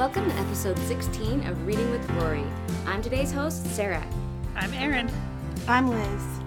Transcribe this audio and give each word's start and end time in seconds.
welcome 0.00 0.30
to 0.30 0.36
episode 0.36 0.78
16 0.78 1.46
of 1.46 1.66
Reading 1.66 1.90
with 1.90 2.10
Rory. 2.12 2.46
I'm 2.86 3.02
today's 3.02 3.30
host, 3.30 3.66
Sarah. 3.76 4.02
I'm 4.56 4.72
Erin. 4.72 5.10
I'm 5.68 5.90
Liz. 5.90 6.39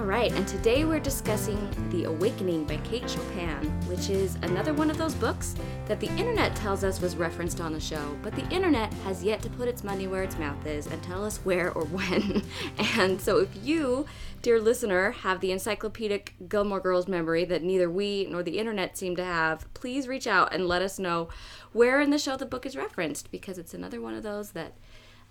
All 0.00 0.06
right, 0.06 0.32
and 0.32 0.48
today 0.48 0.86
we're 0.86 0.98
discussing 0.98 1.68
The 1.90 2.04
Awakening 2.04 2.64
by 2.64 2.78
Kate 2.78 3.08
Chopin, 3.08 3.70
which 3.86 4.08
is 4.08 4.36
another 4.36 4.72
one 4.72 4.90
of 4.90 4.96
those 4.96 5.14
books 5.14 5.54
that 5.88 6.00
the 6.00 6.08
internet 6.16 6.56
tells 6.56 6.84
us 6.84 7.02
was 7.02 7.16
referenced 7.16 7.60
on 7.60 7.74
the 7.74 7.80
show, 7.80 8.16
but 8.22 8.34
the 8.34 8.48
internet 8.48 8.90
has 9.04 9.22
yet 9.22 9.42
to 9.42 9.50
put 9.50 9.68
its 9.68 9.84
money 9.84 10.06
where 10.06 10.22
its 10.22 10.38
mouth 10.38 10.66
is 10.66 10.86
and 10.86 11.02
tell 11.02 11.22
us 11.22 11.36
where 11.44 11.70
or 11.72 11.84
when. 11.84 12.42
and 12.96 13.20
so 13.20 13.40
if 13.40 13.50
you, 13.62 14.06
dear 14.40 14.58
listener, 14.58 15.10
have 15.10 15.40
the 15.40 15.52
encyclopedic 15.52 16.32
Gilmore 16.48 16.80
Girls 16.80 17.06
memory 17.06 17.44
that 17.44 17.62
neither 17.62 17.90
we 17.90 18.26
nor 18.30 18.42
the 18.42 18.58
internet 18.58 18.96
seem 18.96 19.16
to 19.16 19.24
have, 19.24 19.72
please 19.74 20.08
reach 20.08 20.26
out 20.26 20.54
and 20.54 20.66
let 20.66 20.80
us 20.80 20.98
know 20.98 21.28
where 21.74 22.00
in 22.00 22.08
the 22.08 22.18
show 22.18 22.38
the 22.38 22.46
book 22.46 22.64
is 22.64 22.74
referenced, 22.74 23.30
because 23.30 23.58
it's 23.58 23.74
another 23.74 24.00
one 24.00 24.14
of 24.14 24.22
those 24.22 24.52
that 24.52 24.78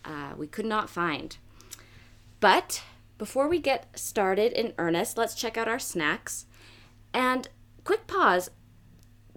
uh, 0.05 0.33
we 0.37 0.45
could 0.45 0.67
not 0.67 0.91
find. 0.91 1.37
But 2.39 2.83
before 3.19 3.47
we 3.47 3.59
get 3.59 3.99
started 3.99 4.53
in 4.53 4.73
earnest, 4.79 5.17
let's 5.17 5.35
check 5.35 5.57
out 5.57 5.67
our 5.67 5.77
snacks. 5.77 6.47
And 7.13 7.47
quick 7.83 8.07
pause. 8.07 8.49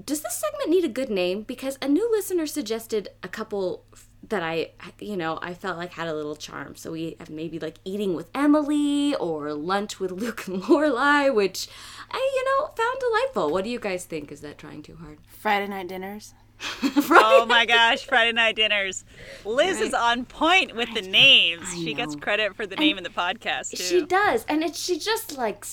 Does 0.02 0.22
this 0.22 0.36
segment 0.36 0.70
need 0.70 0.84
a 0.84 0.88
good 0.88 1.10
name? 1.10 1.42
Because 1.42 1.76
a 1.82 1.88
new 1.88 2.10
listener 2.10 2.46
suggested 2.46 3.08
a 3.22 3.28
couple 3.28 3.84
that 4.28 4.42
I, 4.42 4.70
you 5.00 5.16
know, 5.16 5.38
I 5.42 5.52
felt 5.52 5.76
like 5.76 5.92
had 5.92 6.06
a 6.06 6.14
little 6.14 6.36
charm. 6.36 6.76
So 6.76 6.92
we 6.92 7.16
have 7.18 7.28
maybe 7.28 7.58
like 7.58 7.78
eating 7.84 8.14
with 8.14 8.30
Emily 8.34 9.14
or 9.16 9.52
lunch 9.52 9.98
with 10.00 10.10
Luke 10.22 10.46
and 10.46 10.62
Lorelai, 10.62 11.34
which 11.34 11.68
I, 12.10 12.16
you 12.16 12.44
know, 12.44 12.68
found 12.68 13.00
delightful. 13.00 13.50
What 13.50 13.64
do 13.64 13.70
you 13.70 13.80
guys 13.80 14.04
think? 14.04 14.30
Is 14.30 14.40
that 14.40 14.58
trying 14.58 14.82
too 14.82 14.96
hard? 14.96 15.18
Friday 15.26 15.66
night 15.66 15.88
dinners. 15.88 16.34
Oh 17.14 17.46
my 17.46 17.64
gosh, 17.66 18.04
Friday 18.04 18.32
night 18.32 18.56
dinners. 18.56 19.04
Liz 19.44 19.80
is 19.80 19.94
on 19.94 20.24
point 20.24 20.74
with 20.76 20.92
the 20.94 21.02
names. 21.02 21.62
I 21.66 21.74
She 21.76 21.94
gets 21.94 22.14
credit 22.16 22.54
for 22.56 22.66
the 22.66 22.76
name 22.76 22.98
in 22.98 23.04
the 23.04 23.10
podcast 23.10 23.70
too. 23.70 23.76
She 23.82 24.04
does, 24.06 24.44
and 24.48 24.62
it 24.62 24.74
she 24.76 24.98
just 24.98 25.36
like 25.38 25.64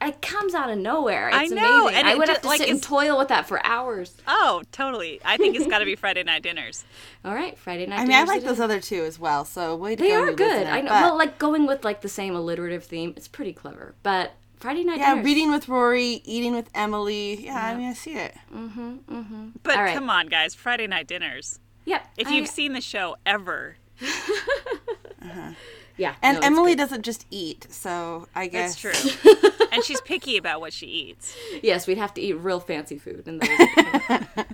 it 0.00 0.20
comes 0.20 0.52
out 0.54 0.68
of 0.70 0.78
nowhere. 0.78 1.28
It's 1.28 1.36
I 1.36 1.46
know, 1.46 1.82
amazing. 1.86 1.98
and 2.00 2.08
I 2.08 2.14
would 2.16 2.26
ju- 2.26 2.32
have 2.32 2.42
to 2.42 2.48
like, 2.48 2.58
sit 2.60 2.68
and 2.70 2.82
toil 2.82 3.16
with 3.18 3.28
that 3.28 3.46
for 3.46 3.64
hours. 3.64 4.16
Oh, 4.26 4.62
totally. 4.72 5.20
I 5.24 5.36
think 5.36 5.54
it's 5.56 5.66
got 5.68 5.78
to 5.78 5.84
be 5.84 5.94
Friday 5.96 6.24
night 6.24 6.42
dinners. 6.42 6.84
All 7.24 7.34
right, 7.34 7.56
Friday 7.56 7.86
night. 7.86 8.00
I 8.00 8.04
mean, 8.04 8.12
I 8.16 8.24
like 8.24 8.42
those 8.42 8.58
other 8.58 8.80
two 8.80 9.04
as 9.04 9.18
well. 9.20 9.44
So 9.44 9.76
way 9.76 9.94
to 9.94 10.02
They 10.02 10.08
go, 10.10 10.22
are 10.24 10.32
good. 10.32 10.50
listener. 10.50 10.70
I 10.70 10.80
know. 10.80 10.88
But, 10.88 11.02
Well, 11.02 11.18
like 11.18 11.38
going 11.38 11.66
with 11.66 11.84
like 11.84 12.00
the 12.00 12.08
same 12.08 12.34
alliterative 12.34 12.84
theme, 12.84 13.14
it's 13.16 13.28
pretty 13.28 13.52
clever. 13.52 13.94
But 14.02 14.32
Friday 14.62 14.84
night 14.84 14.98
yeah, 14.98 15.10
dinners. 15.14 15.24
reading 15.24 15.50
with 15.50 15.68
Rory, 15.68 16.22
eating 16.24 16.54
with 16.54 16.70
Emily. 16.72 17.44
Yeah, 17.46 17.66
I 17.66 17.74
mean, 17.74 17.88
I 17.88 17.94
see 17.94 18.14
it. 18.14 18.32
Mm-hmm, 18.54 18.90
mm-hmm. 19.12 19.48
But 19.64 19.76
All 19.76 19.82
right. 19.82 19.92
come 19.94 20.08
on, 20.08 20.28
guys, 20.28 20.54
Friday 20.54 20.86
night 20.86 21.08
dinners. 21.08 21.58
Yep. 21.84 22.06
If 22.16 22.28
I- 22.28 22.30
you've 22.30 22.46
seen 22.48 22.72
the 22.72 22.80
show 22.80 23.16
ever, 23.26 23.74
uh-huh. 24.00 25.52
yeah, 25.96 26.14
And 26.22 26.38
no, 26.40 26.46
Emily 26.46 26.76
doesn't 26.76 27.02
just 27.02 27.26
eat, 27.30 27.66
so 27.70 28.28
I 28.36 28.46
guess 28.46 28.80
that's 28.80 29.02
true. 29.02 29.30
and 29.72 29.82
she's 29.82 30.00
picky 30.00 30.36
about 30.36 30.60
what 30.60 30.72
she 30.72 30.86
eats. 30.86 31.36
Yes, 31.60 31.88
we'd 31.88 31.98
have 31.98 32.14
to 32.14 32.20
eat 32.20 32.34
real 32.34 32.60
fancy 32.60 32.98
food, 32.98 33.26
and 33.26 33.40
those. 33.42 33.48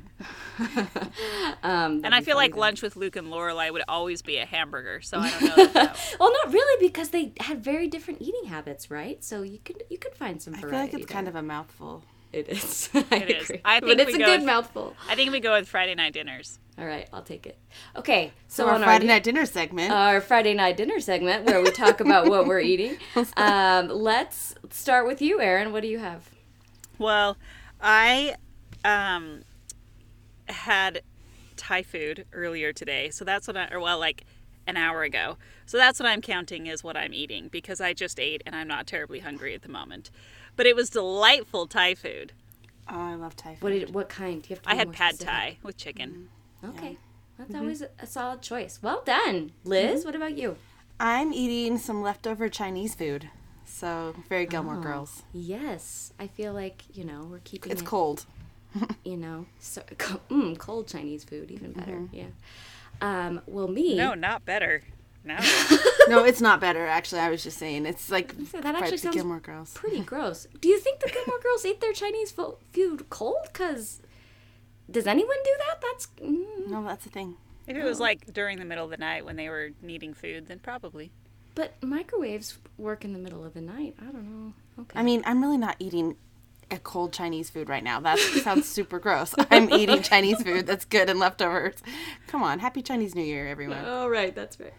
um, 1.62 2.00
And 2.04 2.14
I 2.14 2.20
feel 2.22 2.36
like 2.36 2.56
lunch 2.56 2.82
with 2.82 2.96
Luke 2.96 3.16
and 3.16 3.28
Lorelai 3.28 3.70
would 3.72 3.84
always 3.88 4.22
be 4.22 4.38
a 4.38 4.46
hamburger. 4.46 5.00
So 5.02 5.18
I 5.18 5.30
don't 5.30 5.42
know. 5.42 5.56
That 5.56 5.72
that- 5.74 6.16
well, 6.18 6.30
not 6.32 6.46
really, 6.46 6.47
because 6.98 7.10
they 7.10 7.30
had 7.38 7.62
very 7.62 7.86
different 7.86 8.20
eating 8.20 8.46
habits, 8.46 8.90
right? 8.90 9.22
So 9.22 9.42
you 9.42 9.60
could 9.64 9.84
you 9.88 9.98
could 9.98 10.16
find 10.16 10.42
some 10.42 10.54
I 10.56 10.58
variety. 10.60 10.72
feel 10.76 10.80
like 10.80 10.94
it's 11.04 11.12
kind 11.12 11.28
of 11.28 11.36
a 11.36 11.42
mouthful. 11.42 12.02
It 12.32 12.48
is. 12.48 12.90
I 12.94 12.98
It 13.12 13.30
is. 13.30 13.44
agree. 13.44 13.60
I 13.64 13.78
but 13.78 13.86
think 13.96 14.00
it's 14.00 14.14
a 14.16 14.18
go 14.18 14.24
good 14.26 14.40
with- 14.40 14.46
mouthful. 14.46 14.96
I 15.08 15.14
think 15.14 15.30
we 15.30 15.38
go 15.38 15.52
with 15.52 15.68
Friday 15.68 15.94
night 15.94 16.12
dinners. 16.12 16.58
All 16.76 16.84
right, 16.84 17.08
I'll 17.12 17.22
take 17.22 17.46
it. 17.46 17.56
Okay, 17.96 18.32
so, 18.48 18.64
So 18.64 18.68
our 18.68 18.74
on 18.74 18.82
Friday 18.82 19.04
our, 19.06 19.14
night 19.14 19.22
dinner 19.22 19.46
segment. 19.46 19.92
our 19.92 20.20
Friday 20.20 20.54
night 20.54 20.76
dinner 20.76 20.98
segment 21.00 21.44
where 21.46 21.60
we 21.62 21.70
talk 21.70 22.00
about 22.00 22.26
what 22.28 22.46
we're 22.46 22.60
eating, 22.72 22.96
um, 23.36 23.88
let's 23.88 24.54
start 24.70 25.06
with 25.06 25.22
you, 25.22 25.40
Erin. 25.40 25.72
What 25.72 25.82
do 25.82 25.88
you 25.88 25.98
have? 26.00 26.28
Well, 26.98 27.36
I 27.80 28.34
um, 28.84 29.42
had 30.48 31.02
Thai 31.56 31.82
food 31.82 32.26
earlier 32.32 32.72
today, 32.72 33.10
so 33.10 33.24
that's 33.24 33.46
what 33.46 33.56
I, 33.56 33.68
or 33.72 33.78
well, 33.80 33.98
like 34.00 34.24
an 34.66 34.76
hour 34.76 35.02
ago. 35.02 35.36
So 35.68 35.76
that's 35.76 36.00
what 36.00 36.08
I'm 36.08 36.22
counting 36.22 36.66
is 36.66 36.82
what 36.82 36.96
I'm 36.96 37.12
eating 37.12 37.48
because 37.48 37.78
I 37.78 37.92
just 37.92 38.18
ate 38.18 38.42
and 38.46 38.56
I'm 38.56 38.66
not 38.66 38.86
terribly 38.86 39.18
hungry 39.20 39.54
at 39.54 39.60
the 39.60 39.68
moment. 39.68 40.10
But 40.56 40.64
it 40.64 40.74
was 40.74 40.88
delightful 40.88 41.66
Thai 41.66 41.94
food. 41.94 42.32
oh, 42.88 42.98
I 42.98 43.14
love 43.16 43.36
Thai 43.36 43.54
food. 43.56 43.62
What 43.62 43.70
did 43.70 43.94
what 43.94 44.08
kind? 44.08 44.42
Do 44.42 44.48
you 44.48 44.56
have 44.56 44.62
to 44.62 44.70
I 44.70 44.74
had 44.76 44.92
pad 44.94 45.16
specific? 45.16 45.34
Thai 45.34 45.58
with 45.62 45.76
chicken. 45.76 46.30
Okay, 46.64 46.96
that's 47.36 47.54
always 47.54 47.82
a, 47.82 47.90
a 48.00 48.06
solid 48.06 48.40
choice. 48.40 48.78
Well 48.82 49.02
done, 49.04 49.52
Liz. 49.62 50.06
What 50.06 50.16
about 50.16 50.38
you? 50.38 50.56
I'm 50.98 51.34
eating 51.34 51.76
some 51.76 52.00
leftover 52.02 52.48
Chinese 52.48 52.94
food. 52.94 53.28
So 53.66 54.16
very 54.30 54.46
Gilmore 54.46 54.78
Oh. 54.78 54.82
Girls. 54.82 55.22
Yes, 55.34 56.14
I 56.18 56.28
feel 56.28 56.54
like 56.54 56.84
you 56.94 57.04
know 57.04 57.28
we're 57.30 57.40
keeping 57.44 57.70
It's 57.70 57.82
it, 57.82 57.84
cold. 57.84 58.24
You 59.04 59.18
know, 59.18 59.44
so 59.60 59.82
mm, 60.30 60.56
cold 60.56 60.88
Chinese 60.88 61.24
food, 61.24 61.50
even 61.50 61.72
better. 61.72 62.08
Yeah. 62.10 62.26
Um, 63.02 63.40
well, 63.46 63.68
me. 63.68 63.96
No, 63.96 64.14
not 64.14 64.44
better. 64.46 64.82
No. 65.28 65.38
no, 66.08 66.24
it's 66.24 66.40
not 66.40 66.60
better. 66.60 66.86
Actually, 66.86 67.20
I 67.20 67.30
was 67.30 67.42
just 67.44 67.58
saying 67.58 67.86
it's 67.86 68.10
like 68.10 68.34
So 68.50 68.60
that 68.60 68.74
actually 68.74 68.96
sounds 68.98 69.14
Gilmore 69.16 69.40
Girls. 69.40 69.72
pretty 69.74 70.00
gross. 70.12 70.46
Do 70.60 70.68
you 70.68 70.78
think 70.80 71.00
the 71.00 71.10
Gilmore 71.10 71.40
Girls 71.40 71.64
ate 71.64 71.80
their 71.80 71.92
Chinese 71.92 72.30
fo- 72.32 72.58
food 72.72 73.08
cold? 73.10 73.44
Cause 73.52 74.00
does 74.90 75.06
anyone 75.06 75.36
do 75.44 75.50
that? 75.66 75.80
That's 75.82 76.06
mm, 76.20 76.68
No, 76.68 76.82
that's 76.84 77.04
a 77.06 77.10
thing. 77.10 77.36
if 77.66 77.76
it 77.76 77.84
was 77.84 78.00
like 78.00 78.32
during 78.32 78.58
the 78.58 78.64
middle 78.64 78.84
of 78.86 78.90
the 78.90 78.96
night 78.96 79.24
when 79.24 79.36
they 79.36 79.48
were 79.50 79.70
needing 79.82 80.14
food, 80.14 80.46
then 80.48 80.58
probably. 80.60 81.12
but 81.54 81.74
microwaves 81.82 82.58
work 82.78 83.04
in 83.04 83.12
the 83.12 83.18
middle 83.18 83.44
of 83.44 83.52
the 83.54 83.60
night. 83.60 83.94
I 84.00 84.04
don't 84.06 84.24
know. 84.24 84.52
Okay. 84.80 84.98
I 84.98 85.02
mean, 85.02 85.22
I'm 85.26 85.42
really 85.42 85.58
not 85.58 85.76
eating 85.78 86.16
a 86.70 86.78
cold 86.78 87.12
Chinese 87.12 87.50
food 87.50 87.68
right 87.68 87.82
now. 87.82 88.00
That 88.00 88.18
sounds 88.18 88.68
super 88.68 88.98
gross. 88.98 89.34
I'm 89.50 89.70
eating 89.72 90.02
Chinese 90.02 90.42
food 90.42 90.66
that's 90.66 90.84
good 90.84 91.08
and 91.08 91.18
leftovers. 91.18 91.76
Come 92.26 92.42
on, 92.42 92.58
happy 92.58 92.82
Chinese 92.82 93.14
New 93.14 93.22
Year, 93.22 93.48
everyone. 93.48 93.82
Oh, 93.84 94.08
right, 94.08 94.34
that's 94.34 94.56
fair. 94.56 94.72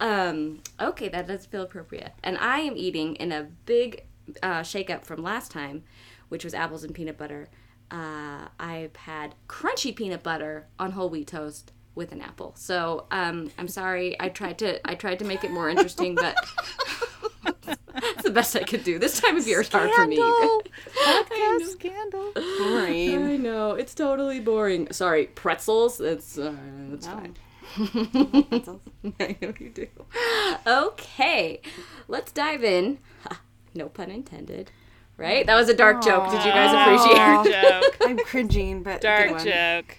Um, 0.00 0.60
okay, 0.80 1.08
that 1.08 1.26
does 1.26 1.46
feel 1.46 1.62
appropriate. 1.62 2.12
And 2.22 2.38
I 2.38 2.60
am 2.60 2.76
eating 2.76 3.16
in 3.16 3.32
a 3.32 3.48
big 3.66 4.04
uh, 4.42 4.62
shake 4.62 4.90
up 4.90 5.04
from 5.04 5.22
last 5.22 5.50
time, 5.50 5.84
which 6.28 6.44
was 6.44 6.54
apples 6.54 6.84
and 6.84 6.94
peanut 6.94 7.18
butter. 7.18 7.48
Uh, 7.90 8.48
I've 8.58 8.94
had 8.96 9.34
crunchy 9.48 9.94
peanut 9.94 10.22
butter 10.22 10.66
on 10.78 10.92
whole 10.92 11.10
wheat 11.10 11.28
toast 11.28 11.72
with 11.94 12.12
an 12.12 12.20
apple. 12.20 12.54
So 12.56 13.06
um, 13.10 13.50
I'm 13.58 13.68
sorry. 13.68 14.16
I 14.20 14.28
tried 14.28 14.58
to 14.58 14.80
I 14.88 14.94
tried 14.94 15.18
to 15.18 15.24
make 15.24 15.44
it 15.44 15.50
more 15.50 15.68
interesting, 15.68 16.14
but 16.14 16.34
it's 17.44 18.22
the 18.22 18.30
best 18.30 18.56
I 18.56 18.62
could 18.64 18.84
do. 18.84 18.98
This 18.98 19.20
time 19.20 19.36
of 19.36 19.46
year 19.46 19.60
is 19.60 19.68
hard 19.68 19.90
for 19.92 20.06
me. 20.06 20.16
you 20.16 20.62
guys. 20.64 20.72
Podcast 21.28 21.72
scandal. 21.72 22.32
Boring. 22.34 23.24
I 23.24 23.36
know 23.36 23.72
it's 23.72 23.94
totally 23.94 24.40
boring. 24.40 24.92
Sorry, 24.92 25.26
pretzels. 25.26 26.00
It's 26.00 26.38
uh, 26.38 26.54
it's 26.92 27.06
fine. 27.06 27.36
I 29.20 29.36
know 29.40 29.52
you 29.58 29.70
do. 29.70 29.86
Okay, 30.66 31.60
let's 32.08 32.32
dive 32.32 32.64
in. 32.64 32.98
No 33.74 33.88
pun 33.88 34.10
intended. 34.10 34.70
Right? 35.16 35.46
That 35.46 35.54
was 35.54 35.68
a 35.68 35.74
dark 35.74 36.02
joke. 36.02 36.30
Did 36.30 36.42
you 36.46 36.50
guys 36.50 36.72
appreciate? 36.72 37.18
Aw. 37.20 37.44
Joke. 37.82 37.96
I'm 38.06 38.16
cringing, 38.20 38.82
but 38.82 39.02
good 39.02 39.06
Dark 39.06 39.30
one. 39.32 39.44
joke. 39.44 39.98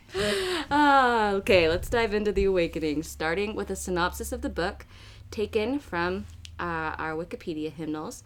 Ah, 0.72 1.32
okay. 1.34 1.70
Let's 1.70 1.90
dive 1.90 2.16
into 2.16 2.32
the 2.32 2.46
awakening, 2.46 3.04
starting 3.04 3.54
with 3.54 3.70
a 3.70 3.76
synopsis 3.76 4.32
of 4.32 4.42
the 4.42 4.50
book, 4.50 4.88
taken 5.30 5.78
from 5.78 6.26
uh, 6.62 6.96
our 6.98 7.14
Wikipedia 7.14 7.72
hymnals. 7.72 8.24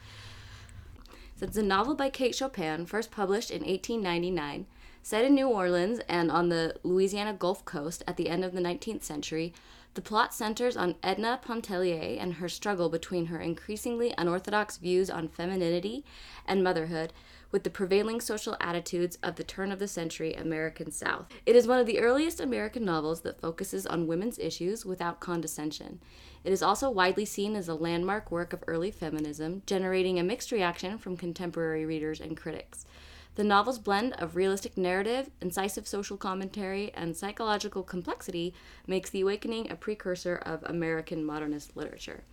So 1.37 1.45
it's 1.45 1.57
a 1.57 1.63
novel 1.63 1.95
by 1.95 2.09
Kate 2.09 2.35
Chopin, 2.35 2.85
first 2.85 3.11
published 3.11 3.51
in 3.51 3.61
1899, 3.61 4.67
set 5.01 5.25
in 5.25 5.35
New 5.35 5.49
Orleans 5.49 5.99
and 6.07 6.31
on 6.31 6.49
the 6.49 6.75
Louisiana 6.83 7.33
Gulf 7.33 7.65
Coast 7.65 8.03
at 8.07 8.17
the 8.17 8.29
end 8.29 8.45
of 8.45 8.53
the 8.53 8.61
19th 8.61 9.03
century. 9.03 9.53
The 9.95 10.01
plot 10.01 10.33
centers 10.33 10.75
on 10.75 10.95
Edna 11.01 11.39
Pontellier 11.41 12.17
and 12.19 12.35
her 12.35 12.49
struggle 12.49 12.89
between 12.89 13.27
her 13.27 13.39
increasingly 13.39 14.13
unorthodox 14.17 14.77
views 14.77 15.09
on 15.09 15.29
femininity 15.29 16.03
and 16.45 16.63
motherhood 16.63 17.13
with 17.51 17.63
the 17.63 17.69
prevailing 17.69 18.19
social 18.19 18.57
attitudes 18.59 19.17
of 19.23 19.37
the 19.37 19.43
turn 19.43 19.71
of 19.71 19.79
the 19.79 19.87
century 19.87 20.33
American 20.33 20.91
South. 20.91 21.27
It 21.45 21.55
is 21.55 21.67
one 21.67 21.79
of 21.79 21.85
the 21.85 21.99
earliest 21.99 22.41
American 22.41 22.83
novels 22.83 23.21
that 23.21 23.39
focuses 23.39 23.87
on 23.87 24.07
women's 24.07 24.37
issues 24.37 24.85
without 24.85 25.21
condescension. 25.21 26.01
It 26.45 26.53
is 26.53 26.61
also 26.61 26.91
widely 26.91 27.25
seen 27.25 27.55
as 27.55 27.67
a 27.67 27.73
landmark 27.73 28.29
work 28.29 28.53
of 28.53 28.63
early 28.67 28.91
feminism, 28.91 29.63
generating 29.65 30.19
a 30.19 30.23
mixed 30.23 30.51
reaction 30.51 30.99
from 30.99 31.17
contemporary 31.17 31.87
readers 31.87 32.21
and 32.21 32.37
critics. 32.37 32.85
The 33.33 33.43
novel's 33.43 33.79
blend 33.79 34.13
of 34.13 34.35
realistic 34.35 34.77
narrative, 34.77 35.31
incisive 35.41 35.87
social 35.87 36.17
commentary, 36.17 36.93
and 36.93 37.17
psychological 37.17 37.81
complexity 37.81 38.53
makes 38.85 39.09
The 39.09 39.21
Awakening 39.21 39.71
a 39.71 39.75
precursor 39.75 40.35
of 40.35 40.61
American 40.63 41.25
modernist 41.25 41.75
literature. 41.75 42.23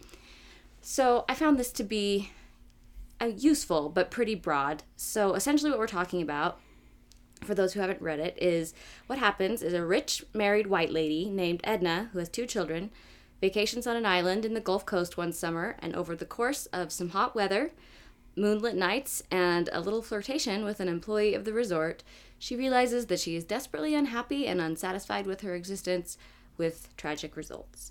So 0.82 1.24
I 1.26 1.34
found 1.34 1.58
this 1.58 1.72
to 1.72 1.82
be 1.82 2.32
uh, 3.18 3.30
useful 3.34 3.88
but 3.88 4.10
pretty 4.10 4.34
broad. 4.34 4.82
So 4.94 5.32
essentially, 5.32 5.70
what 5.70 5.78
we're 5.78 5.86
talking 5.86 6.20
about 6.20 6.60
for 7.44 7.54
those 7.54 7.72
who 7.72 7.80
haven't 7.80 8.00
read 8.00 8.20
it, 8.20 8.36
is 8.40 8.74
what 9.06 9.18
happens 9.18 9.62
is 9.62 9.72
a 9.72 9.84
rich 9.84 10.24
married 10.32 10.66
white 10.68 10.90
lady 10.90 11.28
named 11.28 11.60
Edna, 11.64 12.10
who 12.12 12.18
has 12.18 12.28
two 12.28 12.46
children, 12.46 12.90
vacations 13.42 13.88
on 13.88 13.96
an 13.96 14.06
island 14.06 14.46
in 14.46 14.54
the 14.54 14.60
Gulf 14.60 14.86
Coast 14.86 15.18
one 15.18 15.32
summer, 15.32 15.76
and 15.80 15.94
over 15.94 16.16
the 16.16 16.24
course 16.24 16.66
of 16.66 16.92
some 16.92 17.10
hot 17.10 17.34
weather, 17.34 17.72
moonlit 18.36 18.76
nights, 18.76 19.22
and 19.30 19.68
a 19.72 19.80
little 19.80 20.00
flirtation 20.00 20.64
with 20.64 20.78
an 20.80 20.88
employee 20.88 21.34
of 21.34 21.44
the 21.44 21.52
resort, 21.52 22.04
she 22.38 22.56
realizes 22.56 23.06
that 23.06 23.20
she 23.20 23.34
is 23.36 23.44
desperately 23.44 23.94
unhappy 23.94 24.46
and 24.46 24.60
unsatisfied 24.60 25.26
with 25.26 25.40
her 25.40 25.56
existence, 25.56 26.16
with 26.56 26.88
tragic 26.96 27.36
results. 27.36 27.90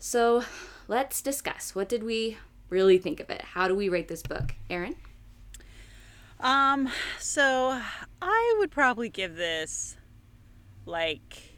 So, 0.00 0.42
let's 0.88 1.22
discuss. 1.22 1.76
What 1.76 1.88
did 1.88 2.02
we 2.02 2.36
really 2.68 2.98
think 2.98 3.20
of 3.20 3.30
it? 3.30 3.42
How 3.42 3.68
do 3.68 3.74
we 3.74 3.88
rate 3.88 4.08
this 4.08 4.22
book? 4.22 4.54
Erin? 4.68 4.96
Um, 6.40 6.88
so 7.18 7.80
I 8.22 8.56
would 8.58 8.70
probably 8.70 9.08
give 9.08 9.36
this 9.36 9.96
like 10.86 11.56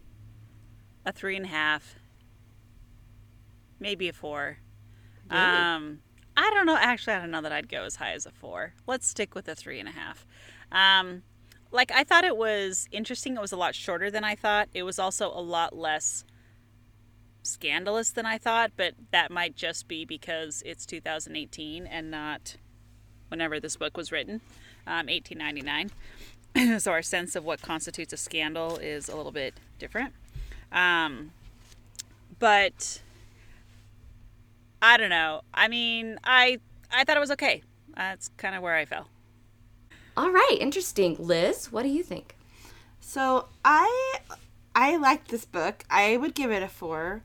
a 1.05 1.13
three 1.13 1.37
and 1.37 1.45
a 1.45 1.49
half, 1.49 2.00
maybe 3.81 4.09
a 4.09 4.13
four. 4.13 4.59
Really? 5.31 5.43
Um, 5.43 6.01
I 6.37 6.51
don't 6.51 6.67
know. 6.67 6.77
Actually, 6.77 7.15
I 7.15 7.21
don't 7.21 7.31
know 7.31 7.43
that 7.43 7.53
I'd 7.53 7.69
go 7.69 7.85
as 7.85 7.97
high 7.97 8.13
as 8.13 8.27
a 8.27 8.31
four. 8.31 8.75
Let's 8.87 9.07
stick 9.07 9.35
with 9.35 9.49
a 9.49 9.55
three 9.55 9.81
and 9.81 9.89
a 9.89 9.93
half. 9.93 10.27
Um, 10.71 11.23
like 11.73 11.91
I 11.93 12.05
thought 12.05 12.25
it 12.25 12.37
was 12.37 12.89
interesting. 12.91 13.37
It 13.37 13.41
was 13.41 13.53
a 13.53 13.57
lot 13.57 13.75
shorter 13.75 14.11
than 14.11 14.25
I 14.25 14.35
thought. 14.35 14.69
It 14.75 14.83
was 14.83 14.99
also 14.99 15.29
a 15.29 15.41
lot 15.41 15.77
less 15.77 16.25
scandalous 17.43 18.11
than 18.11 18.27
I 18.27 18.39
thought, 18.39 18.73
but 18.77 18.95
that 19.13 19.31
might 19.31 19.57
just 19.57 19.89
be 19.89 20.05
because 20.05 20.63
it's 20.67 20.85
2018 20.87 21.87
and 21.87 22.11
not 22.11 22.57
whenever 23.29 23.61
this 23.61 23.77
book 23.77 23.97
was 23.97 24.13
written, 24.13 24.41
um, 24.87 25.07
1899. 25.07 25.91
so 26.81 26.91
our 26.91 27.03
sense 27.03 27.37
of 27.37 27.45
what 27.45 27.63
constitutes 27.63 28.13
a 28.13 28.17
scandal 28.17 28.77
is 28.77 29.09
a 29.09 29.17
little 29.17 29.33
bit 29.33 29.55
different. 29.79 30.13
Um, 30.73 31.33
but 32.39 33.01
I 34.83 34.97
don't 34.97 35.11
know. 35.11 35.43
I 35.53 35.69
mean, 35.69 36.19
I 36.25 36.61
I 36.93 37.05
thought 37.05 37.17
it 37.17 37.21
was 37.21 37.31
okay. 37.33 37.63
That's 37.97 38.29
kind 38.37 38.55
of 38.55 38.63
where 38.63 38.75
I 38.75 38.85
fell. 38.85 39.09
All 40.17 40.31
right, 40.31 40.57
interesting. 40.61 41.17
Liz, 41.19 41.71
what 41.73 41.83
do 41.83 41.89
you 41.89 42.03
think? 42.03 42.37
So 43.01 43.49
I 43.65 44.19
I 44.75 44.97
liked 44.97 45.29
this 45.29 45.45
book. 45.45 45.85
I 45.91 46.17
would 46.17 46.35
give 46.35 46.51
it 46.51 46.63
a 46.63 46.69
four. 46.69 47.23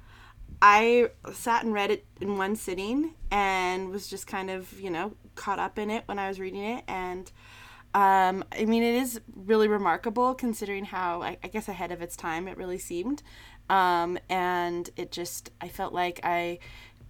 I 0.61 1.09
sat 1.33 1.63
and 1.63 1.73
read 1.73 1.91
it 1.91 2.05
in 2.21 2.37
one 2.37 2.55
sitting 2.55 3.13
and 3.29 3.89
was 3.89 4.07
just 4.07 4.27
kind 4.27 4.49
of 4.49 4.79
you 4.79 4.89
know 4.89 5.13
caught 5.35 5.59
up 5.59 5.77
in 5.77 5.89
it 5.89 6.03
when 6.07 6.19
I 6.19 6.27
was 6.27 6.39
reading 6.39 6.63
it 6.63 6.83
and. 6.87 7.31
Um, 7.93 8.43
I 8.51 8.65
mean, 8.65 8.83
it 8.83 8.95
is 8.95 9.21
really 9.33 9.69
remarkable 9.69 10.33
considering 10.35 10.83
how, 10.83 11.21
I, 11.21 11.37
I 11.41 11.47
guess, 11.47 11.69
ahead 11.69 11.93
of 11.93 12.01
its 12.01 12.17
time 12.17 12.49
it 12.49 12.57
really 12.57 12.77
seemed. 12.77 13.23
Um, 13.69 14.17
and 14.29 14.89
it 14.97 15.13
just, 15.13 15.51
I 15.61 15.69
felt 15.69 15.93
like 15.93 16.19
I, 16.21 16.59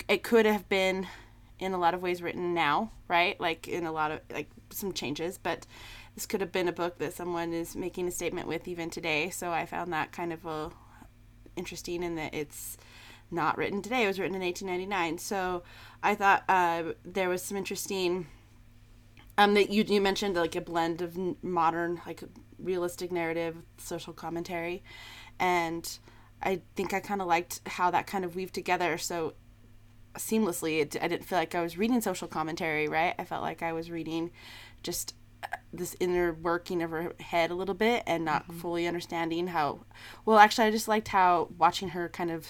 it 0.08 0.24
could 0.24 0.46
have 0.46 0.68
been 0.70 1.08
in 1.60 1.74
a 1.74 1.78
lot 1.78 1.94
of 1.94 2.02
ways 2.02 2.22
written 2.22 2.54
now, 2.54 2.92
right? 3.08 3.40
Like 3.40 3.68
in 3.68 3.86
a 3.86 3.92
lot 3.92 4.12
of, 4.12 4.20
like 4.32 4.50
some 4.70 4.94
changes, 4.94 5.38
but 5.38 5.66
this 6.16 6.26
could 6.26 6.42
have 6.42 6.52
been 6.52 6.68
a 6.68 6.74
book 6.74 6.98
that 7.00 7.14
someone 7.14 7.54
is 7.54 7.76
making 7.76 8.08
a 8.08 8.12
statement 8.12 8.48
with 8.48 8.68
even 8.68 8.90
today. 8.90 9.30
So 9.30 9.52
I 9.52 9.66
found 9.66 9.94
that 9.94 10.12
kind 10.12 10.34
of 10.34 10.46
a, 10.46 10.72
interesting 11.56 12.04
in 12.04 12.16
that 12.16 12.34
it's 12.34 12.78
not 13.32 13.58
written 13.58 13.82
today. 13.82 14.04
It 14.04 14.08
was 14.08 14.20
written 14.20 14.36
in 14.36 14.42
1899. 14.42 15.18
So 15.18 15.64
I 16.04 16.16
thought 16.16 16.44
uh, 16.48 16.94
there 17.04 17.30
was 17.30 17.42
some 17.42 17.58
interesting 17.58 18.28
um 19.38 19.54
that 19.54 19.70
you 19.70 19.84
you 19.88 20.02
mentioned 20.02 20.36
like 20.36 20.56
a 20.56 20.62
blend 20.62 21.02
of 21.02 21.18
modern 21.44 22.02
like 22.06 22.24
realistic 22.58 23.12
narrative 23.12 23.58
social 23.78 24.14
commentary 24.14 24.84
and 25.40 26.00
i 26.42 26.62
think 26.76 26.94
i 26.94 27.00
kind 27.00 27.22
of 27.22 27.28
liked 27.28 27.62
how 27.68 27.92
that 27.92 28.08
kind 28.08 28.24
of 28.24 28.36
weaved 28.36 28.54
together 28.54 28.98
so 28.98 29.34
seamlessly. 30.18 30.82
It, 30.82 30.96
i 31.02 31.08
didn't 31.08 31.26
feel 31.26 31.38
like 31.38 31.56
i 31.56 31.62
was 31.62 31.78
reading 31.78 32.02
social 32.02 32.28
commentary 32.28 32.88
right? 32.88 33.16
I 33.18 33.24
felt 33.26 33.42
like 33.42 33.62
i 33.62 33.74
was 33.74 33.92
reading 33.92 34.32
just 34.84 35.16
uh, 35.44 35.58
this 35.74 35.96
inner 36.00 36.34
working 36.34 36.82
of 36.82 36.92
her 36.92 37.14
head 37.20 37.52
a 37.52 37.56
little 37.56 37.76
bit 37.76 38.04
and 38.08 38.26
not 38.26 38.52
fully 38.54 38.88
understanding 38.88 39.48
how 39.48 39.82
well 40.26 40.38
actually 40.38 40.68
i 40.68 40.72
just 40.72 40.88
liked 40.88 41.10
how 41.10 41.50
watching 41.58 41.90
her 41.90 42.10
kind 42.10 42.32
of 42.32 42.48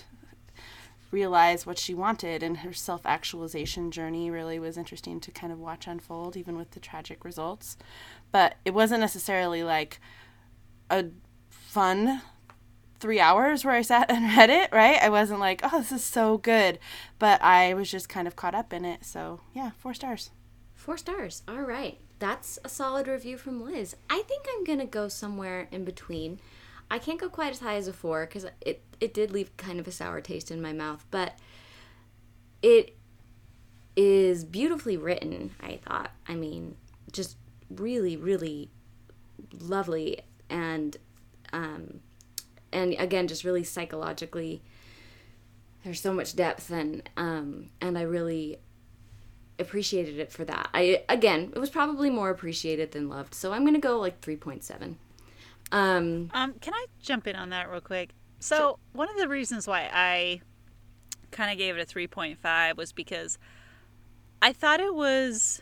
realize 1.15 1.65
what 1.65 1.79
she 1.79 1.94
wanted 1.94 2.44
and 2.44 2.57
her 2.57 2.73
self-actualization 2.73 3.89
journey 3.89 4.29
really 4.29 4.59
was 4.59 4.77
interesting 4.77 5.19
to 5.21 5.31
kind 5.31 5.53
of 5.53 5.57
watch 5.57 5.88
unfold 5.88 6.35
even 6.35 6.57
with 6.57 6.71
the 6.71 6.79
tragic 6.79 7.23
results. 7.23 7.77
But 8.33 8.56
it 8.65 8.73
wasn't 8.73 9.00
necessarily 9.00 9.63
like 9.63 10.01
a 10.89 11.06
fun 11.50 12.21
three 13.00 13.19
hours 13.19 13.63
where 13.63 13.74
i 13.74 13.81
sat 13.81 14.09
and 14.09 14.38
read 14.38 14.50
it 14.50 14.69
right 14.71 15.01
i 15.01 15.09
wasn't 15.09 15.39
like 15.39 15.62
oh 15.63 15.80
this 15.80 15.92
is 15.92 16.03
so 16.03 16.38
good 16.38 16.80
but 17.19 17.42
i 17.42 17.74
was 17.74 17.89
just 17.89 18.09
kind 18.09 18.27
of 18.27 18.36
caught 18.36 18.56
up 18.56 18.71
in 18.74 18.86
it 18.86 19.03
so 19.06 19.39
yeah 19.53 19.71
four 19.77 19.94
stars 19.94 20.31
Four 20.86 20.97
stars. 20.97 21.42
All 21.47 21.62
right. 21.62 21.97
That's 22.19 22.59
a 22.63 22.69
solid 22.69 23.07
review 23.07 23.38
from 23.38 23.59
Liz. 23.59 23.95
I 24.07 24.21
think 24.21 24.45
I'm 24.47 24.63
going 24.63 24.77
to 24.77 24.86
go 24.86 25.07
somewhere 25.07 25.68
in 25.71 25.83
between. 25.83 26.39
I 26.92 27.00
can't 27.00 27.19
go 27.19 27.27
quite 27.27 27.53
as 27.53 27.59
high 27.59 27.77
as 27.77 27.88
a 27.88 27.94
four 27.94 28.27
because 28.27 28.45
it, 28.62 28.83
it 29.00 29.12
did 29.12 29.31
leave 29.31 29.57
kind 29.57 29.80
of 29.80 29.88
a 29.88 29.91
sour 29.91 30.21
taste 30.21 30.51
in 30.51 30.62
my 30.62 30.74
mouth, 30.74 31.03
but 31.09 31.39
it 32.62 32.95
is 33.95 34.45
beautifully 34.45 34.95
written, 34.95 35.56
I 35.59 35.77
thought. 35.77 36.12
I 36.27 36.36
mean, 36.36 36.75
just 37.12 37.36
really, 37.71 38.15
really 38.15 38.69
lovely 39.59 40.19
and 40.51 40.95
um 41.51 42.00
and 42.75 42.94
again 43.00 43.27
just 43.27 43.44
really 43.44 43.63
psychologically 43.63 44.62
there's 45.83 46.01
so 46.01 46.13
much 46.13 46.36
depth 46.36 46.69
and 46.72 47.07
um 47.16 47.69
and 47.80 47.98
I 47.98 48.01
really 48.01 48.57
appreciated 49.57 50.19
it 50.19 50.31
for 50.31 50.44
that. 50.45 50.69
I 50.74 51.04
again, 51.07 51.54
it 51.56 51.60
was 51.60 51.69
probably 51.69 52.10
more 52.10 52.30
appreciated 52.30 52.92
than 52.92 53.07
loved. 53.07 53.33
So 53.33 53.54
I'm 53.54 53.62
going 53.62 53.75
to 53.75 53.80
go 53.80 54.00
like 54.00 54.19
3.7. 54.19 54.95
Um 55.72 56.30
Um, 56.33 56.54
can 56.60 56.74
I 56.74 56.86
jump 57.01 57.27
in 57.27 57.36
on 57.36 57.50
that 57.51 57.69
real 57.69 57.81
quick? 57.81 58.10
So 58.39 58.80
one 58.94 59.10
of 59.10 59.18
the 59.18 59.27
reasons 59.27 59.68
why 59.68 59.89
I 59.94 60.41
kind 61.32 61.51
of 61.51 61.58
gave 61.58 61.77
it 61.77 61.82
a 61.82 61.86
three 61.86 62.08
point 62.08 62.39
five 62.39 62.77
was 62.77 62.91
because 62.91 63.38
I 64.41 64.53
thought 64.53 64.79
it 64.79 64.94
was. 64.94 65.62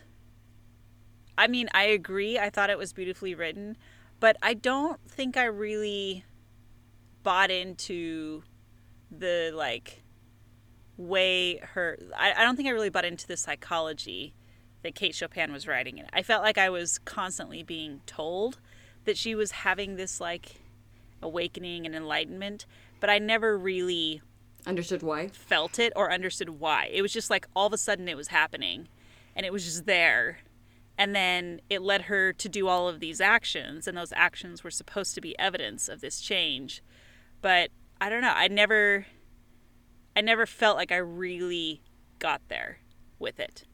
I 1.36 1.48
mean, 1.48 1.68
I 1.74 1.84
agree. 1.84 2.38
I 2.38 2.48
thought 2.48 2.70
it 2.70 2.78
was 2.78 2.92
beautifully 2.92 3.34
written, 3.34 3.76
but 4.20 4.36
I 4.42 4.54
don't 4.54 5.00
think 5.08 5.36
I 5.36 5.44
really 5.44 6.24
bought 7.24 7.50
into 7.50 8.44
the 9.10 9.50
like 9.52 10.04
way 10.96 11.58
her. 11.58 11.98
I, 12.16 12.34
I 12.34 12.44
don't 12.44 12.54
think 12.54 12.68
I 12.68 12.72
really 12.72 12.90
bought 12.90 13.04
into 13.04 13.26
the 13.26 13.36
psychology 13.36 14.34
that 14.82 14.94
Kate 14.94 15.14
Chopin 15.14 15.52
was 15.52 15.66
writing 15.66 15.98
in. 15.98 16.06
I 16.12 16.22
felt 16.22 16.44
like 16.44 16.58
I 16.58 16.70
was 16.70 16.98
constantly 16.98 17.64
being 17.64 18.02
told 18.06 18.60
that 19.04 19.18
she 19.18 19.34
was 19.34 19.50
having 19.50 19.96
this 19.96 20.20
like 20.20 20.60
awakening 21.22 21.86
and 21.86 21.94
enlightenment, 21.94 22.66
but 23.00 23.10
I 23.10 23.18
never 23.18 23.58
really 23.58 24.22
understood 24.66 25.02
why. 25.02 25.28
felt 25.28 25.78
it 25.78 25.92
or 25.96 26.12
understood 26.12 26.50
why. 26.50 26.88
It 26.92 27.02
was 27.02 27.12
just 27.12 27.30
like 27.30 27.48
all 27.56 27.66
of 27.66 27.72
a 27.72 27.78
sudden 27.78 28.08
it 28.08 28.16
was 28.16 28.28
happening 28.28 28.88
and 29.34 29.44
it 29.44 29.52
was 29.52 29.64
just 29.64 29.86
there. 29.86 30.38
And 30.96 31.14
then 31.14 31.60
it 31.68 31.82
led 31.82 32.02
her 32.02 32.32
to 32.34 32.48
do 32.48 32.68
all 32.68 32.88
of 32.88 33.00
these 33.00 33.20
actions, 33.20 33.88
and 33.88 33.98
those 33.98 34.12
actions 34.14 34.62
were 34.62 34.70
supposed 34.70 35.16
to 35.16 35.20
be 35.20 35.36
evidence 35.40 35.88
of 35.88 36.00
this 36.00 36.20
change. 36.20 36.84
But 37.44 37.68
I 38.00 38.08
don't 38.08 38.22
know, 38.22 38.32
I 38.34 38.48
never 38.48 39.04
I 40.16 40.22
never 40.22 40.46
felt 40.46 40.78
like 40.78 40.90
I 40.90 40.96
really 40.96 41.82
got 42.18 42.40
there 42.48 42.78
with 43.18 43.38
it. 43.38 43.64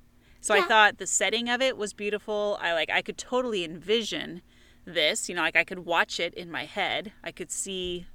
So 0.40 0.56
I 0.56 0.62
thought 0.62 0.98
the 0.98 1.06
setting 1.06 1.48
of 1.48 1.62
it 1.62 1.76
was 1.76 1.92
beautiful. 1.92 2.58
I 2.60 2.72
like 2.72 2.90
I 2.90 3.00
could 3.00 3.16
totally 3.16 3.62
envision 3.62 4.42
this, 4.84 5.28
you 5.28 5.36
know, 5.36 5.42
like 5.42 5.54
I 5.54 5.62
could 5.62 5.86
watch 5.86 6.18
it 6.18 6.34
in 6.34 6.50
my 6.50 6.64
head. 6.64 7.12
I 7.22 7.30
could 7.30 7.52
see 7.52 8.06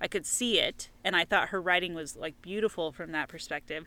I 0.00 0.08
could 0.08 0.26
see 0.26 0.58
it 0.58 0.90
and 1.04 1.14
I 1.14 1.24
thought 1.24 1.50
her 1.50 1.62
writing 1.62 1.94
was 1.94 2.16
like 2.16 2.42
beautiful 2.42 2.90
from 2.90 3.12
that 3.12 3.28
perspective. 3.28 3.86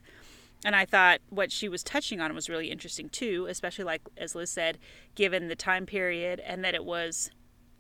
And 0.63 0.77
I 0.77 0.85
thought 0.85 1.19
what 1.29 1.51
she 1.51 1.67
was 1.67 1.83
touching 1.83 2.21
on 2.21 2.33
was 2.35 2.47
really 2.47 2.71
interesting 2.71 3.09
too, 3.09 3.47
especially 3.49 3.83
like 3.83 4.01
as 4.15 4.33
Liz 4.33 4.49
said, 4.49 4.77
given 5.13 5.49
the 5.49 5.57
time 5.57 5.85
period 5.85 6.39
and 6.39 6.63
that 6.63 6.73
it 6.73 6.85
was 6.85 7.31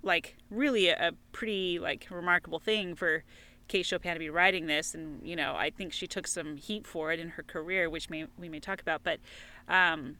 like 0.03 0.35
really 0.49 0.87
a, 0.89 1.09
a 1.09 1.11
pretty 1.31 1.79
like 1.79 2.07
remarkable 2.09 2.59
thing 2.59 2.95
for 2.95 3.23
Kate 3.67 3.85
Chopin 3.85 4.13
to 4.13 4.19
be 4.19 4.29
writing 4.29 4.67
this, 4.67 4.93
and 4.95 5.25
you 5.27 5.35
know 5.35 5.55
I 5.55 5.69
think 5.69 5.93
she 5.93 6.07
took 6.07 6.27
some 6.27 6.57
heat 6.57 6.87
for 6.87 7.11
it 7.11 7.19
in 7.19 7.29
her 7.29 7.43
career, 7.43 7.89
which 7.89 8.09
may 8.09 8.27
we 8.37 8.49
may 8.49 8.59
talk 8.59 8.81
about. 8.81 9.03
But, 9.03 9.19
um, 9.67 10.17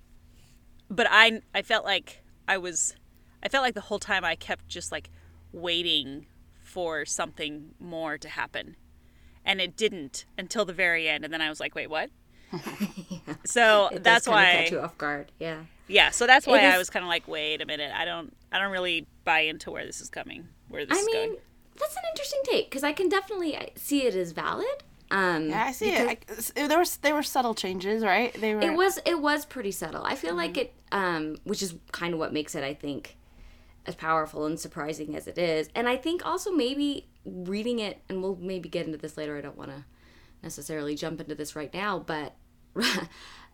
but 0.90 1.08
I 1.10 1.42
I 1.54 1.62
felt 1.62 1.86
like 1.86 2.24
I 2.48 2.58
was 2.58 2.96
I 3.44 3.50
felt 3.50 3.64
like 3.64 3.76
the 3.76 3.82
whole 3.82 4.00
time 4.00 4.26
I 4.26 4.36
kept 4.36 4.68
just 4.68 4.92
like 4.92 5.10
waiting 5.52 6.28
for 6.62 7.06
something 7.06 7.74
more 7.80 8.18
to 8.18 8.28
happen, 8.30 8.76
and 9.46 9.62
it 9.62 9.78
didn't 9.78 10.26
until 10.38 10.66
the 10.66 10.74
very 10.74 11.08
end, 11.08 11.24
and 11.24 11.34
then 11.34 11.42
I 11.42 11.50
was 11.50 11.60
like, 11.60 11.74
wait, 11.76 11.90
what? 11.90 12.10
So 13.46 13.90
It 13.92 14.04
that's 14.04 14.28
why 14.28 14.46
catch 14.46 14.72
you 14.72 14.80
off 14.82 14.98
guard. 14.98 15.32
Yeah. 15.40 15.66
yeah, 15.88 16.10
so 16.12 16.28
that's 16.28 16.48
why 16.48 16.62
It 16.62 16.66
I 16.66 16.78
was 16.78 16.90
kind 16.90 17.04
of 17.04 17.10
like, 17.10 17.28
wait 17.28 17.62
a 17.62 17.66
minute, 17.66 17.92
I 17.96 18.06
don't, 18.06 18.36
I 18.52 18.60
don't 18.60 18.72
really 18.72 19.08
buy 19.32 19.42
into 19.42 19.68
where 19.72 19.86
this 19.86 20.00
is 20.02 20.10
coming. 20.10 20.48
where 20.70 20.86
this 20.86 20.98
I 20.98 21.02
is 21.02 21.06
mean, 21.06 21.16
going. 21.30 21.38
that's 21.80 21.96
an 21.96 22.04
interesting 22.12 22.42
take 22.52 22.66
because 22.70 22.84
I 22.84 22.94
can 22.94 23.08
definitely 23.10 23.52
see 23.76 24.00
it 24.08 24.16
as 24.16 24.32
valid. 24.32 24.78
Um, 25.10 25.50
Yeah, 25.50 25.66
I 25.68 25.72
see 25.72 25.90
it. 25.92 26.08
I, 26.08 26.18
s- 26.34 26.52
there 26.56 26.80
was 26.80 26.98
there 26.98 27.16
were 27.16 27.24
subtle 27.24 27.56
changes, 27.56 28.04
right? 28.04 28.34
They 28.42 28.56
were. 28.56 28.62
It 28.62 28.74
was 28.76 29.00
it 29.06 29.20
was 29.22 29.46
pretty 29.46 29.72
subtle. 29.72 30.04
I 30.04 30.16
feel 30.16 30.36
like 30.36 30.58
it, 30.58 30.74
um, 30.92 31.38
which 31.44 31.62
is 31.62 31.76
kind 31.92 32.14
of 32.14 32.20
what 32.20 32.34
makes 32.34 32.56
it, 32.56 32.64
I 32.64 32.74
think, 32.74 33.16
as 33.86 33.96
powerful 33.96 34.46
and 34.46 34.60
surprising 34.60 35.16
as 35.16 35.26
it 35.28 35.38
is. 35.38 35.70
And 35.76 35.88
I 35.88 35.96
think 35.96 36.26
also 36.26 36.52
maybe 36.52 37.08
reading 37.26 37.80
it, 37.80 38.02
and 38.10 38.22
we'll 38.22 38.36
maybe 38.42 38.68
get 38.70 38.86
into 38.86 38.98
this 38.98 39.16
later. 39.18 39.38
I 39.38 39.42
don't 39.42 39.58
want 39.58 39.72
to 39.72 39.86
necessarily 40.44 40.94
jump 40.96 41.22
into 41.22 41.36
this 41.36 41.56
right 41.56 41.74
now, 41.74 42.00
but 42.00 42.36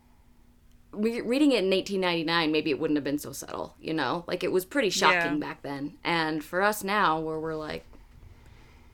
re- 0.96 1.20
reading 1.20 1.52
it 1.52 1.64
in 1.64 1.70
1899, 1.70 2.50
maybe 2.52 2.70
it 2.70 2.78
wouldn't 2.78 2.96
have 2.96 3.04
been 3.04 3.18
so 3.18 3.32
subtle. 3.32 3.74
You 3.80 3.94
know, 3.94 4.24
like 4.26 4.42
it 4.44 4.52
was 4.52 4.64
pretty 4.64 4.90
shocking 4.90 5.32
Yeah. 5.34 5.38
back 5.38 5.62
then. 5.62 5.94
And 6.04 6.42
for 6.44 6.62
us 6.62 6.82
now, 6.84 7.20
where 7.20 7.38
we're 7.38 7.54
like, 7.54 7.84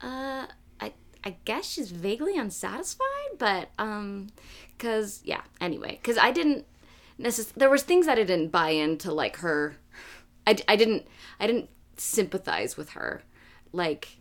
uh, 0.03 0.47
I 0.81 0.93
I 1.25 1.37
guess 1.45 1.67
she's 1.67 1.91
vaguely 1.91 2.37
unsatisfied, 2.39 3.39
but 3.39 3.71
um, 3.79 4.29
cause 4.79 5.21
yeah. 5.25 5.43
Anyway, 5.61 6.01
cause 6.03 6.17
I 6.19 6.31
didn't 6.31 6.67
necess- 7.21 7.53
There 7.55 7.71
was 7.71 7.83
things 7.83 8.07
that 8.07 8.19
I 8.19 8.25
didn't 8.25 8.49
buy 8.49 8.71
into, 8.71 9.13
like 9.13 9.37
her. 9.39 9.77
I, 10.47 10.57
I 10.67 10.77
didn't 10.77 11.07
I 11.39 11.47
didn't 11.47 11.69
sympathize 11.97 12.77
with 12.77 12.91
her, 12.91 13.23
like. 13.73 14.17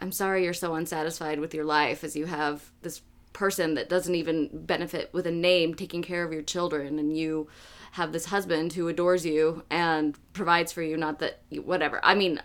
I'm 0.00 0.10
sorry 0.10 0.42
you're 0.42 0.52
so 0.54 0.74
unsatisfied 0.74 1.38
with 1.38 1.54
your 1.54 1.64
life 1.64 2.02
as 2.02 2.16
you 2.16 2.26
have 2.26 2.72
this 2.80 3.02
person 3.32 3.74
that 3.74 3.88
doesn't 3.88 4.14
even 4.14 4.50
benefit 4.52 5.10
with 5.12 5.26
a 5.26 5.30
name 5.30 5.74
taking 5.74 6.02
care 6.02 6.24
of 6.24 6.32
your 6.32 6.42
children 6.42 6.98
and 6.98 7.16
you 7.16 7.48
have 7.92 8.12
this 8.12 8.26
husband 8.26 8.72
who 8.72 8.88
adores 8.88 9.24
you 9.26 9.62
and 9.70 10.16
provides 10.32 10.72
for 10.72 10.82
you 10.82 10.96
not 10.96 11.18
that 11.18 11.40
you, 11.50 11.62
whatever. 11.62 12.00
I 12.02 12.14
mean 12.14 12.40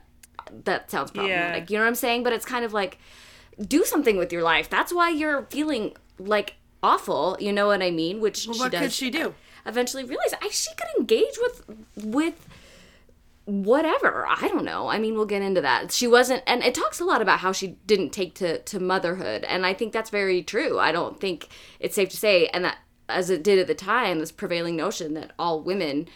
that 0.64 0.90
sounds 0.90 1.12
problematic. 1.12 1.70
You 1.70 1.78
know 1.78 1.84
what 1.84 1.90
i'm 1.90 1.96
saying? 1.96 2.24
But 2.24 2.34
it's 2.34 2.46
kind 2.46 2.64
of 2.64 2.74
like 2.74 3.00
do 3.60 3.84
something 3.84 4.18
with 4.18 4.32
your 4.32 4.44
life. 4.44 4.70
That's 4.70 4.94
why 4.94 5.10
you're 5.10 5.44
feeling 5.50 5.96
like 6.20 6.56
awful 6.84 7.36
you 7.40 7.52
know 7.52 7.68
what 7.68 7.82
i 7.82 7.92
mean? 7.92 8.22
Which 8.22 8.38
she 8.38 8.50
what 8.50 8.72
does 8.72 8.82
could 8.82 8.92
she 8.92 9.10
do? 9.10 9.34
eventually 9.68 10.04
realize. 10.04 10.34
I, 10.42 10.50
she 10.50 10.74
could 10.76 10.88
engage 10.98 11.38
with 11.40 11.64
with 11.98 12.47
whatever. 13.48 14.28
I 14.28 14.48
don't 14.48 14.66
know. 14.66 14.88
I 14.88 15.00
mean 15.00 15.16
we'll 15.16 15.26
get 15.26 15.42
into 15.42 15.62
that. 15.62 15.92
She 15.92 16.08
wasn't 16.08 16.44
and 16.46 16.64
it 16.64 16.76
talks 16.76 17.00
a 17.00 17.06
lot 17.06 17.22
about 17.22 17.40
how 17.40 17.52
she 17.52 17.78
didn't 17.86 18.12
take 18.12 18.36
to 18.36 18.60
to 18.60 18.80
motherhood 18.80 19.44
and 19.46 19.66
i 19.66 19.74
think 19.74 19.94
that's 19.94 20.10
very 20.10 20.44
true. 20.44 20.80
I 20.80 20.92
don't 20.92 21.20
think 21.20 21.48
it's 21.80 21.96
safe 21.96 22.10
to 22.10 22.18
say 22.18 22.48
and 22.48 22.66
that 22.66 22.78
as 23.10 23.30
it 23.30 23.44
did 23.44 23.58
at 23.58 23.68
the 23.68 23.76
time 23.76 24.20
this 24.20 24.32
prevailing 24.32 24.76
notion 24.76 25.14
that 25.14 25.32
all 25.40 25.62
women 25.62 26.08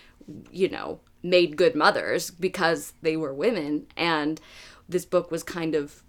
you 0.52 0.68
know 0.70 1.00
made 1.24 1.56
good 1.56 1.76
mothers 1.76 2.32
because 2.32 2.94
they 3.02 3.16
were 3.16 3.34
women 3.34 3.88
and 3.96 4.42
this 4.90 5.06
book 5.06 5.32
was 5.32 5.42
kind 5.44 5.74
of 5.74 6.04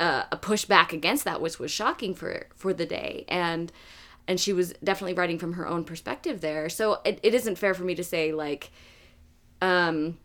uh, 0.00 0.24
a 0.30 0.36
pushback 0.36 0.92
against 0.92 1.24
that, 1.24 1.40
which 1.40 1.58
was 1.58 1.70
shocking 1.70 2.14
for 2.14 2.46
for 2.54 2.72
the 2.72 2.86
day, 2.86 3.24
and 3.28 3.72
and 4.26 4.38
she 4.38 4.52
was 4.52 4.74
definitely 4.84 5.14
writing 5.14 5.38
from 5.38 5.54
her 5.54 5.66
own 5.66 5.84
perspective 5.84 6.40
there. 6.40 6.68
So 6.68 7.00
it, 7.04 7.18
it 7.22 7.34
isn't 7.34 7.58
fair 7.58 7.74
for 7.74 7.84
me 7.84 7.94
to 7.94 8.04
say 8.04 8.32
like, 8.32 8.70
um, 9.60 10.18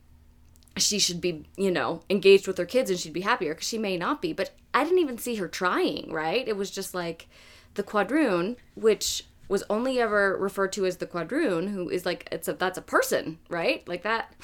she 0.78 1.00
should 1.00 1.22
be 1.22 1.46
you 1.56 1.72
know 1.72 2.02
engaged 2.10 2.48
with 2.48 2.58
her 2.58 2.66
kids 2.66 2.90
and 2.90 3.00
she'd 3.00 3.14
be 3.14 3.22
happier 3.22 3.54
because 3.54 3.68
she 3.68 3.78
may 3.78 3.98
not 3.98 4.22
be. 4.22 4.34
But 4.34 4.52
I 4.74 4.84
didn't 4.84 5.00
even 5.00 5.18
see 5.18 5.36
her 5.36 5.48
trying. 5.48 6.12
Right? 6.12 6.48
It 6.48 6.58
was 6.58 6.72
just 6.72 6.94
like 6.94 7.28
the 7.76 7.84
quadroon, 7.84 8.58
which 8.76 9.26
was 9.48 9.64
only 9.70 10.00
ever 10.00 10.38
referred 10.38 10.72
to 10.74 10.86
as 10.86 10.98
the 10.98 11.06
quadroon, 11.06 11.72
who 11.72 11.90
is 11.90 12.06
like 12.06 12.28
it's 12.32 12.48
a 12.48 12.54
that's 12.54 12.78
a 12.78 12.82
person, 12.82 13.40
right? 13.50 13.88
Like 13.88 14.04
that. 14.04 14.34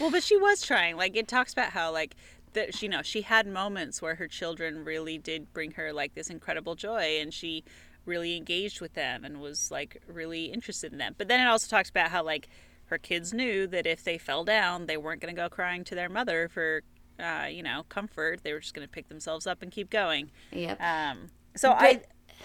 Well, 0.00 0.10
but 0.10 0.24
she 0.24 0.36
was 0.36 0.62
trying. 0.62 0.96
Like 0.96 1.16
it 1.16 1.28
talks 1.28 1.52
about 1.52 1.70
how 1.70 1.92
like 1.92 2.16
that 2.54 2.74
she 2.74 2.86
you 2.86 2.90
know 2.90 3.02
she 3.02 3.22
had 3.22 3.46
moments 3.46 4.02
where 4.02 4.16
her 4.16 4.26
children 4.26 4.84
really 4.84 5.16
did 5.16 5.52
bring 5.52 5.72
her 5.72 5.92
like 5.92 6.14
this 6.14 6.28
incredible 6.30 6.74
joy, 6.74 7.18
and 7.20 7.32
she 7.32 7.62
really 8.06 8.36
engaged 8.36 8.80
with 8.80 8.94
them 8.94 9.24
and 9.24 9.40
was 9.40 9.70
like 9.70 10.02
really 10.08 10.46
interested 10.46 10.90
in 10.90 10.98
them. 10.98 11.14
But 11.16 11.28
then 11.28 11.40
it 11.40 11.48
also 11.48 11.68
talks 11.68 11.90
about 11.90 12.10
how 12.10 12.24
like 12.24 12.48
her 12.90 12.98
kids 12.98 13.32
knew 13.32 13.66
that 13.68 13.86
if 13.86 14.04
they 14.04 14.18
fell 14.18 14.44
down, 14.44 14.86
they 14.86 14.96
weren't 14.96 15.20
going 15.20 15.34
to 15.34 15.40
go 15.40 15.48
crying 15.48 15.84
to 15.84 15.94
their 15.94 16.08
mother 16.08 16.48
for 16.48 16.82
uh, 17.18 17.46
you 17.50 17.62
know 17.62 17.84
comfort. 17.88 18.40
They 18.42 18.52
were 18.52 18.60
just 18.60 18.74
going 18.74 18.86
to 18.86 18.90
pick 18.90 19.08
themselves 19.08 19.46
up 19.46 19.62
and 19.62 19.70
keep 19.70 19.90
going. 19.90 20.30
yep. 20.52 20.80
Um, 20.80 21.28
so 21.56 21.70
I 21.72 22.02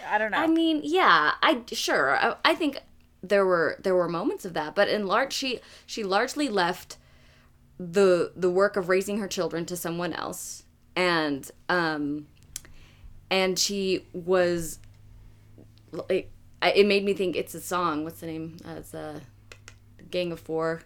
I 0.10 0.18
don't 0.18 0.32
know. 0.32 0.38
I 0.38 0.48
mean, 0.48 0.82
yeah, 0.84 1.32
I 1.42 1.62
sure. 1.72 2.18
I, 2.18 2.36
I 2.46 2.56
think 2.56 2.80
there 3.22 3.46
were 3.46 3.78
there 3.80 3.96
were 3.96 4.08
moments 4.08 4.46
of 4.46 4.54
that, 4.54 4.76
but 4.76 4.88
in 4.88 5.08
large, 5.08 5.34
she 5.34 5.60
she 5.86 6.04
largely 6.04 6.48
left 6.48 6.98
the 7.80 8.32
the 8.36 8.50
work 8.50 8.78
of 8.78 8.88
raising 8.88 9.18
her 9.18 9.28
children 9.28 9.66
to 9.66 9.76
someone 9.76 10.14
else, 10.14 10.64
and 10.96 11.50
um, 11.70 12.28
and 13.30 13.58
she 13.58 14.06
was 14.14 14.80
like, 15.92 16.32
it 16.62 16.86
made 16.86 17.04
me 17.04 17.14
think 17.14 17.36
it's 17.36 17.56
a 17.56 17.62
song. 17.62 18.04
What's 18.04 18.20
the 18.20 18.28
name? 18.28 18.58
Uh, 18.66 18.76
it's 18.78 18.94
a 18.94 19.22
Gang 20.12 20.32
of 20.32 20.40
Four. 20.40 20.82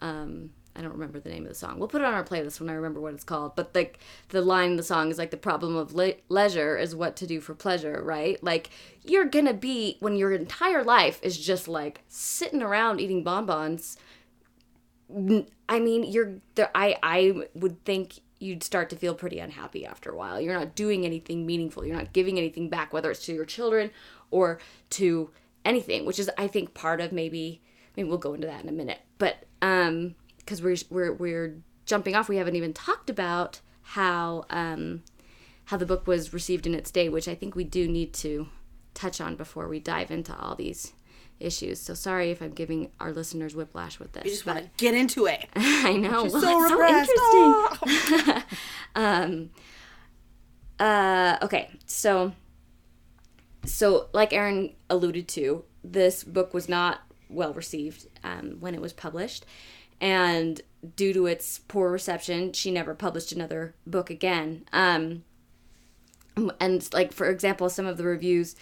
Um, 0.00 0.50
I 0.78 0.80
don't 0.80 0.92
remember 0.92 1.18
the 1.18 1.30
name 1.30 1.42
of 1.42 1.48
the 1.48 1.54
song. 1.56 1.78
We'll 1.78 1.88
put 1.88 2.02
it 2.02 2.04
on 2.06 2.14
our 2.14 2.22
playlist 2.22 2.60
when 2.60 2.70
I 2.70 2.74
remember 2.74 3.00
what 3.00 3.12
it's 3.12 3.24
called. 3.24 3.56
But 3.56 3.74
like 3.74 3.98
the 4.28 4.40
line 4.40 4.72
in 4.72 4.76
the 4.76 4.84
song 4.84 5.10
is 5.10 5.18
like 5.18 5.32
the 5.32 5.36
problem 5.36 5.74
of 5.74 5.92
le- 5.92 6.14
leisure 6.28 6.76
is 6.76 6.94
what 6.94 7.16
to 7.16 7.26
do 7.26 7.40
for 7.40 7.54
pleasure, 7.54 8.00
right? 8.04 8.42
Like 8.44 8.70
you're 9.02 9.24
gonna 9.24 9.54
be 9.54 9.96
when 9.98 10.14
your 10.14 10.32
entire 10.32 10.84
life 10.84 11.18
is 11.22 11.36
just 11.36 11.66
like 11.66 12.02
sitting 12.08 12.62
around 12.62 13.00
eating 13.00 13.24
bonbons. 13.24 13.96
I 15.68 15.80
mean, 15.80 16.04
you're 16.04 16.34
there. 16.54 16.70
I 16.76 16.96
I 17.02 17.48
would 17.54 17.84
think 17.84 18.20
you'd 18.38 18.62
start 18.62 18.88
to 18.90 18.96
feel 18.96 19.14
pretty 19.14 19.40
unhappy 19.40 19.84
after 19.84 20.10
a 20.12 20.16
while. 20.16 20.40
You're 20.40 20.56
not 20.56 20.76
doing 20.76 21.04
anything 21.04 21.44
meaningful. 21.44 21.84
You're 21.84 21.96
not 21.96 22.12
giving 22.12 22.38
anything 22.38 22.68
back, 22.68 22.92
whether 22.92 23.10
it's 23.10 23.26
to 23.26 23.34
your 23.34 23.44
children 23.44 23.90
or 24.30 24.60
to 24.90 25.30
anything, 25.64 26.04
which 26.04 26.20
is 26.20 26.30
I 26.38 26.46
think 26.46 26.72
part 26.72 27.00
of 27.00 27.10
maybe 27.10 27.62
maybe 27.98 28.08
we'll 28.08 28.16
go 28.16 28.32
into 28.32 28.46
that 28.46 28.62
in 28.62 28.68
a 28.68 28.72
minute. 28.72 29.00
But 29.18 29.44
um 29.60 30.14
because 30.38 30.62
we're 30.62 30.76
we're 30.88 31.12
we're 31.12 31.56
jumping 31.84 32.14
off, 32.14 32.28
we 32.28 32.36
haven't 32.36 32.56
even 32.56 32.72
talked 32.72 33.10
about 33.10 33.60
how 33.82 34.44
um 34.50 35.02
how 35.66 35.76
the 35.76 35.84
book 35.84 36.06
was 36.06 36.32
received 36.32 36.66
in 36.66 36.74
its 36.74 36.90
day, 36.92 37.08
which 37.08 37.26
I 37.28 37.34
think 37.34 37.54
we 37.54 37.64
do 37.64 37.88
need 37.88 38.14
to 38.14 38.48
touch 38.94 39.20
on 39.20 39.34
before 39.34 39.68
we 39.68 39.80
dive 39.80 40.10
into 40.10 40.34
all 40.38 40.54
these 40.54 40.92
issues. 41.40 41.80
So 41.80 41.92
sorry 41.92 42.30
if 42.30 42.40
I'm 42.40 42.52
giving 42.52 42.90
our 43.00 43.12
listeners 43.12 43.54
whiplash 43.54 43.98
with 43.98 44.12
this. 44.12 44.24
You 44.24 44.30
just 44.30 44.46
want 44.46 44.60
to 44.60 44.70
get 44.76 44.94
into 44.94 45.26
it. 45.26 45.46
I 45.56 45.96
know. 45.96 46.24
Well, 46.24 46.40
so 46.40 46.60
repressed. 46.60 47.10
so 47.16 47.84
interesting. 47.86 48.42
um, 48.94 49.50
uh, 50.78 51.38
okay, 51.42 51.70
so 51.86 52.32
so 53.64 54.08
like 54.12 54.32
Erin 54.32 54.74
alluded 54.88 55.26
to, 55.28 55.64
this 55.82 56.22
book 56.22 56.54
was 56.54 56.68
not 56.68 57.00
well 57.28 57.52
received 57.52 58.06
um, 58.24 58.56
when 58.60 58.74
it 58.74 58.80
was 58.80 58.92
published, 58.92 59.44
and 60.00 60.60
due 60.96 61.12
to 61.12 61.26
its 61.26 61.58
poor 61.68 61.90
reception, 61.90 62.52
she 62.52 62.70
never 62.70 62.94
published 62.94 63.32
another 63.32 63.74
book 63.86 64.10
again. 64.10 64.64
Um, 64.72 65.24
and 66.60 66.88
like 66.92 67.12
for 67.12 67.28
example, 67.28 67.68
some 67.68 67.86
of 67.86 67.96
the 67.96 68.04
reviews 68.04 68.54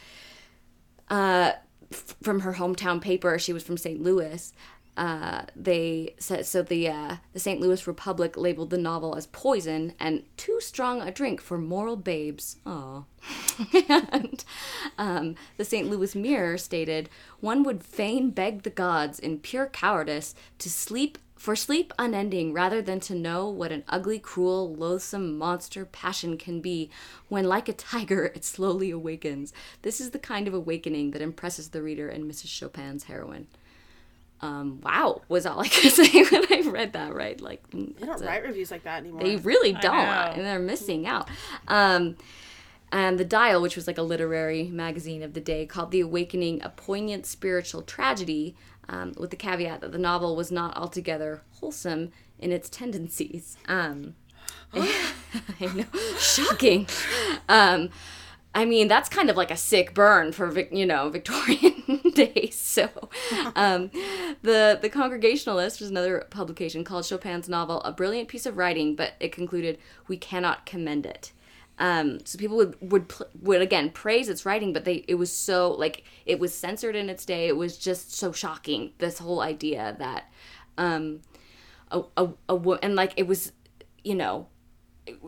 uh, 1.11 1.53
f- 1.93 2.17
from 2.23 2.41
her 2.41 2.55
hometown 2.55 3.01
paper, 3.01 3.39
she 3.39 3.53
was 3.53 3.63
from 3.63 3.77
St. 3.77 4.03
Louis. 4.03 4.53
Uh, 4.97 5.43
they 5.55 6.15
said 6.19 6.47
so. 6.47 6.63
The 6.63 6.89
uh, 6.89 7.17
the 7.33 7.39
St. 7.39 7.61
Louis 7.61 7.87
Republic 7.87 8.37
labeled 8.37 8.71
the 8.71 8.79
novel 8.79 9.15
as 9.15 9.27
poison 9.27 9.93
and 10.01 10.23
too 10.37 10.59
strong 10.61 11.03
a 11.03 11.11
drink 11.11 11.41
for 11.41 11.59
moral 11.59 11.97
babes. 11.97 12.57
Aw. 12.65 13.03
and 13.89 14.45
um, 14.97 15.35
the 15.59 15.65
St. 15.65 15.89
Louis 15.91 16.15
Mirror 16.15 16.59
stated, 16.59 17.11
"One 17.41 17.63
would 17.63 17.85
fain 17.85 18.31
beg 18.31 18.63
the 18.63 18.71
gods 18.71 19.19
in 19.19 19.41
pure 19.41 19.67
cowardice 19.67 20.35
to 20.59 20.71
sleep 20.71 21.19
for 21.37 21.55
sleep 21.55 21.93
unending 21.99 22.53
rather 22.53 22.81
than 22.81 22.99
to 22.99 23.15
know 23.15 23.49
what 23.49 23.71
an 23.71 23.85
ugly, 23.89 24.19
cruel, 24.19 24.75
loathsome 24.75 25.37
monster 25.37 25.85
passion 25.85 26.39
can 26.39 26.61
be 26.61 26.91
when, 27.29 27.45
like 27.45 27.69
a 27.69 27.73
tiger, 27.73 28.33
it 28.35 28.45
slowly 28.45 28.91
awakens. 28.91 29.53
This 29.83 30.01
is 30.01 30.11
the 30.11 30.19
kind 30.19 30.49
of 30.49 30.55
awakening 30.55 31.11
that 31.11 31.23
impresses 31.23 31.69
the 31.69 31.83
reader 31.83 32.09
in 32.09 32.27
Mrs. 32.27 32.47
Chopin's 32.49 33.05
heroine. 33.05 33.47
Um, 34.43 34.81
wow, 34.83 35.23
was 35.29 35.47
all 35.47 35.61
I 35.61 35.69
could 35.69 35.91
say 35.93 36.23
when 36.25 36.45
I 36.53 36.69
read 36.69 36.93
that, 36.93 37.15
right? 37.15 37.41
Like, 37.41 37.69
mm, 37.71 37.95
They 37.99 38.01
don't 38.07 38.09
that's 38.09 38.23
a- 38.23 38.27
write 38.27 38.43
reviews 38.45 38.71
like 38.71 38.85
that 38.85 38.99
anymore. 39.01 39.23
they 39.23 39.37
really 39.37 39.73
don't, 39.73 39.95
and 39.95 40.45
they're 40.45 40.59
missing 40.59 41.07
out. 41.07 41.29
Um, 41.69 42.17
and 42.93 43.19
the 43.19 43.25
Dial, 43.25 43.61
which 43.63 43.77
was 43.77 43.87
like 43.87 43.99
a 43.99 44.03
literary 44.03 44.65
magazine 44.65 45.23
of 45.23 45.33
the 45.35 45.41
day, 45.41 45.65
called 45.67 45.91
"The 45.91 46.01
Awakening" 46.01 46.63
a 46.63 46.69
poignant 46.69 47.25
spiritual 47.27 47.83
tragedy, 47.83 48.55
um, 48.89 49.15
with 49.17 49.31
the 49.31 49.37
caveat 49.37 49.81
that 49.81 49.93
the 49.93 49.99
novel 49.99 50.37
was 50.37 50.53
not 50.53 50.77
altogether 50.77 51.43
wholesome 51.61 52.13
in 52.39 52.53
its 52.53 52.69
tendencies. 52.69 53.57
Um, 53.67 54.15
I 54.75 55.67
know, 55.75 55.85
shocking. 56.19 56.87
Um, 57.49 57.89
I 58.57 58.65
mean, 58.65 58.89
that's 58.89 59.11
kind 59.11 59.29
of 59.29 59.37
like 59.37 59.51
a 59.51 59.57
sick 59.57 59.93
burn 59.93 60.33
for 60.33 60.59
you 60.59 60.87
know 60.87 61.11
Victorian 61.11 62.01
days. 62.15 62.59
So, 62.59 62.89
um, 63.55 63.91
the 64.41 64.79
the 64.81 64.89
Congregationalist 64.89 65.79
was 65.79 65.91
another 65.91 66.27
publication 66.31 66.83
called 66.83 67.05
Chopin's 67.05 67.51
novel 67.51 67.83
a 67.83 67.93
brilliant 67.93 68.29
piece 68.29 68.47
of 68.47 68.57
writing, 68.57 68.97
but 68.97 69.13
it 69.21 69.31
concluded 69.31 69.79
we 70.09 70.17
cannot 70.17 70.65
commend 70.65 71.05
it. 71.05 71.33
Um, 71.79 72.25
so 72.25 72.39
people 72.39 72.57
would 72.57 72.77
would 72.81 73.13
would 73.43 73.61
again 73.61 73.91
praise 73.91 74.31
its 74.31 74.47
writing, 74.47 74.73
but 74.73 74.87
they 74.87 75.05
it 75.07 75.17
was 75.17 75.31
so 75.31 75.73
like 75.73 76.05
it 76.25 76.39
was 76.41 76.55
censored 76.55 76.97
in 76.97 77.11
its 77.11 77.27
day. 77.27 77.49
It 77.49 77.59
was 77.59 77.77
just 77.77 78.15
so 78.15 78.33
shocking. 78.33 78.93
This 78.97 79.19
whole 79.19 79.41
idea 79.41 79.97
that 79.99 80.33
um, 80.79 81.21
a 81.91 82.05
a, 82.17 82.31
a 82.49 82.57
and 82.83 82.95
like 82.95 83.13
it 83.19 83.27
was, 83.27 83.53
you 84.03 84.15
know, 84.15 84.47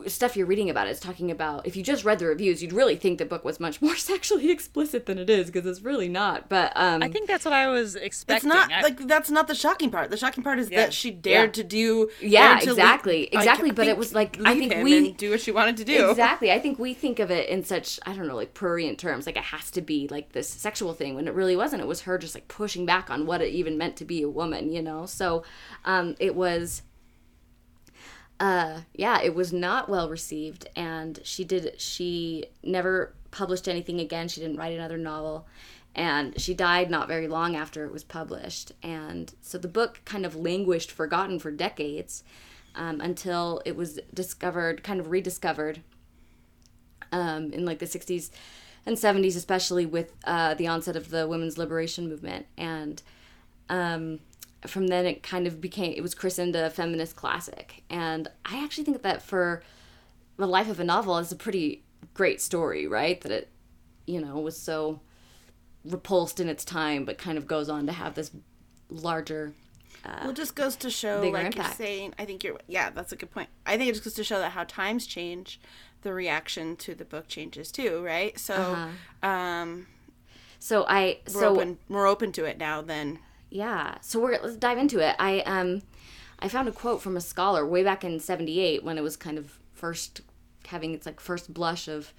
stuff 0.07 0.35
you're 0.35 0.45
reading 0.45 0.69
about 0.69 0.87
is 0.87 0.99
talking 0.99 1.31
about 1.31 1.65
if 1.65 1.75
you 1.75 1.83
just 1.83 2.03
read 2.03 2.19
the 2.19 2.25
reviews 2.25 2.61
you'd 2.61 2.73
really 2.73 2.95
think 2.95 3.17
the 3.17 3.25
book 3.25 3.45
was 3.45 3.59
much 3.59 3.81
more 3.81 3.95
sexually 3.95 4.51
explicit 4.51 5.05
than 5.05 5.17
it 5.17 5.29
is 5.29 5.47
because 5.49 5.65
it's 5.65 5.81
really 5.81 6.09
not 6.09 6.49
but 6.49 6.71
um 6.75 7.01
I 7.01 7.07
think 7.07 7.27
that's 7.27 7.45
what 7.45 7.53
I 7.53 7.67
was 7.67 7.95
expecting. 7.95 8.49
It's 8.51 8.55
not 8.55 8.71
I- 8.71 8.81
like 8.81 9.07
that's 9.07 9.29
not 9.29 9.47
the 9.47 9.55
shocking 9.55 9.89
part. 9.89 10.09
The 10.11 10.17
shocking 10.17 10.43
part 10.43 10.59
is 10.59 10.69
Yeah. 10.69 10.81
that 10.81 10.93
she 10.93 11.11
dared 11.11 11.55
Yeah. 11.57 11.63
to 11.63 11.63
do. 11.63 12.09
Yeah, 12.21 12.59
to 12.59 12.69
exactly, 12.71 13.19
leave- 13.21 13.29
exactly, 13.33 13.69
like, 13.69 13.75
but 13.75 13.87
it 13.87 13.97
was 13.97 14.13
like- 14.13 14.37
I 14.43 14.57
think 14.57 14.73
we- 14.83 15.11
do 15.11 15.31
what 15.31 15.41
she 15.41 15.51
wanted 15.51 15.77
to 15.77 15.85
do. 15.85 16.09
exactly 16.09 16.51
i 16.51 16.59
think 16.59 16.77
we 16.79 16.93
think 16.93 17.19
of 17.19 17.31
it 17.31 17.49
in 17.49 17.63
such 17.63 17.99
i 18.05 18.13
don't 18.13 18.27
know 18.27 18.35
like 18.35 18.53
prurient 18.53 18.99
terms 18.99 19.25
like 19.25 19.37
it 19.37 19.43
has 19.43 19.71
to 19.71 19.81
be 19.81 20.07
like 20.09 20.31
this 20.33 20.49
sexual 20.49 20.93
thing 20.93 21.15
when 21.15 21.27
it 21.27 21.33
really 21.33 21.55
wasn't 21.55 21.81
it 21.81 21.87
was 21.87 22.01
her 22.01 22.17
just 22.17 22.35
like 22.35 22.47
pushing 22.47 22.85
back 22.85 23.09
on 23.09 23.25
what 23.25 23.41
it 23.41 23.49
even 23.53 23.77
meant 23.77 23.95
to 23.95 24.05
be 24.05 24.21
a 24.21 24.29
woman 24.29 24.71
you 24.71 24.81
know 24.81 25.05
so 25.05 25.43
um 25.85 26.15
it 26.19 26.35
was 26.35 26.81
uh 28.39 28.81
yeah 28.93 29.21
it 29.21 29.35
was 29.35 29.51
not 29.51 29.89
well 29.89 30.09
received 30.09 30.67
and 30.75 31.19
she 31.23 31.43
did 31.43 31.79
she 31.79 32.45
never 32.63 33.13
published 33.31 33.67
anything 33.67 33.99
again. 33.99 34.27
She 34.27 34.41
didn't 34.41 34.57
write 34.57 34.73
another 34.73 34.97
novel 34.97 35.47
and 35.95 36.39
she 36.39 36.53
died 36.53 36.89
not 36.89 37.07
very 37.07 37.27
long 37.27 37.55
after 37.55 37.85
it 37.85 37.91
was 37.91 38.03
published. 38.03 38.71
And 38.83 39.33
so 39.41 39.57
the 39.57 39.67
book 39.67 40.01
kind 40.05 40.25
of 40.25 40.35
languished 40.35 40.91
forgotten 40.91 41.39
for 41.39 41.51
decades 41.51 42.23
um, 42.75 43.01
until 43.01 43.61
it 43.65 43.75
was 43.75 43.99
discovered 44.13 44.83
kind 44.83 44.99
of 44.99 45.09
rediscovered 45.09 45.81
um, 47.11 47.51
in 47.51 47.65
like 47.65 47.79
the 47.79 47.85
60s 47.85 48.29
and 48.85 48.95
70s 48.95 49.35
especially 49.35 49.85
with 49.85 50.13
uh, 50.25 50.53
the 50.53 50.67
onset 50.67 50.95
of 50.95 51.09
the 51.09 51.27
women's 51.27 51.57
liberation 51.57 52.07
movement. 52.07 52.45
And 52.57 53.01
um, 53.67 54.19
from 54.67 54.87
then 54.87 55.05
it 55.05 55.23
kind 55.23 55.47
of 55.47 55.61
became 55.61 55.93
it 55.93 56.01
was 56.01 56.13
christened 56.13 56.55
a 56.55 56.69
feminist 56.69 57.15
classic 57.15 57.83
and 57.89 58.27
i 58.45 58.61
actually 58.63 58.83
think 58.83 59.01
that 59.01 59.21
for 59.21 59.63
the 60.37 60.45
life 60.47 60.69
of 60.69 60.79
a 60.79 60.83
novel 60.83 61.17
is 61.17 61.31
a 61.31 61.35
pretty 61.35 61.83
great 62.13 62.41
story 62.41 62.85
right 62.87 63.21
that 63.21 63.31
it 63.31 63.49
you 64.05 64.19
know 64.19 64.37
was 64.39 64.57
so 64.57 64.99
repulsed 65.85 66.39
in 66.39 66.49
its 66.49 66.65
time 66.65 67.05
but 67.05 67.17
kind 67.17 67.37
of 67.37 67.47
goes 67.47 67.69
on 67.69 67.85
to 67.85 67.91
have 67.93 68.15
this 68.15 68.31
larger 68.89 69.53
Well, 70.05 70.31
it 70.31 70.35
just 70.35 70.55
goes 70.55 70.75
to 70.77 70.89
show, 70.89 71.21
like 71.31 71.47
impact. 71.47 71.55
you're 71.55 71.87
saying. 71.87 72.13
I 72.17 72.25
think 72.25 72.43
you're. 72.43 72.57
Yeah, 72.67 72.89
that's 72.89 73.11
a 73.11 73.15
good 73.17 73.31
point. 73.31 73.49
I 73.65 73.77
think 73.77 73.89
it 73.89 73.93
just 73.93 74.03
goes 74.05 74.13
to 74.13 74.23
show 74.23 74.39
that 74.39 74.51
how 74.53 74.63
times 74.63 75.05
change, 75.05 75.59
the 76.03 76.13
reaction 76.13 76.75
to 76.77 76.95
the 76.95 77.03
book 77.05 77.27
changes 77.27 77.69
too, 77.71 78.01
right? 78.03 78.39
So, 78.39 78.53
Uh-huh. 78.55 79.27
um, 79.29 79.87
so 80.57 80.85
i 80.87 81.19
we're 81.27 81.41
so 81.41 81.49
open. 81.55 81.77
We're 81.89 82.07
open 82.07 82.31
to 82.33 82.45
it 82.45 82.57
now. 82.57 82.81
Then 82.81 83.19
yeah 83.49 83.97
so 84.01 84.19
we're 84.19 84.39
let's 84.41 84.55
dive 84.55 84.77
into 84.77 84.99
it. 84.99 85.15
I 85.19 85.41
um 85.41 85.81
i 86.39 86.47
found 86.47 86.67
a 86.67 86.71
quote 86.71 87.01
from 87.01 87.17
a 87.17 87.21
scholar 87.21 87.65
way 87.65 87.83
back 87.83 88.03
in 88.03 88.19
78 88.19 88.83
when 88.83 88.97
it 88.97 89.01
was 89.01 89.17
kind 89.17 89.37
of 89.37 89.59
first 89.73 90.21
having 90.67 90.93
its 90.93 91.05
like 91.05 91.19
first 91.19 91.53
blush 91.53 91.87
of 91.87 92.13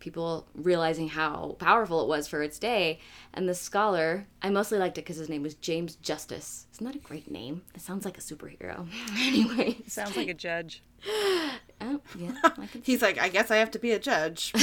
people 0.00 0.46
realizing 0.54 1.08
how 1.08 1.56
powerful 1.58 2.02
it 2.02 2.08
was 2.08 2.28
for 2.28 2.42
its 2.42 2.58
day. 2.58 2.98
And 3.32 3.48
the 3.48 3.54
scholar 3.54 4.26
i 4.42 4.50
mostly 4.50 4.78
liked 4.78 4.98
it 4.98 5.02
because 5.02 5.16
his 5.16 5.28
name 5.28 5.42
was 5.42 5.54
james 5.54 5.96
justice. 5.96 6.66
Isn't 6.74 6.86
that 6.86 6.96
a 6.96 6.98
great 6.98 7.30
name? 7.30 7.62
It 7.74 7.80
sounds 7.80 8.04
like 8.04 8.18
a 8.18 8.20
superhero. 8.20 8.86
Anyway. 9.18 9.78
Sounds 9.86 10.16
like 10.16 10.28
a 10.28 10.34
judge. 10.34 10.82
oh 11.84 12.00
yeah 12.18 12.32
I 12.44 12.68
he's 12.82 13.02
like, 13.02 13.18
I 13.18 13.28
guess 13.28 13.50
I 13.50 13.56
have 13.56 13.70
to 13.72 13.78
be 13.78 13.92
a 13.92 13.98
judge. 13.98 14.52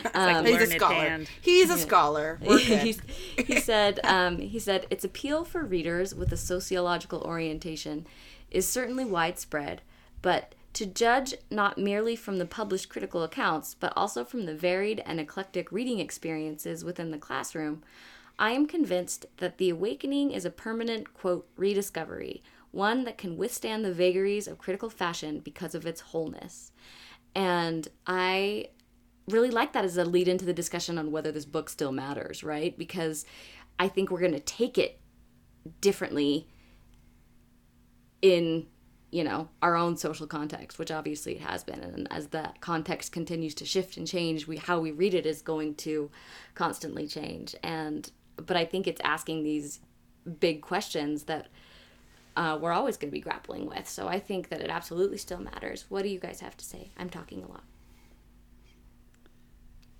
It's 0.00 0.14
like 0.14 0.46
He's 0.46 0.62
a 0.62 0.66
scholar. 0.76 0.94
hand. 0.94 1.28
He's 1.40 1.70
a 1.70 1.78
scholar. 1.78 2.38
We're 2.40 2.58
good. 2.58 2.78
He's- 2.82 3.00
he 3.36 3.60
said 3.60 4.00
um, 4.04 4.38
he 4.38 4.58
said 4.58 4.86
its 4.90 5.04
appeal 5.04 5.44
for 5.44 5.62
readers 5.64 6.14
with 6.14 6.32
a 6.32 6.36
sociological 6.36 7.20
orientation 7.22 8.06
is 8.50 8.66
certainly 8.66 9.04
widespread, 9.04 9.82
but 10.22 10.54
to 10.74 10.86
judge 10.86 11.34
not 11.50 11.78
merely 11.78 12.14
from 12.14 12.38
the 12.38 12.46
published 12.46 12.88
critical 12.88 13.22
accounts, 13.24 13.74
but 13.74 13.92
also 13.96 14.24
from 14.24 14.46
the 14.46 14.54
varied 14.54 15.02
and 15.04 15.18
eclectic 15.18 15.72
reading 15.72 15.98
experiences 15.98 16.84
within 16.84 17.10
the 17.10 17.18
classroom, 17.18 17.82
I 18.38 18.52
am 18.52 18.66
convinced 18.66 19.26
that 19.38 19.58
The 19.58 19.70
Awakening 19.70 20.30
is 20.30 20.44
a 20.44 20.50
permanent, 20.50 21.12
quote, 21.12 21.48
rediscovery, 21.56 22.42
one 22.70 23.04
that 23.04 23.18
can 23.18 23.36
withstand 23.36 23.84
the 23.84 23.92
vagaries 23.92 24.46
of 24.46 24.58
critical 24.58 24.90
fashion 24.90 25.40
because 25.40 25.74
of 25.74 25.86
its 25.86 26.00
wholeness. 26.00 26.72
And 27.34 27.88
I 28.06 28.68
really 29.28 29.50
like 29.50 29.72
that 29.72 29.84
as 29.84 29.96
a 29.96 30.04
lead 30.04 30.28
into 30.28 30.44
the 30.44 30.52
discussion 30.52 30.98
on 30.98 31.10
whether 31.10 31.32
this 31.32 31.44
book 31.44 31.68
still 31.68 31.92
matters, 31.92 32.42
right? 32.42 32.76
Because 32.76 33.24
I 33.78 33.88
think 33.88 34.10
we're 34.10 34.20
going 34.20 34.32
to 34.32 34.40
take 34.40 34.78
it 34.78 35.00
differently 35.80 36.48
in, 38.22 38.66
you 39.10 39.22
know, 39.22 39.48
our 39.62 39.76
own 39.76 39.96
social 39.96 40.26
context, 40.26 40.78
which 40.78 40.90
obviously 40.90 41.36
it 41.36 41.42
has 41.42 41.62
been. 41.62 41.80
And 41.80 42.08
as 42.10 42.28
that 42.28 42.60
context 42.60 43.12
continues 43.12 43.54
to 43.56 43.64
shift 43.64 43.96
and 43.96 44.06
change, 44.06 44.46
we 44.46 44.56
how 44.56 44.80
we 44.80 44.90
read 44.90 45.14
it 45.14 45.26
is 45.26 45.42
going 45.42 45.74
to 45.76 46.10
constantly 46.54 47.06
change. 47.06 47.54
And 47.62 48.10
but 48.36 48.56
I 48.56 48.64
think 48.64 48.86
it's 48.86 49.00
asking 49.04 49.42
these 49.42 49.80
big 50.40 50.62
questions 50.62 51.24
that 51.24 51.48
uh, 52.38 52.56
we're 52.56 52.72
always 52.72 52.96
going 52.96 53.10
to 53.10 53.12
be 53.12 53.20
grappling 53.20 53.66
with. 53.66 53.88
So 53.88 54.06
I 54.06 54.20
think 54.20 54.48
that 54.50 54.60
it 54.60 54.70
absolutely 54.70 55.18
still 55.18 55.40
matters. 55.40 55.86
What 55.88 56.02
do 56.02 56.08
you 56.08 56.20
guys 56.20 56.38
have 56.38 56.56
to 56.58 56.64
say? 56.64 56.92
I'm 56.96 57.10
talking 57.10 57.42
a 57.42 57.48
lot. 57.48 57.64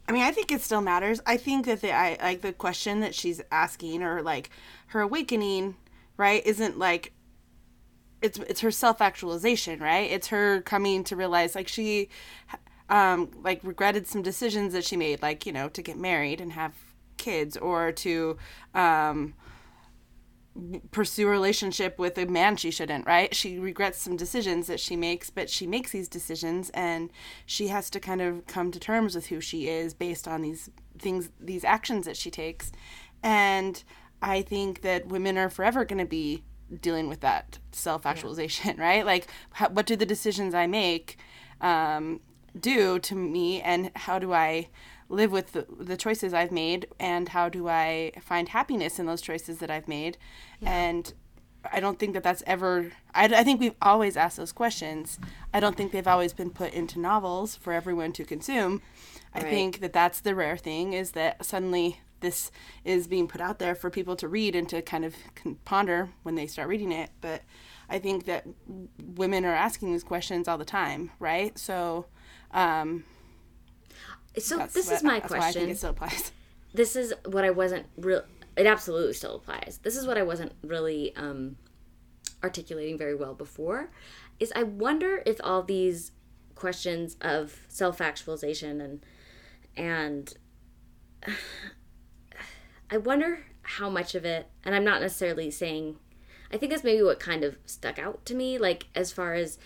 I 0.07 0.13
mean, 0.13 0.23
I 0.23 0.31
think 0.31 0.53
it 0.53 0.61
still 0.61 0.81
matters. 0.81 1.21
I 1.27 1.37
think 1.37 1.67
that 1.67 1.81
the 1.81 1.93
I 1.93 2.17
like 2.23 2.41
the 2.43 2.53
question 2.53 3.01
that 3.01 3.13
she's 3.13 3.43
asking 3.51 4.05
or 4.05 4.23
like 4.23 4.51
her 4.87 5.01
awakening, 5.01 5.75
right, 6.17 6.47
isn't 6.47 6.79
like 6.79 7.13
it's 8.23 8.39
it's 8.39 8.61
her 8.61 8.71
self-actualization, 8.71 9.81
right? 9.81 10.09
It's 10.09 10.29
her 10.29 10.63
coming 10.63 11.03
to 11.05 11.17
realize 11.17 11.57
like 11.57 11.67
she 11.67 12.09
um 12.89 13.33
like 13.43 13.61
regretted 13.65 14.07
some 14.07 14.23
decisions 14.23 14.73
that 14.75 14.85
she 14.85 14.97
made 14.97 15.23
like, 15.23 15.45
you 15.45 15.53
know, 15.53 15.69
to 15.71 15.83
get 15.83 15.99
married 15.99 16.41
and 16.41 16.53
have 16.53 16.73
kids 17.17 17.57
or 17.57 17.91
to 17.93 18.39
um 18.75 19.35
pursue 20.91 21.29
a 21.29 21.31
relationship 21.31 21.99
with 21.99 22.19
a 22.19 22.27
man 22.27 22.57
she 22.57 22.71
shouldn't, 22.71 23.07
right? 23.07 23.35
She 23.35 23.59
regrets 23.59 24.01
some 24.01 24.17
decisions 24.17 24.67
that 24.67 24.81
she 24.81 24.97
makes, 24.97 25.31
but 25.31 25.49
she 25.49 25.67
makes 25.67 25.93
these 25.93 26.09
decisions 26.09 26.71
and 26.71 27.11
she 27.47 27.69
has 27.69 27.91
to 27.91 28.01
kind 28.01 28.21
of 28.21 28.47
come 28.47 28.71
to 28.73 28.81
terms 28.81 29.15
with 29.15 29.27
who 29.27 29.41
she 29.41 29.69
is 29.69 29.95
based 29.95 30.27
on 30.27 30.43
these 30.43 30.71
things, 30.99 31.31
these 31.41 31.65
actions 31.65 32.07
that 32.07 32.17
she 32.17 32.31
takes. 32.31 32.73
And 33.23 33.83
I 34.21 34.43
think 34.43 34.83
that 34.83 35.07
women 35.07 35.39
are 35.39 35.49
forever 35.49 35.85
going 35.85 35.99
to 35.99 36.07
be 36.07 36.43
dealing 36.81 37.09
with 37.09 37.21
that 37.21 37.59
self 37.73 38.05
actualization, 38.07 38.77
right? 38.79 39.05
Like, 39.05 39.27
how, 39.53 39.69
what 39.69 39.87
do 39.87 39.97
the 39.97 40.07
decisions 40.07 40.55
I 40.55 40.67
make 40.67 41.19
um, 41.61 42.21
do 42.59 42.99
to 42.99 43.15
me, 43.15 43.61
and 43.61 43.91
how 43.95 44.19
do 44.19 44.33
I 44.33 44.69
live 45.09 45.33
with 45.33 45.53
the, 45.53 45.67
the 45.79 45.97
choices 45.97 46.35
I've 46.35 46.53
made, 46.53 46.87
and 47.01 47.31
how 47.31 47.49
do 47.49 47.69
I 47.69 48.13
find 48.21 48.49
happiness 48.51 48.99
in 48.99 49.07
those 49.07 49.21
choices 49.23 49.59
that 49.59 49.71
I've 49.71 49.89
made? 49.89 50.19
And 50.63 51.13
I 51.73 51.81
don't 51.81 51.99
think 51.99 52.15
that 52.15 52.23
that's 52.23 52.43
ever. 52.47 52.93
I, 53.15 53.25
I 53.25 53.45
think 53.45 53.61
we've 53.61 53.75
always 53.83 54.17
asked 54.17 54.37
those 54.37 54.53
questions. 54.53 55.19
I 55.53 55.61
don't 55.61 55.77
think 55.77 55.93
they've 55.93 56.07
always 56.07 56.33
been 56.33 56.51
put 56.51 56.73
into 56.73 56.99
novels 56.99 57.57
for 57.57 57.73
everyone 57.73 58.13
to 58.13 58.25
consume. 58.25 58.83
I 59.35 59.41
Right. 59.41 59.51
think 59.51 59.81
that 59.81 59.93
that's 59.93 60.21
the 60.21 60.35
rare 60.35 60.57
thing 60.57 60.93
is 60.95 61.13
that 61.13 61.45
suddenly 61.45 62.01
this 62.21 62.51
is 62.85 63.07
being 63.07 63.29
put 63.29 63.41
out 63.41 63.59
there 63.59 63.75
for 63.75 63.91
people 63.91 64.17
to 64.17 64.27
read 64.29 64.57
and 64.57 64.69
to 64.69 64.83
kind 64.83 65.05
of 65.05 65.15
ponder 65.65 66.09
when 66.23 66.35
they 66.35 66.47
start 66.47 66.69
reading 66.69 66.91
it. 66.93 67.11
But 67.21 67.43
I 67.89 67.99
think 67.99 68.25
that 68.25 68.45
women 69.17 69.45
are 69.45 69.55
asking 69.55 69.93
these 69.93 70.03
questions 70.03 70.49
all 70.49 70.59
the 70.59 70.65
time, 70.65 71.11
right? 71.21 71.57
So, 71.59 72.07
um, 72.53 73.05
So 74.45 74.57
that's 74.59 74.75
this 74.75 74.87
what- 74.87 74.97
is 74.97 75.03
my 75.03 75.19
why 75.19 75.25
I 75.25 75.29
question. 75.29 75.61
think 75.63 75.73
it 75.73 75.79
still 75.79 75.91
applies. 75.91 76.33
this 76.75 76.97
is 76.97 77.13
what 77.27 77.45
I 77.45 77.51
wasn't 77.51 77.87
real. 77.97 78.23
It 78.57 78.67
absolutely 78.67 79.13
still 79.15 79.37
applies. 79.37 79.79
This 79.83 79.97
is 79.97 80.07
what 80.07 80.19
I 80.19 80.23
wasn't 80.23 80.53
really 80.63 81.15
um, 81.17 81.57
articulating 82.43 82.99
very 82.99 83.15
well 83.15 83.35
before. 83.35 83.91
Is 84.41 84.53
I 84.57 84.63
wonder 84.65 85.23
if 85.27 85.41
all 85.45 85.63
these 85.63 86.13
questions 86.55 87.17
of 87.21 87.61
self 87.69 88.01
actualization 88.01 88.81
and 88.81 89.07
and 89.77 90.35
I 92.91 92.97
wonder 92.97 93.45
how 93.63 93.91
much 93.91 94.15
of 94.15 94.25
it, 94.25 94.47
and 94.65 94.75
I'm 94.75 94.85
not 94.85 95.01
necessarily 95.03 95.51
saying, 95.51 95.97
I 96.53 96.57
think 96.57 96.73
that's 96.73 96.85
maybe 96.85 97.03
what 97.03 97.21
kind 97.21 97.45
of 97.45 97.59
stuck 97.67 97.99
out 97.99 98.25
to 98.27 98.35
me, 98.35 98.57
like 98.57 98.87
as 98.95 99.13
far 99.13 99.35
as 99.35 99.59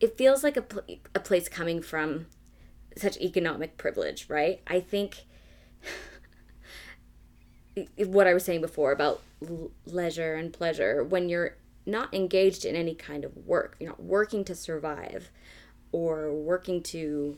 it 0.00 0.16
feels 0.16 0.44
like 0.44 0.56
a, 0.56 0.62
pl- 0.62 0.84
a 1.14 1.18
place 1.20 1.48
coming 1.48 1.82
from 1.82 2.26
such 2.98 3.16
economic 3.18 3.76
privilege, 3.76 4.26
right? 4.28 4.60
I 4.66 4.80
think 4.80 5.24
what 7.96 8.26
I 8.26 8.34
was 8.34 8.44
saying 8.44 8.60
before 8.60 8.92
about 8.92 9.22
leisure 9.86 10.34
and 10.34 10.52
pleasure, 10.52 11.04
when 11.04 11.28
you're 11.28 11.56
not 11.86 12.12
engaged 12.12 12.64
in 12.64 12.76
any 12.76 12.94
kind 12.94 13.24
of 13.24 13.36
work, 13.36 13.76
you're 13.80 13.90
not 13.90 14.02
working 14.02 14.44
to 14.44 14.54
survive 14.54 15.30
or 15.92 16.32
working 16.32 16.82
to 16.82 17.36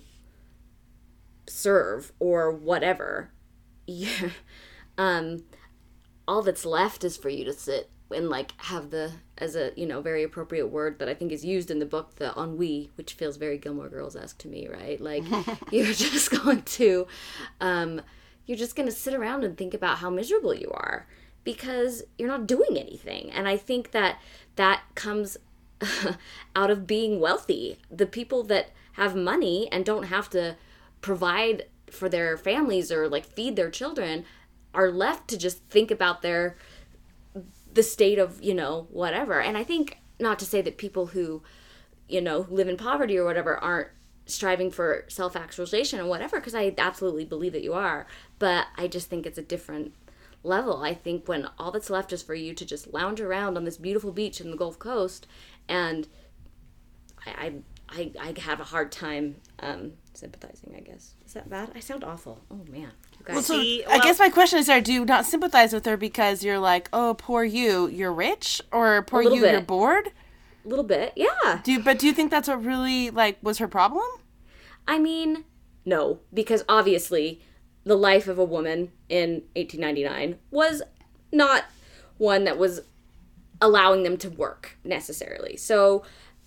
serve 1.48 2.12
or 2.18 2.50
whatever, 2.50 3.30
yeah, 3.86 4.30
um, 4.98 5.44
all 6.26 6.42
that's 6.42 6.64
left 6.64 7.04
is 7.04 7.16
for 7.16 7.28
you 7.28 7.44
to 7.44 7.52
sit 7.52 7.90
and 8.12 8.28
like 8.28 8.52
have 8.62 8.90
the 8.90 9.12
as 9.38 9.56
a 9.56 9.72
you 9.76 9.86
know 9.86 10.00
very 10.00 10.22
appropriate 10.22 10.68
word 10.68 10.98
that 10.98 11.08
I 11.08 11.14
think 11.14 11.32
is 11.32 11.44
used 11.44 11.70
in 11.70 11.78
the 11.78 11.86
book 11.86 12.16
the 12.16 12.32
ennui, 12.36 12.90
which 12.96 13.14
feels 13.14 13.36
very 13.36 13.58
Gilmore 13.58 13.88
Girls 13.88 14.16
esque 14.16 14.38
to 14.38 14.48
me, 14.48 14.68
right? 14.68 15.00
Like 15.00 15.24
you're 15.70 15.86
just 15.86 16.30
going 16.30 16.62
to, 16.62 17.06
um, 17.60 18.00
you're 18.46 18.58
just 18.58 18.76
going 18.76 18.88
to 18.88 18.94
sit 18.94 19.14
around 19.14 19.44
and 19.44 19.56
think 19.56 19.74
about 19.74 19.98
how 19.98 20.10
miserable 20.10 20.54
you 20.54 20.70
are 20.72 21.06
because 21.44 22.02
you're 22.18 22.28
not 22.28 22.46
doing 22.46 22.76
anything, 22.76 23.30
and 23.30 23.48
I 23.48 23.56
think 23.56 23.92
that 23.92 24.18
that 24.56 24.82
comes 24.94 25.36
out 26.56 26.70
of 26.70 26.86
being 26.86 27.20
wealthy. 27.20 27.78
The 27.90 28.06
people 28.06 28.42
that 28.44 28.70
have 28.92 29.16
money 29.16 29.68
and 29.72 29.84
don't 29.84 30.04
have 30.04 30.28
to 30.30 30.56
provide 31.00 31.64
for 31.90 32.08
their 32.08 32.36
families 32.36 32.92
or 32.92 33.08
like 33.08 33.24
feed 33.24 33.56
their 33.56 33.70
children 33.70 34.24
are 34.72 34.90
left 34.90 35.28
to 35.28 35.36
just 35.36 35.58
think 35.68 35.90
about 35.90 36.22
their 36.22 36.56
the 37.80 37.84
state 37.84 38.18
of 38.18 38.42
you 38.42 38.52
know 38.52 38.86
whatever. 38.90 39.40
And 39.40 39.56
i 39.56 39.64
think 39.64 39.96
not 40.18 40.38
to 40.40 40.44
say 40.44 40.60
that 40.60 40.76
people 40.76 41.06
who 41.06 41.42
you 42.10 42.20
know 42.20 42.46
live 42.50 42.68
in 42.68 42.76
poverty 42.76 43.16
or 43.16 43.24
whatever 43.24 43.56
aren't 43.56 43.88
striving 44.26 44.70
for 44.70 45.06
self-actualization 45.08 45.98
or 45.98 46.04
whatever 46.04 46.38
because 46.38 46.54
i 46.54 46.74
absolutely 46.76 47.24
believe 47.24 47.54
that 47.54 47.62
you 47.62 47.72
are. 47.72 48.06
But 48.38 48.66
i 48.76 48.86
just 48.86 49.08
think 49.08 49.24
it's 49.24 49.38
a 49.38 49.42
different 49.54 49.94
level. 50.42 50.82
I 50.82 50.92
think 50.92 51.26
when 51.26 51.48
all 51.58 51.70
that's 51.70 51.88
left 51.88 52.12
is 52.12 52.22
for 52.22 52.34
you 52.34 52.52
to 52.52 52.66
just 52.66 52.92
lounge 52.92 53.20
around 53.22 53.56
on 53.56 53.64
this 53.64 53.78
beautiful 53.78 54.12
beach 54.12 54.42
in 54.42 54.50
the 54.50 54.58
gulf 54.58 54.78
coast 54.78 55.26
and 55.66 56.06
i 57.26 57.30
i 57.46 57.54
i, 57.98 58.12
I 58.26 58.40
have 58.40 58.60
a 58.60 58.64
hard 58.74 58.92
time 58.92 59.36
um 59.60 59.92
sympathizing 60.12 60.74
i 60.76 60.80
guess. 60.80 61.14
Is 61.26 61.32
that 61.32 61.48
bad? 61.48 61.72
I 61.74 61.80
sound 61.80 62.04
awful. 62.04 62.42
Oh 62.50 62.64
man 62.68 62.92
Well, 63.28 63.42
so 63.42 63.54
See, 63.54 63.84
I 63.84 63.98
guess 63.98 64.18
my 64.18 64.28
question 64.30 64.58
is: 64.58 64.68
Are 64.68 64.80
do 64.80 64.92
you 64.92 65.04
not 65.04 65.26
sympathize 65.26 65.72
with 65.72 65.84
her 65.86 65.96
because 65.96 66.42
you're 66.42 66.58
like, 66.58 66.88
oh, 66.92 67.14
poor 67.14 67.44
you, 67.44 67.88
you're 67.88 68.12
rich, 68.12 68.60
or 68.72 69.02
poor 69.02 69.22
you, 69.22 69.46
you're 69.46 69.60
bored? 69.60 70.10
a 70.64 70.68
little 70.68 70.84
bit 70.84 71.12
yeah 71.16 71.60
Do 71.64 71.72
you, 71.72 71.80
but 71.80 71.98
do 71.98 72.06
you 72.06 72.12
think 72.12 72.30
that's 72.30 72.48
what 72.48 72.64
really 72.64 73.10
like 73.10 73.38
was 73.42 73.58
her 73.58 73.68
problem? 73.68 74.04
I 74.86 74.98
mean, 74.98 75.44
no, 75.84 76.20
because 76.32 76.64
obviously 76.68 77.40
the 77.84 77.96
life 77.96 78.28
of 78.28 78.38
a 78.38 78.44
woman 78.44 78.92
in 79.08 79.42
1899 79.56 80.38
was 80.50 80.82
not 81.32 81.64
one 82.18 82.44
that 82.44 82.58
was 82.58 82.82
allowing 83.60 84.02
them 84.02 84.16
to 84.18 84.30
work 84.30 84.76
necessarily. 84.84 85.56
So 85.56 86.02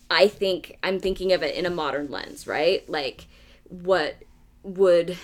I 0.10 0.28
think 0.28 0.78
I'm 0.84 1.00
thinking 1.00 1.32
of 1.32 1.42
it 1.42 1.56
in 1.56 1.66
a 1.66 1.70
modern 1.70 2.12
lens, 2.12 2.46
right? 2.46 2.88
Like, 2.90 3.28
what 3.70 4.18
would 4.64 5.18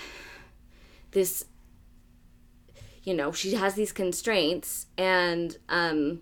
this, 1.12 1.44
you 3.02 3.14
know, 3.14 3.32
she 3.32 3.54
has 3.54 3.74
these 3.74 3.92
constraints 3.92 4.86
and, 4.96 5.56
um, 5.68 6.20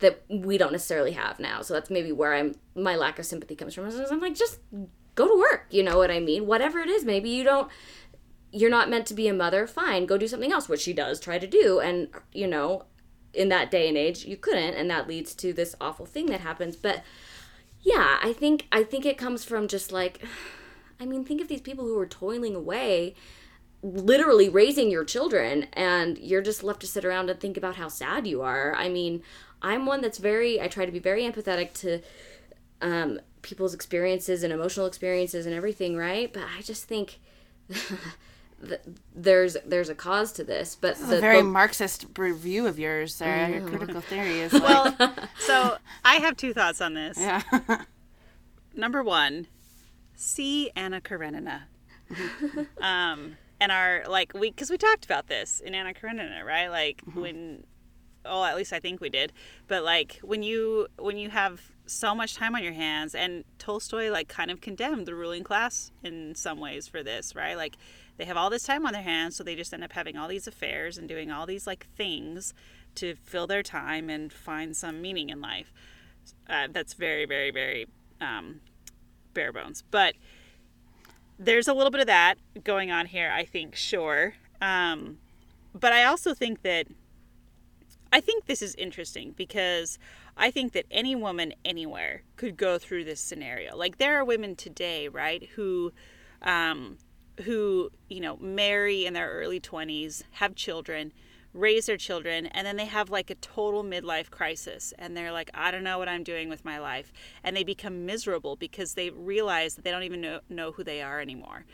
that 0.00 0.22
we 0.28 0.58
don't 0.58 0.72
necessarily 0.72 1.12
have 1.12 1.38
now. 1.38 1.62
So 1.62 1.72
that's 1.72 1.90
maybe 1.90 2.12
where 2.12 2.34
I'm 2.34 2.54
my 2.74 2.96
lack 2.96 3.18
of 3.18 3.26
sympathy 3.26 3.54
comes 3.54 3.74
from. 3.74 3.86
I'm 3.86 4.20
like, 4.20 4.34
just 4.34 4.58
go 5.14 5.28
to 5.28 5.38
work. 5.38 5.66
You 5.70 5.82
know 5.82 5.96
what 5.96 6.10
I 6.10 6.20
mean? 6.20 6.46
Whatever 6.46 6.80
it 6.80 6.88
is, 6.88 7.04
maybe 7.04 7.30
you 7.30 7.44
don't 7.44 7.70
you're 8.54 8.70
not 8.70 8.88
meant 8.88 9.06
to 9.06 9.14
be 9.14 9.26
a 9.26 9.34
mother, 9.34 9.66
fine, 9.66 10.06
go 10.06 10.16
do 10.16 10.28
something 10.28 10.52
else, 10.52 10.68
which 10.68 10.80
she 10.80 10.92
does 10.92 11.18
try 11.18 11.40
to 11.40 11.46
do. 11.46 11.80
And, 11.80 12.08
you 12.32 12.46
know, 12.46 12.84
in 13.32 13.48
that 13.48 13.68
day 13.68 13.88
and 13.88 13.96
age, 13.96 14.24
you 14.24 14.36
couldn't, 14.36 14.74
and 14.74 14.88
that 14.90 15.08
leads 15.08 15.34
to 15.34 15.52
this 15.52 15.74
awful 15.80 16.06
thing 16.06 16.26
that 16.26 16.40
happens. 16.40 16.76
But 16.76 17.02
yeah, 17.80 18.18
I 18.22 18.32
think 18.32 18.66
I 18.70 18.84
think 18.84 19.04
it 19.04 19.18
comes 19.18 19.44
from 19.44 19.68
just 19.68 19.90
like 19.92 20.24
I 21.00 21.06
mean, 21.06 21.24
think 21.24 21.40
of 21.40 21.48
these 21.48 21.60
people 21.60 21.84
who 21.84 21.98
are 21.98 22.06
toiling 22.06 22.54
away 22.54 23.16
literally 23.84 24.48
raising 24.48 24.90
your 24.90 25.04
children 25.04 25.66
and 25.74 26.16
you're 26.16 26.40
just 26.40 26.64
left 26.64 26.80
to 26.80 26.86
sit 26.86 27.04
around 27.04 27.28
and 27.28 27.38
think 27.38 27.56
about 27.58 27.76
how 27.76 27.86
sad 27.88 28.26
you 28.26 28.40
are. 28.40 28.74
I 28.74 28.88
mean, 28.88 29.22
I'm 29.60 29.84
one 29.84 30.00
that's 30.00 30.16
very 30.18 30.58
I 30.60 30.68
try 30.68 30.86
to 30.86 30.92
be 30.92 30.98
very 30.98 31.22
empathetic 31.22 31.74
to 31.80 32.00
um, 32.80 33.20
people's 33.42 33.74
experiences 33.74 34.42
and 34.42 34.52
emotional 34.54 34.86
experiences 34.86 35.44
and 35.44 35.54
everything, 35.54 35.96
right? 35.96 36.32
But 36.32 36.44
I 36.58 36.62
just 36.62 36.84
think 36.84 37.20
th- 38.66 38.80
there's 39.14 39.56
there's 39.66 39.90
a 39.90 39.94
cause 39.94 40.32
to 40.32 40.44
this. 40.44 40.76
But 40.80 40.96
the, 40.96 41.18
a 41.18 41.20
very 41.20 41.38
the- 41.38 41.44
Marxist 41.44 42.06
review 42.16 42.66
of 42.66 42.78
yours, 42.78 43.14
Sarah. 43.14 43.50
Your 43.50 43.68
critical 43.68 44.00
theory 44.10 44.40
is 44.40 44.52
like, 44.54 44.62
Well, 44.98 45.14
so 45.38 45.76
I 46.04 46.16
have 46.16 46.36
two 46.38 46.54
thoughts 46.54 46.80
on 46.80 46.94
this. 46.94 47.18
yeah. 47.18 47.42
Number 48.74 49.02
one, 49.02 49.46
see 50.14 50.70
Anna 50.74 51.00
Karenina. 51.00 51.64
um, 52.80 53.36
and 53.60 53.72
our 53.72 54.04
like 54.08 54.32
we 54.34 54.50
because 54.50 54.70
we 54.70 54.76
talked 54.76 55.04
about 55.04 55.28
this 55.28 55.60
in 55.60 55.74
Anna 55.74 55.94
Karenina, 55.94 56.44
right? 56.44 56.68
Like 56.68 57.02
when, 57.14 57.64
oh, 58.24 58.44
at 58.44 58.56
least 58.56 58.72
I 58.72 58.80
think 58.80 59.00
we 59.00 59.08
did. 59.08 59.32
But 59.68 59.84
like 59.84 60.18
when 60.22 60.42
you 60.42 60.88
when 60.98 61.16
you 61.16 61.30
have 61.30 61.60
so 61.86 62.14
much 62.14 62.34
time 62.34 62.54
on 62.54 62.62
your 62.62 62.72
hands, 62.72 63.14
and 63.14 63.44
Tolstoy 63.58 64.10
like 64.10 64.28
kind 64.28 64.50
of 64.50 64.60
condemned 64.60 65.06
the 65.06 65.14
ruling 65.14 65.44
class 65.44 65.90
in 66.02 66.34
some 66.34 66.58
ways 66.58 66.88
for 66.88 67.02
this, 67.02 67.34
right? 67.34 67.56
Like 67.56 67.76
they 68.16 68.24
have 68.24 68.36
all 68.36 68.50
this 68.50 68.62
time 68.62 68.86
on 68.86 68.92
their 68.92 69.02
hands, 69.02 69.36
so 69.36 69.44
they 69.44 69.54
just 69.54 69.72
end 69.72 69.84
up 69.84 69.92
having 69.92 70.16
all 70.16 70.28
these 70.28 70.46
affairs 70.46 70.98
and 70.98 71.08
doing 71.08 71.30
all 71.30 71.46
these 71.46 71.66
like 71.66 71.86
things 71.96 72.54
to 72.96 73.16
fill 73.16 73.46
their 73.46 73.62
time 73.62 74.08
and 74.08 74.32
find 74.32 74.76
some 74.76 75.02
meaning 75.02 75.30
in 75.30 75.40
life. 75.40 75.72
Uh, 76.48 76.68
that's 76.70 76.94
very, 76.94 77.26
very, 77.26 77.50
very 77.50 77.86
um, 78.20 78.60
bare 79.34 79.52
bones. 79.52 79.82
But 79.90 80.14
there's 81.38 81.68
a 81.68 81.74
little 81.74 81.90
bit 81.90 82.00
of 82.00 82.06
that 82.06 82.36
going 82.62 82.90
on 82.90 83.06
here, 83.06 83.30
I 83.34 83.44
think, 83.44 83.74
sure. 83.74 84.34
Um, 84.60 85.18
but 85.74 85.92
I 85.92 86.04
also 86.04 86.34
think 86.34 86.62
that 86.62 86.86
I 88.12 88.20
think 88.20 88.46
this 88.46 88.62
is 88.62 88.76
interesting 88.76 89.34
because 89.36 89.98
I 90.36 90.50
think 90.50 90.72
that 90.72 90.86
any 90.90 91.16
woman 91.16 91.52
anywhere 91.64 92.22
could 92.36 92.56
go 92.56 92.78
through 92.78 93.04
this 93.04 93.20
scenario. 93.20 93.76
Like 93.76 93.98
there 93.98 94.16
are 94.16 94.24
women 94.24 94.54
today, 94.54 95.08
right, 95.08 95.48
who 95.56 95.92
um, 96.42 96.98
who 97.42 97.90
you 98.08 98.20
know 98.20 98.36
marry 98.36 99.04
in 99.04 99.14
their 99.14 99.30
early 99.30 99.60
20s, 99.60 100.22
have 100.32 100.54
children, 100.54 101.12
raise 101.54 101.86
their 101.86 101.96
children, 101.96 102.46
and 102.46 102.66
then 102.66 102.76
they 102.76 102.84
have 102.84 103.08
like 103.08 103.30
a 103.30 103.36
total 103.36 103.84
midlife 103.84 104.30
crisis, 104.30 104.92
and 104.98 105.16
they're 105.16 105.32
like, 105.32 105.50
I 105.54 105.70
don't 105.70 105.84
know 105.84 105.98
what 105.98 106.08
I'm 106.08 106.24
doing 106.24 106.48
with 106.48 106.64
my 106.64 106.78
life, 106.78 107.12
and 107.42 107.56
they 107.56 107.64
become 107.64 108.04
miserable 108.04 108.56
because 108.56 108.94
they 108.94 109.10
realize 109.10 109.76
that 109.76 109.84
they 109.84 109.90
don't 109.90 110.02
even 110.02 110.20
know, 110.20 110.40
know 110.48 110.72
who 110.72 110.84
they 110.84 111.00
are 111.00 111.20
anymore. 111.20 111.64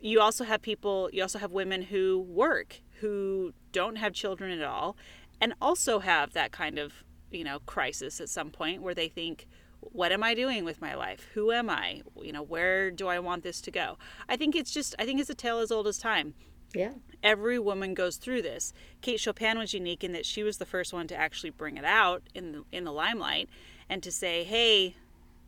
You 0.00 0.20
also 0.20 0.44
have 0.44 0.60
people, 0.60 1.08
you 1.12 1.22
also 1.22 1.38
have 1.38 1.50
women 1.50 1.82
who 1.82 2.20
work, 2.28 2.80
who 3.00 3.54
don't 3.72 3.96
have 3.96 4.12
children 4.12 4.50
at 4.50 4.64
all, 4.64 4.96
and 5.40 5.54
also 5.60 5.98
have 6.00 6.34
that 6.34 6.52
kind 6.52 6.78
of 6.78 7.04
you 7.30 7.44
know 7.44 7.58
crisis 7.66 8.20
at 8.20 8.28
some 8.28 8.50
point 8.50 8.82
where 8.82 8.94
they 8.94 9.08
think 9.08 9.46
what 9.80 10.12
am 10.12 10.22
i 10.22 10.34
doing 10.34 10.64
with 10.64 10.80
my 10.80 10.94
life? 10.94 11.26
Who 11.34 11.52
am 11.52 11.68
i? 11.68 12.00
You 12.22 12.32
know 12.32 12.42
where 12.42 12.90
do 12.90 13.08
i 13.08 13.18
want 13.18 13.42
this 13.42 13.60
to 13.62 13.70
go? 13.70 13.98
I 14.28 14.36
think 14.36 14.54
it's 14.54 14.70
just 14.70 14.94
i 14.98 15.04
think 15.04 15.20
it's 15.20 15.30
a 15.30 15.34
tale 15.34 15.58
as 15.58 15.72
old 15.72 15.86
as 15.86 15.98
time 15.98 16.34
yeah. 16.74 16.92
every 17.22 17.58
woman 17.58 17.94
goes 17.94 18.16
through 18.16 18.42
this 18.42 18.72
kate 19.00 19.20
chopin 19.20 19.58
was 19.58 19.72
unique 19.74 20.04
in 20.04 20.12
that 20.12 20.26
she 20.26 20.42
was 20.42 20.58
the 20.58 20.66
first 20.66 20.92
one 20.92 21.06
to 21.06 21.16
actually 21.16 21.50
bring 21.50 21.76
it 21.76 21.84
out 21.84 22.22
in 22.34 22.52
the, 22.52 22.64
in 22.72 22.84
the 22.84 22.92
limelight 22.92 23.48
and 23.88 24.02
to 24.02 24.10
say 24.10 24.44
hey 24.44 24.94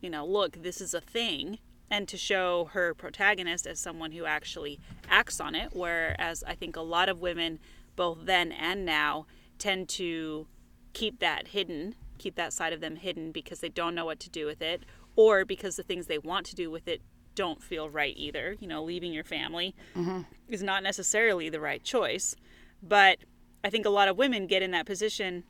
you 0.00 0.10
know 0.10 0.24
look 0.24 0.62
this 0.62 0.80
is 0.80 0.94
a 0.94 1.00
thing 1.00 1.58
and 1.88 2.08
to 2.08 2.16
show 2.16 2.68
her 2.72 2.94
protagonist 2.94 3.66
as 3.66 3.78
someone 3.78 4.10
who 4.10 4.24
actually 4.24 4.80
acts 5.08 5.40
on 5.40 5.54
it 5.54 5.70
whereas 5.72 6.42
i 6.46 6.54
think 6.54 6.76
a 6.76 6.80
lot 6.80 7.08
of 7.08 7.20
women 7.20 7.58
both 7.96 8.18
then 8.24 8.52
and 8.52 8.84
now 8.84 9.26
tend 9.58 9.88
to 9.88 10.46
keep 10.92 11.18
that 11.18 11.48
hidden, 11.48 11.94
keep 12.18 12.36
that 12.36 12.52
side 12.52 12.72
of 12.72 12.80
them 12.80 12.96
hidden 12.96 13.32
because 13.32 13.60
they 13.60 13.68
don't 13.68 13.94
know 13.94 14.04
what 14.04 14.20
to 14.20 14.30
do 14.30 14.46
with 14.46 14.62
it, 14.62 14.84
or 15.16 15.44
because 15.44 15.76
the 15.76 15.82
things 15.82 16.06
they 16.06 16.18
want 16.18 16.46
to 16.46 16.54
do 16.54 16.70
with 16.70 16.86
it 16.86 17.02
don't 17.36 17.62
feel 17.62 17.88
right 17.88 18.14
either. 18.16 18.56
You 18.58 18.66
know, 18.66 18.82
leaving 18.82 19.12
your 19.12 19.22
family 19.22 19.76
mm-hmm. 19.94 20.22
is 20.48 20.62
not 20.62 20.82
necessarily 20.82 21.48
the 21.48 21.60
right 21.60 21.82
choice. 21.84 22.34
But 22.82 23.18
I 23.62 23.70
think 23.70 23.86
a 23.86 23.90
lot 23.90 24.08
of 24.08 24.16
women 24.16 24.48
get 24.48 24.62
in 24.62 24.72
that 24.72 24.86
position 24.86 25.44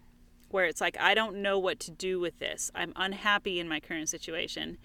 where 0.51 0.67
it's 0.67 0.81
like, 0.81 0.99
I 1.01 1.15
don't 1.15 1.37
know 1.41 1.59
what 1.59 1.81
to 1.81 1.91
do 1.91 2.21
with 2.21 2.39
this. 2.39 2.71
I'm 2.75 2.93
unhappy 2.97 3.59
in 3.59 3.69
my 3.69 3.81
current 3.81 4.09
situation. 4.11 4.77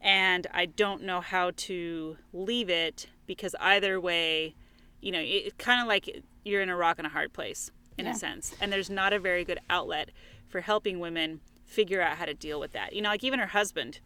And 0.00 0.46
I 0.52 0.66
don't 0.66 1.02
know 1.02 1.20
how 1.20 1.52
to 1.56 2.16
leave 2.32 2.68
it 2.70 3.08
because 3.26 3.54
either 3.60 4.00
way, 4.00 4.54
you 5.00 5.12
know, 5.12 5.20
it- 5.20 5.46
it's 5.46 5.54
kind 5.56 5.80
of 5.80 5.86
like 5.86 6.22
you're 6.44 6.62
in 6.62 6.68
a 6.68 6.76
rock 6.76 6.98
and 6.98 7.06
a 7.06 7.10
hard 7.10 7.32
place 7.32 7.70
in 7.96 8.06
Yeah. 8.06 8.12
a 8.12 8.14
sense. 8.14 8.54
And 8.60 8.72
there's 8.72 8.90
not 8.90 9.12
a 9.12 9.18
very 9.18 9.44
good 9.44 9.60
outlet 9.70 10.10
for 10.48 10.60
helping 10.60 10.98
women 10.98 11.40
figure 11.64 12.02
out 12.02 12.18
how 12.18 12.26
to 12.26 12.34
deal 12.34 12.60
with 12.60 12.72
that. 12.72 12.92
You 12.92 13.00
know, 13.02 13.08
like 13.08 13.24
even 13.24 13.38
her 13.40 13.46
husband, 13.46 14.00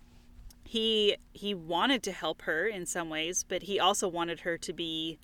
he 0.69 1.17
he 1.33 1.55
wanted 1.55 2.03
to 2.03 2.13
help 2.13 2.43
her 2.43 2.67
in 2.67 2.85
some 2.85 3.09
ways, 3.09 3.43
but 3.43 3.63
he 3.63 3.81
also 3.81 4.07
wanted 4.07 4.41
her 4.41 4.59
to 4.59 4.73
be 4.75 5.19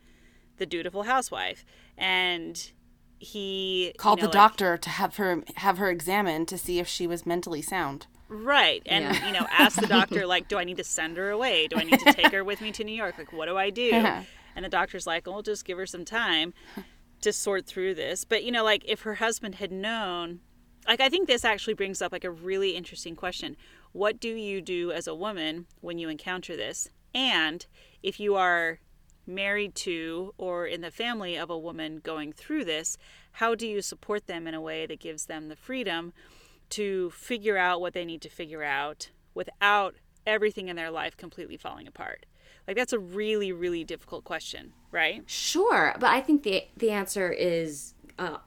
the 0.56 0.64
dutiful 0.64 1.02
housewife. 1.02 1.66
And 1.98 2.70
he 3.18 3.92
Called 3.98 4.20
you 4.20 4.22
know, 4.24 4.30
the 4.30 4.38
like- 4.38 4.48
doctor 4.50 4.76
to 4.78 4.88
have 4.90 5.16
her 5.16 5.42
have 5.56 5.76
her 5.76 5.90
examined 5.90 6.48
to 6.48 6.56
see 6.56 6.78
if 6.78 6.88
she 6.88 7.06
was 7.06 7.26
mentally 7.26 7.60
sound. 7.60 8.06
Right. 8.28 8.82
And, 8.86 9.04
Yeah. 9.04 9.26
you 9.26 9.32
know, 9.34 9.46
asked 9.50 9.78
the 9.80 9.86
doctor, 9.86 10.26
like, 10.34 10.48
do 10.48 10.56
I 10.56 10.64
need 10.64 10.78
to 10.78 10.84
send 10.84 11.18
her 11.18 11.28
away? 11.30 11.66
Do 11.68 11.76
I 11.76 11.84
need 11.84 12.00
to 12.00 12.12
take 12.14 12.32
her 12.32 12.42
with 12.42 12.62
me 12.62 12.72
to 12.72 12.82
New 12.82 12.94
York? 12.94 13.18
Like, 13.18 13.32
what 13.34 13.46
do 13.46 13.58
I 13.58 13.68
do? 13.68 13.90
And 14.56 14.64
the 14.64 14.70
doctor's 14.70 15.06
like, 15.06 15.26
well, 15.26 15.42
just 15.42 15.66
give 15.66 15.76
her 15.76 15.84
some 15.86 16.04
time 16.06 16.54
to 17.20 17.32
sort 17.34 17.66
through 17.66 17.94
this. 17.94 18.24
But, 18.24 18.42
you 18.42 18.50
know, 18.50 18.64
like, 18.64 18.82
if 18.86 19.02
her 19.02 19.16
husband 19.16 19.56
had 19.56 19.70
known, 19.70 20.40
like, 20.88 21.00
I 21.02 21.10
think 21.10 21.28
this 21.28 21.44
actually 21.44 21.74
brings 21.74 22.00
up, 22.00 22.12
like, 22.12 22.24
a 22.24 22.30
really 22.30 22.70
interesting 22.76 23.14
question. 23.14 23.56
What 23.94 24.18
do 24.18 24.28
you 24.28 24.60
do 24.60 24.90
as 24.90 25.06
a 25.06 25.14
woman 25.14 25.66
when 25.80 25.98
you 25.98 26.08
encounter 26.08 26.56
this? 26.56 26.88
And 27.14 27.64
if 28.02 28.18
you 28.18 28.34
are 28.34 28.80
married 29.24 29.76
to 29.76 30.34
or 30.36 30.66
in 30.66 30.80
the 30.80 30.90
family 30.90 31.38
of 31.38 31.48
a 31.48 31.56
woman 31.56 32.00
going 32.02 32.32
through 32.32 32.64
this, 32.64 32.98
how 33.30 33.54
do 33.54 33.68
you 33.68 33.80
support 33.80 34.26
them 34.26 34.48
in 34.48 34.54
a 34.54 34.60
way 34.60 34.84
that 34.84 34.98
gives 34.98 35.26
them 35.26 35.48
the 35.48 35.54
freedom 35.54 36.12
to 36.70 37.10
figure 37.10 37.56
out 37.56 37.80
what 37.80 37.92
they 37.92 38.04
need 38.04 38.20
to 38.22 38.28
figure 38.28 38.64
out 38.64 39.10
without 39.32 39.94
everything 40.26 40.66
in 40.66 40.74
their 40.74 40.90
life 40.90 41.16
completely 41.16 41.56
falling 41.56 41.86
apart? 41.86 42.26
Like 42.66 42.76
that's 42.76 42.92
a 42.92 42.98
really 42.98 43.52
really 43.52 43.84
difficult 43.84 44.24
question, 44.24 44.72
right? 44.90 45.22
Sure, 45.26 45.94
but 46.00 46.10
I 46.10 46.20
think 46.20 46.42
the 46.42 46.64
the 46.76 46.90
answer 46.90 47.30
is 47.30 47.94
uh, 48.18 48.38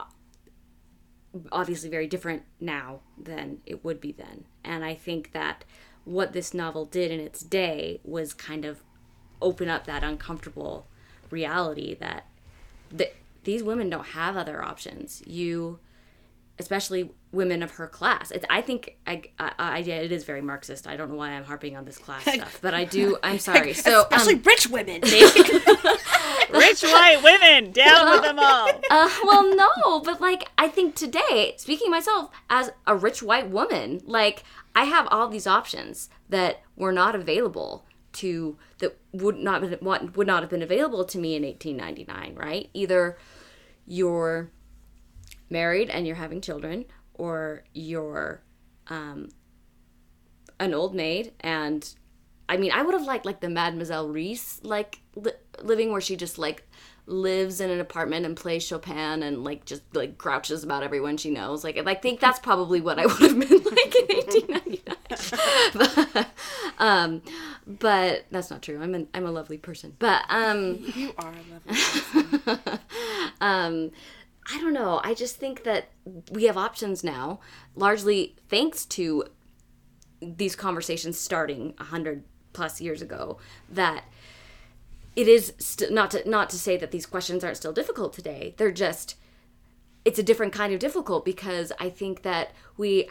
obviously 1.54 1.90
very 1.90 2.08
different 2.08 2.44
now 2.60 3.00
than 3.18 3.60
it 3.66 3.86
would 3.86 4.02
be 4.02 4.12
then, 4.12 4.44
and 4.68 4.84
I 4.84 4.94
think 4.94 5.32
that 5.32 5.64
what 6.06 6.34
this 6.34 6.54
novel 6.54 6.86
did 6.86 7.12
in 7.12 7.20
its 7.20 7.42
day 7.42 8.00
was 8.04 8.34
kind 8.34 8.66
of 8.66 8.82
open 9.42 9.70
up 9.70 9.86
that 9.86 10.04
uncomfortable 10.04 10.88
reality 11.30 11.96
that 11.96 12.28
th- 12.96 13.14
these 13.44 13.64
women 13.64 13.90
don't 13.90 14.08
have 14.08 14.38
other 14.38 14.64
options. 14.64 15.22
You, 15.26 15.80
especially 16.60 17.12
women 17.32 17.62
of 17.62 17.72
her 17.72 17.88
class, 17.88 18.32
it's, 18.32 18.46
I 18.50 18.62
think 18.62 18.98
I, 19.06 19.24
I, 19.40 19.52
I 19.58 19.80
it 19.80 20.12
is 20.12 20.24
very 20.24 20.42
Marxist. 20.42 20.88
I 20.88 20.98
don't 20.98 21.12
know 21.12 21.18
why 21.18 21.30
I'm 21.30 21.44
harping 21.44 21.76
on 21.76 21.86
this 21.86 21.98
class 21.98 22.24
stuff, 22.24 22.60
but 22.62 22.74
I 22.74 22.86
do. 22.86 23.18
I'm 23.24 23.40
sorry. 23.52 23.74
So 23.74 24.02
um, 24.02 24.06
Especially 24.12 24.36
rich 24.36 24.68
women. 24.70 25.02
Rich 26.50 26.84
white 26.84 27.22
women, 27.24 27.72
down 27.72 28.10
with 28.12 28.22
them 28.22 28.40
all. 28.40 28.70
Uh, 28.90 29.10
well, 29.24 29.56
no, 29.56 30.00
but 30.00 30.22
like 30.22 30.50
I 30.58 30.70
think 30.70 30.96
today, 30.96 31.56
speaking 31.58 31.92
myself 31.92 32.30
as 32.50 32.72
a 32.86 32.96
rich 32.96 33.22
white 33.22 33.50
woman, 33.50 34.02
like 34.06 34.44
I 34.74 34.86
have 34.86 35.08
all 35.12 35.28
these 35.28 35.46
options 35.46 36.10
that 36.30 36.62
were 36.78 36.94
not 36.94 37.16
available 37.16 37.86
to 38.14 38.58
that 38.78 38.98
would 39.12 39.38
not 39.38 39.82
would 40.16 40.28
not 40.28 40.42
have 40.42 40.50
been 40.50 40.62
available 40.62 41.04
to 41.04 41.18
me 41.18 41.36
in 41.36 41.44
1899. 41.44 42.36
Right? 42.36 42.70
Either 42.74 43.18
you're 43.86 44.52
married 45.50 45.90
and 45.90 46.06
you're 46.06 46.16
having 46.16 46.42
children, 46.42 46.86
or 47.14 47.64
you're 47.74 48.42
um, 48.88 49.30
an 50.60 50.74
old 50.74 50.96
maid 50.96 51.34
and 51.42 51.96
I 52.50 52.58
mean, 52.58 52.72
I 52.72 52.82
would 52.82 52.94
have 52.94 53.04
liked 53.04 53.26
like 53.26 53.42
the 53.42 53.50
Mademoiselle 53.50 54.08
Reisz 54.08 54.60
like 54.64 55.02
li- 55.16 55.32
living 55.62 55.92
where 55.92 56.02
she 56.02 56.16
just 56.16 56.38
like 56.38 56.66
lives 57.06 57.62
in 57.62 57.70
an 57.70 57.80
apartment 57.80 58.26
and 58.26 58.36
plays 58.36 58.64
Chopin 58.64 59.24
and 59.24 59.44
like 59.44 59.66
just 59.66 59.82
like 59.94 60.18
grouches 60.18 60.64
about 60.64 60.84
everyone 60.84 61.18
she 61.18 61.30
knows. 61.30 61.64
Like 61.64 61.78
I 61.78 61.96
think 61.96 62.20
that's 62.20 62.40
probably 62.40 62.80
what 62.80 63.00
I 63.00 63.06
would 63.06 63.20
have 63.20 63.40
been 63.40 63.64
like 63.64 63.96
in 63.96 64.08
1899. 64.16 64.96
but, 66.14 66.28
um, 66.80 67.22
but 67.66 68.26
that's 68.32 68.50
not 68.50 68.62
true. 68.62 68.82
I'm 68.82 68.96
an, 68.96 69.08
I'm 69.14 69.26
a 69.26 69.32
lovely 69.32 69.58
person. 69.58 69.96
But 70.00 70.24
um, 70.30 70.80
you 70.96 71.14
are 71.18 71.34
a 71.34 72.54
lovely. 72.54 72.80
um, 73.42 73.92
I 74.50 74.60
don't 74.62 74.74
know. 74.74 75.02
I 75.04 75.14
just 75.14 75.36
think 75.36 75.64
that 75.64 75.90
we 76.32 76.46
have 76.46 76.58
options 76.58 77.04
now, 77.04 77.40
largely 77.76 78.36
thanks 78.48 78.86
to 78.86 79.26
these 80.22 80.56
conversations 80.56 81.20
starting 81.20 81.74
a 81.80 81.86
hundred 81.86 82.24
plus 82.54 82.80
years 82.80 83.02
ago. 83.02 83.38
That 83.70 84.06
it 85.16 85.28
is 85.28 85.54
st- 85.60 85.92
not 85.92 86.12
to 86.12 86.28
not 86.30 86.50
to 86.52 86.58
say 86.58 86.78
that 86.78 86.92
these 86.92 87.06
questions 87.06 87.44
aren't 87.44 87.58
still 87.58 87.74
difficult 87.74 88.14
today. 88.14 88.54
They're 88.58 88.72
just 88.72 89.16
it's 90.06 90.20
a 90.20 90.24
different 90.24 90.54
kind 90.54 90.74
of 90.74 90.80
difficult 90.80 91.26
because 91.26 91.74
I 91.80 91.90
think 91.90 92.22
that 92.22 92.52
we 92.78 93.10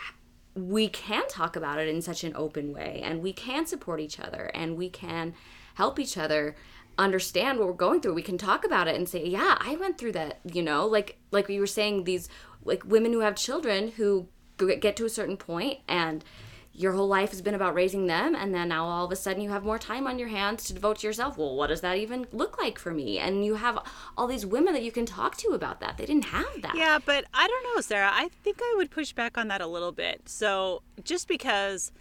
we 0.54 0.88
can 0.88 1.28
talk 1.28 1.54
about 1.54 1.78
it 1.78 1.88
in 1.88 2.00
such 2.00 2.24
an 2.24 2.32
open 2.34 2.72
way 2.72 3.02
and 3.04 3.20
we 3.20 3.34
can 3.34 3.66
support 3.66 4.00
each 4.00 4.18
other 4.18 4.50
and 4.54 4.76
we 4.76 4.88
can 4.88 5.34
help 5.74 5.98
each 5.98 6.16
other 6.16 6.56
understand 6.98 7.58
what 7.58 7.68
we're 7.68 7.74
going 7.74 8.00
through. 8.00 8.14
We 8.14 8.22
can 8.22 8.38
talk 8.38 8.64
about 8.64 8.88
it 8.88 8.96
and 8.96 9.08
say 9.08 9.24
yeah 9.26 9.56
i 9.60 9.76
went 9.76 9.98
through 9.98 10.12
that 10.12 10.40
you 10.44 10.62
know? 10.62 10.86
Like 10.86 11.18
like 11.30 11.48
we 11.48 11.58
were 11.60 11.66
saying 11.66 12.04
these 12.04 12.28
like 12.64 12.84
women 12.84 13.12
who 13.12 13.20
have 13.20 13.36
children 13.36 13.92
who 13.92 14.28
get 14.58 14.96
to 14.96 15.04
a 15.04 15.10
certain 15.10 15.36
point 15.36 15.80
and 15.86 16.24
your 16.72 16.92
whole 16.92 17.08
life 17.08 17.30
has 17.30 17.40
been 17.40 17.54
about 17.54 17.74
raising 17.74 18.06
them 18.06 18.34
and 18.34 18.54
then 18.54 18.68
now 18.68 18.84
all 18.84 19.06
of 19.06 19.12
a 19.12 19.16
sudden 19.16 19.42
you 19.42 19.48
have 19.50 19.64
more 19.64 19.78
time 19.78 20.06
on 20.06 20.18
your 20.18 20.28
hands 20.28 20.64
to 20.64 20.74
devote 20.74 20.98
to 20.98 21.06
yourself. 21.06 21.38
Well 21.38 21.54
what 21.54 21.68
does 21.68 21.80
that 21.82 21.96
even 21.98 22.26
look 22.32 22.58
like 22.58 22.78
for 22.78 22.92
me? 22.92 23.18
And 23.18 23.44
you 23.44 23.54
have 23.54 23.78
all 24.16 24.26
these 24.26 24.44
women 24.46 24.72
that 24.74 24.82
you 24.82 24.92
can 24.92 25.06
talk 25.06 25.36
to 25.38 25.48
about 25.48 25.80
that. 25.80 25.96
They 25.96 26.06
didn't 26.06 26.26
have 26.26 26.62
that. 26.62 26.74
Yeah, 26.74 26.98
but 27.04 27.24
I 27.32 27.46
don't 27.46 27.74
know, 27.74 27.80
Sarah. 27.80 28.10
I 28.12 28.28
think 28.42 28.58
I 28.62 28.74
would 28.76 28.90
push 28.90 29.12
back 29.12 29.38
on 29.38 29.48
that 29.48 29.60
a 29.60 29.66
little 29.66 29.92
bit. 29.92 30.28
So, 30.28 30.82
just 31.04 31.28
because, 31.28 31.92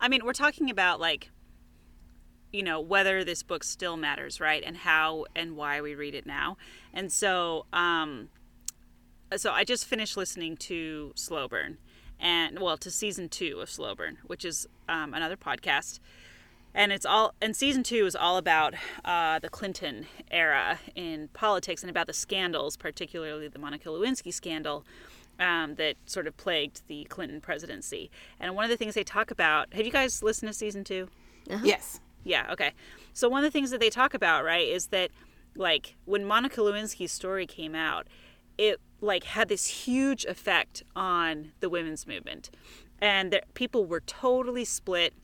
I 0.00 0.08
mean, 0.08 0.24
we're 0.24 0.32
talking 0.32 0.70
about 0.70 1.00
like, 1.00 1.30
you 2.52 2.62
know, 2.62 2.80
whether 2.80 3.24
this 3.24 3.42
book 3.42 3.64
still 3.64 3.96
matters, 3.96 4.40
right? 4.40 4.62
And 4.64 4.76
how 4.76 5.26
and 5.34 5.56
why 5.56 5.80
we 5.80 5.94
read 5.94 6.14
it 6.14 6.26
now. 6.26 6.56
And 6.92 7.10
so, 7.10 7.66
um, 7.72 8.28
so 9.36 9.52
I 9.52 9.64
just 9.64 9.86
finished 9.86 10.16
listening 10.16 10.56
to 10.58 11.12
Slow 11.14 11.48
Burn 11.48 11.78
and, 12.20 12.58
well, 12.58 12.76
to 12.76 12.90
season 12.90 13.28
two 13.28 13.60
of 13.60 13.70
Slow 13.70 13.94
Burn, 13.94 14.18
which 14.26 14.44
is 14.44 14.68
um, 14.88 15.14
another 15.14 15.36
podcast 15.36 15.98
and 16.74 16.92
it's 16.92 17.04
all 17.04 17.34
and 17.40 17.54
season 17.54 17.82
two 17.82 18.06
is 18.06 18.16
all 18.16 18.36
about 18.36 18.74
uh, 19.04 19.38
the 19.38 19.48
Clinton 19.48 20.06
era 20.30 20.78
in 20.94 21.28
politics 21.28 21.82
and 21.82 21.90
about 21.90 22.06
the 22.06 22.12
scandals, 22.12 22.76
particularly 22.76 23.48
the 23.48 23.58
Monica 23.58 23.88
Lewinsky 23.88 24.32
scandal 24.32 24.84
um, 25.38 25.74
that 25.74 25.96
sort 26.06 26.26
of 26.26 26.36
plagued 26.36 26.82
the 26.88 27.04
Clinton 27.04 27.40
presidency. 27.40 28.10
And 28.40 28.54
one 28.54 28.64
of 28.64 28.70
the 28.70 28.76
things 28.76 28.94
they 28.94 29.04
talk 29.04 29.30
about, 29.30 29.72
have 29.74 29.84
you 29.84 29.92
guys 29.92 30.22
listened 30.22 30.50
to 30.50 30.54
season 30.54 30.84
two? 30.84 31.08
yes. 31.62 32.00
Yeah, 32.24 32.48
okay. 32.52 32.72
So 33.12 33.28
one 33.28 33.44
of 33.44 33.52
the 33.52 33.56
things 33.56 33.70
that 33.70 33.80
they 33.80 33.90
talk 33.90 34.14
about, 34.14 34.44
right, 34.44 34.66
is 34.66 34.88
that 34.88 35.10
like 35.56 35.96
when 36.04 36.24
Monica 36.24 36.60
Lewinsky's 36.60 37.12
story 37.12 37.46
came 37.46 37.74
out, 37.74 38.06
it 38.58 38.80
like 39.00 39.24
had 39.24 39.48
this 39.48 39.66
huge 39.66 40.24
effect 40.24 40.82
on 40.94 41.52
the 41.60 41.68
women's 41.68 42.06
movement. 42.06 42.50
And 43.00 43.40
people 43.54 43.84
were 43.84 44.00
totally 44.00 44.64
split 44.64 45.14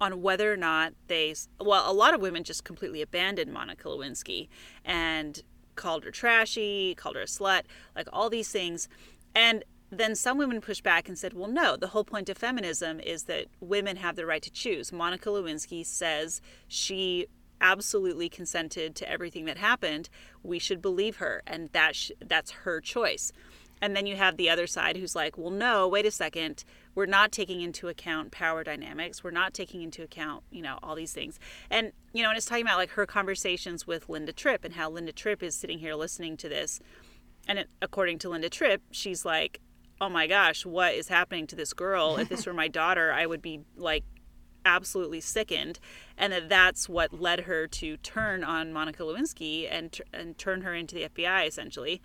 on 0.00 0.22
whether 0.22 0.52
or 0.52 0.56
not 0.56 0.92
they 1.06 1.34
well, 1.60 1.90
a 1.90 1.92
lot 1.92 2.14
of 2.14 2.20
women 2.20 2.44
just 2.44 2.64
completely 2.64 3.02
abandoned 3.02 3.52
Monica 3.52 3.88
Lewinsky 3.88 4.48
and 4.84 5.42
called 5.76 6.04
her 6.04 6.10
trashy, 6.10 6.94
called 6.96 7.16
her 7.16 7.22
a 7.22 7.26
slut, 7.26 7.62
like 7.94 8.08
all 8.12 8.28
these 8.28 8.50
things. 8.50 8.88
And 9.34 9.64
then 9.90 10.14
some 10.14 10.38
women 10.38 10.60
pushed 10.60 10.82
back 10.82 11.08
and 11.08 11.18
said, 11.18 11.32
well, 11.32 11.48
no, 11.48 11.76
the 11.76 11.88
whole 11.88 12.04
point 12.04 12.28
of 12.28 12.36
feminism 12.36 13.00
is 13.00 13.24
that 13.24 13.46
women 13.60 13.96
have 13.96 14.16
the 14.16 14.26
right 14.26 14.42
to 14.42 14.50
choose. 14.50 14.92
Monica 14.92 15.30
Lewinsky 15.30 15.84
says 15.84 16.40
she 16.66 17.26
absolutely 17.60 18.28
consented 18.28 18.94
to 18.94 19.10
everything 19.10 19.44
that 19.46 19.58
happened. 19.58 20.08
We 20.42 20.58
should 20.58 20.80
believe 20.80 21.16
her, 21.16 21.42
and 21.46 21.70
that 21.72 21.96
sh- 21.96 22.12
that's 22.24 22.50
her 22.50 22.80
choice. 22.80 23.32
And 23.80 23.94
then 23.94 24.06
you 24.06 24.16
have 24.16 24.36
the 24.36 24.50
other 24.50 24.66
side 24.66 24.96
who's 24.96 25.14
like, 25.14 25.38
well, 25.38 25.50
no, 25.50 25.86
wait 25.86 26.04
a 26.04 26.10
second. 26.10 26.64
We're 26.94 27.06
not 27.06 27.30
taking 27.30 27.60
into 27.60 27.88
account 27.88 28.32
power 28.32 28.64
dynamics. 28.64 29.22
We're 29.22 29.30
not 29.30 29.54
taking 29.54 29.82
into 29.82 30.02
account, 30.02 30.42
you 30.50 30.62
know, 30.62 30.78
all 30.82 30.96
these 30.96 31.12
things. 31.12 31.38
And, 31.70 31.92
you 32.12 32.22
know, 32.22 32.30
and 32.30 32.36
it's 32.36 32.46
talking 32.46 32.64
about 32.64 32.78
like 32.78 32.90
her 32.90 33.06
conversations 33.06 33.86
with 33.86 34.08
Linda 34.08 34.32
Tripp 34.32 34.64
and 34.64 34.74
how 34.74 34.90
Linda 34.90 35.12
Tripp 35.12 35.44
is 35.44 35.54
sitting 35.54 35.78
here 35.78 35.94
listening 35.94 36.36
to 36.38 36.48
this. 36.48 36.80
And 37.46 37.60
it, 37.60 37.70
according 37.80 38.18
to 38.20 38.28
Linda 38.28 38.50
Tripp, 38.50 38.82
she's 38.90 39.24
like, 39.24 39.60
oh 40.00 40.08
my 40.08 40.26
gosh, 40.26 40.64
what 40.64 40.94
is 40.94 41.08
happening 41.08 41.46
to 41.48 41.56
this 41.56 41.72
girl? 41.72 42.16
If 42.16 42.28
this 42.28 42.46
were 42.46 42.52
my 42.52 42.68
daughter, 42.80 43.12
I 43.12 43.26
would 43.26 43.42
be 43.42 43.60
like 43.76 44.04
absolutely 44.64 45.20
sickened. 45.20 45.80
And 46.16 46.32
that 46.32 46.48
that's 46.48 46.88
what 46.88 47.12
led 47.20 47.40
her 47.40 47.66
to 47.66 47.96
turn 47.98 48.44
on 48.44 48.72
Monica 48.72 49.02
Lewinsky 49.02 49.68
and, 49.70 49.98
and 50.12 50.36
turn 50.38 50.62
her 50.62 50.74
into 50.74 50.94
the 50.94 51.08
FBI 51.08 51.46
essentially, 51.46 52.00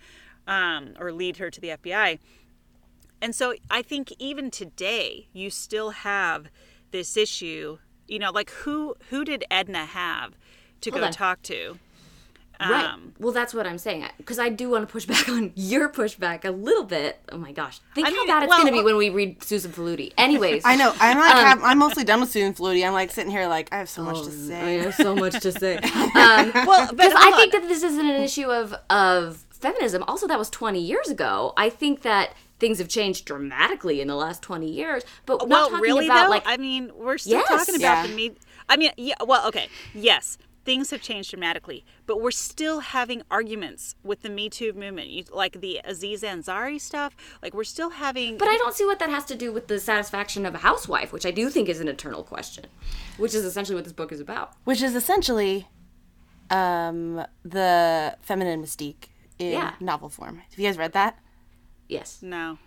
um, 0.46 0.94
or 0.98 1.12
lead 1.12 1.36
her 1.36 1.50
to 1.50 1.60
the 1.60 1.68
FBI. 1.68 2.18
And 3.20 3.34
so 3.34 3.54
I 3.70 3.82
think 3.82 4.12
even 4.18 4.50
today, 4.50 5.28
you 5.32 5.50
still 5.50 5.90
have 5.90 6.48
this 6.90 7.16
issue. 7.16 7.78
You 8.06 8.18
know, 8.18 8.30
like 8.30 8.50
who 8.50 8.96
who 9.08 9.24
did 9.24 9.44
Edna 9.50 9.86
have 9.86 10.34
to 10.82 10.90
Hold 10.90 11.00
go 11.00 11.06
on. 11.06 11.12
talk 11.12 11.42
to? 11.42 11.78
Right. 12.60 12.84
Um, 12.84 13.12
well, 13.18 13.32
that's 13.32 13.52
what 13.52 13.66
I'm 13.66 13.78
saying. 13.78 14.06
Because 14.16 14.38
I 14.38 14.48
do 14.48 14.70
want 14.70 14.86
to 14.88 14.92
push 14.92 15.06
back 15.12 15.28
on 15.28 15.52
your 15.56 15.88
pushback 15.88 16.44
a 16.44 16.50
little 16.50 16.84
bit. 16.84 17.18
Oh 17.32 17.36
my 17.38 17.52
gosh. 17.52 17.80
Think 17.94 18.06
I 18.06 18.10
how 18.10 18.16
mean, 18.16 18.26
bad 18.28 18.42
it's 18.44 18.50
well, 18.50 18.60
going 18.62 18.72
to 18.72 18.78
be 18.80 18.84
when 18.84 18.96
we 18.96 19.10
read 19.10 19.42
Susan 19.42 19.72
Faludi. 19.72 20.12
Anyways. 20.16 20.62
I 20.66 20.76
know. 20.76 20.94
I'm 21.00 21.18
like, 21.18 21.34
Um, 21.34 21.46
I'm, 21.58 21.64
I'm 21.64 21.78
mostly 21.78 22.04
done 22.04 22.20
with 22.20 22.30
Susan 22.30 22.54
Faludi. 22.54 22.86
I'm 22.86 22.92
like 22.92 23.10
sitting 23.10 23.30
here 23.30 23.46
like 23.48 23.68
I 23.72 23.78
have 23.78 23.88
so 23.88 24.02
much 24.02 24.22
to 24.24 24.30
say. 24.30 24.80
I 24.80 24.82
have 24.84 24.94
so 24.94 25.14
much 25.14 25.40
to 25.40 25.52
say. 25.52 25.78
Um, 26.14 26.52
well, 26.66 26.88
because 26.92 27.12
I 27.16 27.32
think 27.36 27.52
that 27.52 27.62
this 27.68 27.82
isn't 27.82 28.06
an 28.08 28.22
issue 28.22 28.50
of 28.50 28.74
of 28.88 29.44
feminism. 29.50 30.04
Also, 30.06 30.26
that 30.28 30.38
was 30.38 30.48
20 30.50 30.80
years 30.80 31.08
ago. 31.08 31.52
I 31.56 31.70
think 31.70 32.02
that 32.02 32.34
things 32.60 32.78
have 32.78 32.88
changed 32.88 33.24
dramatically 33.24 34.00
in 34.00 34.06
the 34.08 34.14
last 34.14 34.42
20 34.42 34.70
years. 34.70 35.02
But 35.26 35.42
we're 35.42 35.48
not 35.48 35.70
talking 35.70 35.80
really 35.82 36.06
about 36.06 36.24
though. 36.24 36.30
like 36.30 36.44
I 36.46 36.56
mean, 36.56 36.92
we're 36.96 37.18
still 37.18 37.38
Yes. 37.38 37.48
talking 37.48 37.74
about 37.76 38.02
Yeah. 38.02 38.06
the 38.06 38.14
me. 38.14 38.36
I 38.68 38.76
mean, 38.76 38.92
yeah. 38.96 39.14
Well, 39.26 39.46
okay. 39.48 39.68
Yes, 39.92 40.38
things 40.64 40.90
have 40.90 41.02
changed 41.02 41.30
dramatically, 41.30 41.84
but 42.06 42.20
we're 42.20 42.30
still 42.30 42.80
having 42.80 43.22
arguments 43.30 43.94
with 44.02 44.22
the 44.22 44.30
Me 44.30 44.48
Too 44.48 44.72
movement, 44.72 45.08
you, 45.08 45.24
like 45.32 45.60
the 45.60 45.80
Aziz 45.84 46.22
Ansari 46.22 46.80
stuff. 46.80 47.14
Like 47.42 47.54
we're 47.54 47.64
still 47.64 47.90
having. 47.90 48.38
But 48.38 48.48
I 48.48 48.56
don't 48.56 48.74
see 48.74 48.84
what 48.84 48.98
that 49.00 49.10
has 49.10 49.24
to 49.26 49.34
do 49.34 49.52
with 49.52 49.68
the 49.68 49.78
satisfaction 49.78 50.46
of 50.46 50.54
a 50.54 50.58
housewife, 50.58 51.12
which 51.12 51.26
I 51.26 51.30
do 51.30 51.50
think 51.50 51.68
is 51.68 51.80
an 51.80 51.88
eternal 51.88 52.22
question, 52.22 52.66
which 53.18 53.34
is 53.34 53.44
essentially 53.44 53.74
what 53.76 53.84
this 53.84 53.92
book 53.92 54.12
is 54.12 54.20
about. 54.20 54.52
Which 54.64 54.82
is 54.82 54.94
essentially 54.94 55.68
um, 56.50 57.24
the 57.44 58.16
feminine 58.22 58.62
mystique 58.62 59.06
in 59.38 59.52
Yeah. 59.52 59.74
novel 59.80 60.08
form. 60.08 60.38
Have 60.50 60.58
you 60.58 60.66
guys 60.66 60.78
read 60.78 60.92
that? 60.92 61.18
Yes, 61.88 62.20
no. 62.22 62.58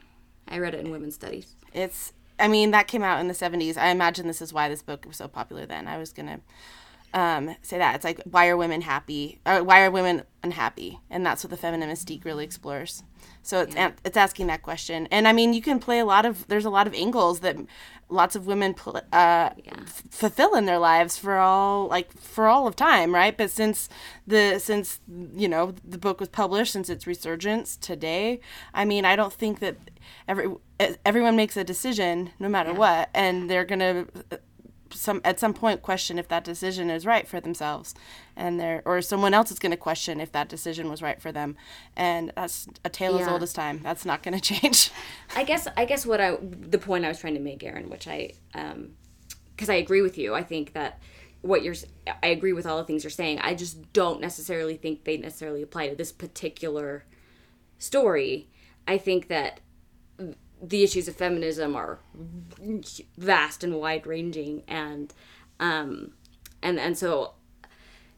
I 0.47 0.59
read 0.59 0.73
it 0.73 0.79
in 0.85 0.91
women's 0.91 1.15
studies. 1.15 1.55
It's. 1.73 2.13
I 2.39 2.47
mean, 2.47 2.69
that 2.71 2.87
came 2.87 3.01
out 3.01 3.19
in 3.19 3.27
the 3.27 3.33
70s. 3.33 3.77
I 3.77 3.87
imagine 3.89 4.27
this 4.27 4.43
is 4.43 4.53
why 4.53 4.69
this 4.69 4.83
book 4.83 5.05
was 5.07 5.17
so 5.17 5.27
popular 5.27 5.65
then. 5.65 5.87
I 5.87 5.97
was 5.97 6.13
gonna 6.13 6.39
um, 7.13 7.55
say 7.61 7.77
that 7.77 7.95
it's 7.95 8.05
like 8.05 8.21
why 8.29 8.47
are 8.47 8.57
women 8.57 8.81
happy? 8.81 9.39
Or 9.45 9.63
why 9.63 9.81
are 9.81 9.91
women 9.91 10.23
unhappy? 10.43 10.99
And 11.09 11.25
that's 11.25 11.43
what 11.43 11.51
the 11.51 11.57
feminine 11.57 11.89
mystique 11.89 12.25
really 12.25 12.43
explores. 12.43 13.03
So 13.41 13.61
it's 13.61 13.75
an- 13.75 13.95
it's 14.03 14.17
asking 14.17 14.47
that 14.47 14.61
question. 14.61 15.07
And 15.09 15.27
I 15.27 15.33
mean, 15.33 15.53
you 15.53 15.61
can 15.61 15.79
play 15.79 15.99
a 15.99 16.05
lot 16.05 16.25
of. 16.25 16.47
There's 16.47 16.65
a 16.65 16.69
lot 16.69 16.85
of 16.87 16.93
angles 16.93 17.39
that 17.39 17.55
lots 18.09 18.35
of 18.35 18.45
women 18.47 18.73
pl- 18.73 19.01
uh, 19.11 19.49
f- 19.67 20.03
fulfill 20.09 20.53
in 20.55 20.65
their 20.65 20.79
lives 20.79 21.17
for 21.17 21.37
all 21.37 21.87
like 21.87 22.11
for 22.13 22.47
all 22.47 22.67
of 22.67 22.75
time, 22.75 23.13
right? 23.13 23.37
But 23.37 23.49
since 23.51 23.89
the 24.25 24.59
since 24.59 24.99
you 25.35 25.47
know 25.47 25.73
the 25.83 25.97
book 25.97 26.19
was 26.19 26.29
published, 26.29 26.73
since 26.73 26.89
its 26.89 27.07
resurgence 27.07 27.77
today, 27.77 28.39
I 28.73 28.85
mean, 28.85 29.05
I 29.05 29.15
don't 29.15 29.33
think 29.33 29.59
that 29.59 29.77
every 30.27 30.47
everyone 31.05 31.35
makes 31.35 31.57
a 31.57 31.63
decision 31.63 32.31
no 32.39 32.49
matter 32.49 32.73
what, 32.73 33.09
and 33.13 33.49
they're 33.49 33.65
gonna 33.65 34.05
some 34.91 35.21
at 35.23 35.39
some 35.39 35.53
point 35.53 35.81
question 35.81 36.17
if 36.19 36.27
that 36.27 36.43
decision 36.43 36.89
is 36.89 37.05
right 37.05 37.27
for 37.27 37.39
themselves 37.39 37.93
and 38.35 38.59
they're 38.59 38.81
or 38.85 39.01
someone 39.01 39.33
else 39.33 39.51
is 39.51 39.59
going 39.59 39.71
to 39.71 39.77
question 39.77 40.19
if 40.19 40.31
that 40.31 40.49
decision 40.49 40.89
was 40.89 41.01
right 41.01 41.21
for 41.21 41.31
them 41.31 41.55
and 41.95 42.31
that's 42.35 42.67
a 42.85 42.89
tale 42.89 43.15
as 43.17 43.25
Yeah. 43.25 43.33
old 43.33 43.43
as 43.43 43.53
time 43.53 43.79
that's 43.83 44.05
not 44.05 44.23
going 44.23 44.39
to 44.39 44.41
change 44.41 44.91
I 45.35 45.43
guess 45.43 45.67
I 45.75 45.85
guess 45.85 46.05
what 46.05 46.21
I 46.21 46.37
the 46.41 46.77
point 46.77 47.05
I 47.05 47.09
was 47.09 47.19
trying 47.19 47.33
to 47.35 47.39
make, 47.39 47.63
Erin, 47.63 47.89
which 47.89 48.07
I 48.07 48.31
um 48.53 48.91
because 49.55 49.69
I 49.69 49.75
agree 49.75 50.01
with 50.01 50.17
you. 50.17 50.35
I 50.35 50.43
think 50.43 50.73
that 50.73 50.99
what 51.41 51.63
you're 51.63 51.75
i 52.23 52.27
agree 52.27 52.53
with 52.53 52.65
all 52.65 52.77
the 52.77 52.83
things 52.83 53.03
you're 53.03 53.11
saying. 53.11 53.39
I 53.39 53.55
just 53.55 53.93
don't 53.93 54.19
necessarily 54.21 54.75
think 54.75 55.03
they 55.03 55.17
necessarily 55.17 55.61
apply 55.61 55.89
to 55.89 55.95
this 55.95 56.11
particular 56.11 57.05
story. 57.79 58.49
I 58.87 58.97
think 58.97 59.27
that 59.27 59.59
the 60.61 60.83
issues 60.83 61.07
of 61.07 61.15
feminism 61.15 61.75
are 61.75 61.99
vast 63.17 63.63
and 63.63 63.75
wide 63.75 64.07
ranging 64.07 64.63
and 64.67 65.13
um 65.59 66.11
and 66.61 66.79
and 66.79 66.97
so 66.97 67.33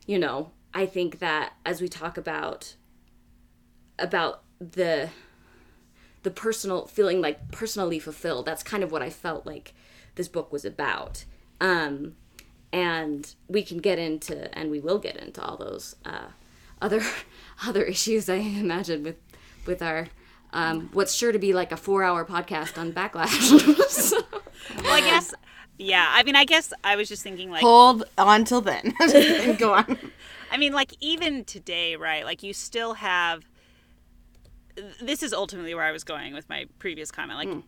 you 0.10 0.18
know, 0.18 0.50
I 0.74 0.88
think 0.88 1.20
that 1.20 1.54
as 1.64 1.82
we 1.82 1.88
talk 1.88 2.18
about 2.18 2.74
about 4.00 4.42
the 4.60 5.10
the 6.24 6.32
personal 6.32 6.88
feeling 6.88 7.22
like 7.22 7.52
personally 7.52 8.00
fulfilled 8.00 8.48
that's 8.48 8.64
kind 8.64 8.84
of 8.84 8.92
what 8.92 9.02
i 9.02 9.10
felt 9.10 9.46
like 9.46 9.74
this 10.16 10.28
book 10.28 10.52
was 10.52 10.66
about. 10.66 11.26
Um 11.62 12.16
and 12.74 13.36
we 13.48 13.62
can 13.62 13.78
get 13.78 14.00
into 14.00 14.58
and 14.58 14.72
we 14.72 14.80
will 14.80 14.98
get 14.98 15.16
into 15.16 15.44
all 15.44 15.58
those 15.58 15.96
uh 16.04 16.30
other 16.82 17.04
other 17.68 17.84
issues 17.84 18.28
i 18.30 18.36
imagine 18.36 19.04
with 19.04 19.18
with 19.68 19.84
our 19.84 20.08
um 20.52 20.90
what's 20.94 21.14
sure 21.14 21.32
to 21.32 21.40
be 21.40 21.54
like 21.54 21.72
a 21.72 21.78
four 21.78 22.04
hour 22.04 22.26
podcast 22.26 22.78
on 22.78 22.92
backlash 22.92 23.52
Well, 24.84 24.94
I 24.94 25.02
guess. 25.02 25.34
Yeah, 25.78 26.06
I 26.10 26.24
mean, 26.24 26.36
I 26.36 26.44
guess 26.44 26.74
I 26.84 26.96
was 26.98 27.08
just 27.08 27.24
thinking 27.24 27.50
like. 27.50 27.62
hold 27.62 28.04
on 28.18 28.44
till 28.44 28.62
then 28.62 28.94
and 29.00 29.58
go 29.58 29.74
on 29.76 29.98
I 30.52 30.58
mean, 30.58 30.74
like 30.74 30.94
even 31.00 31.46
today, 31.46 31.96
right? 31.96 32.26
Like 32.26 32.44
you 32.44 32.54
still 32.54 32.96
have. 32.96 33.46
This 35.02 35.24
is 35.24 35.34
ultimately 35.34 35.74
where 35.76 35.84
I 35.84 35.92
was 35.92 36.04
going 36.04 36.34
with 36.34 36.48
my 36.50 36.66
previous 36.80 37.12
comment. 37.12 37.38
Like, 37.38 37.64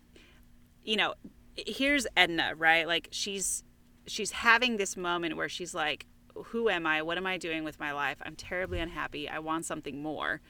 you 0.84 0.96
know, 0.96 1.14
here's 1.56 2.08
Edna, 2.16 2.54
right? 2.58 2.88
Like 2.88 3.10
she's 3.12 3.64
she's 4.08 4.32
having 4.32 4.78
this 4.78 4.98
moment 4.98 5.38
where 5.38 5.50
she's 5.50 5.76
like, 5.76 6.06
"Who 6.36 6.70
am 6.70 6.88
I? 6.88 7.02
What 7.02 7.18
am 7.18 7.28
I 7.28 7.38
doing 7.38 7.64
with 7.64 7.80
my 7.80 7.92
life? 7.92 8.18
I'm 8.26 8.36
terribly 8.36 8.80
unhappy. 8.80 9.30
I 9.30 9.40
want 9.40 9.66
something 9.66 10.02
more." 10.02 10.42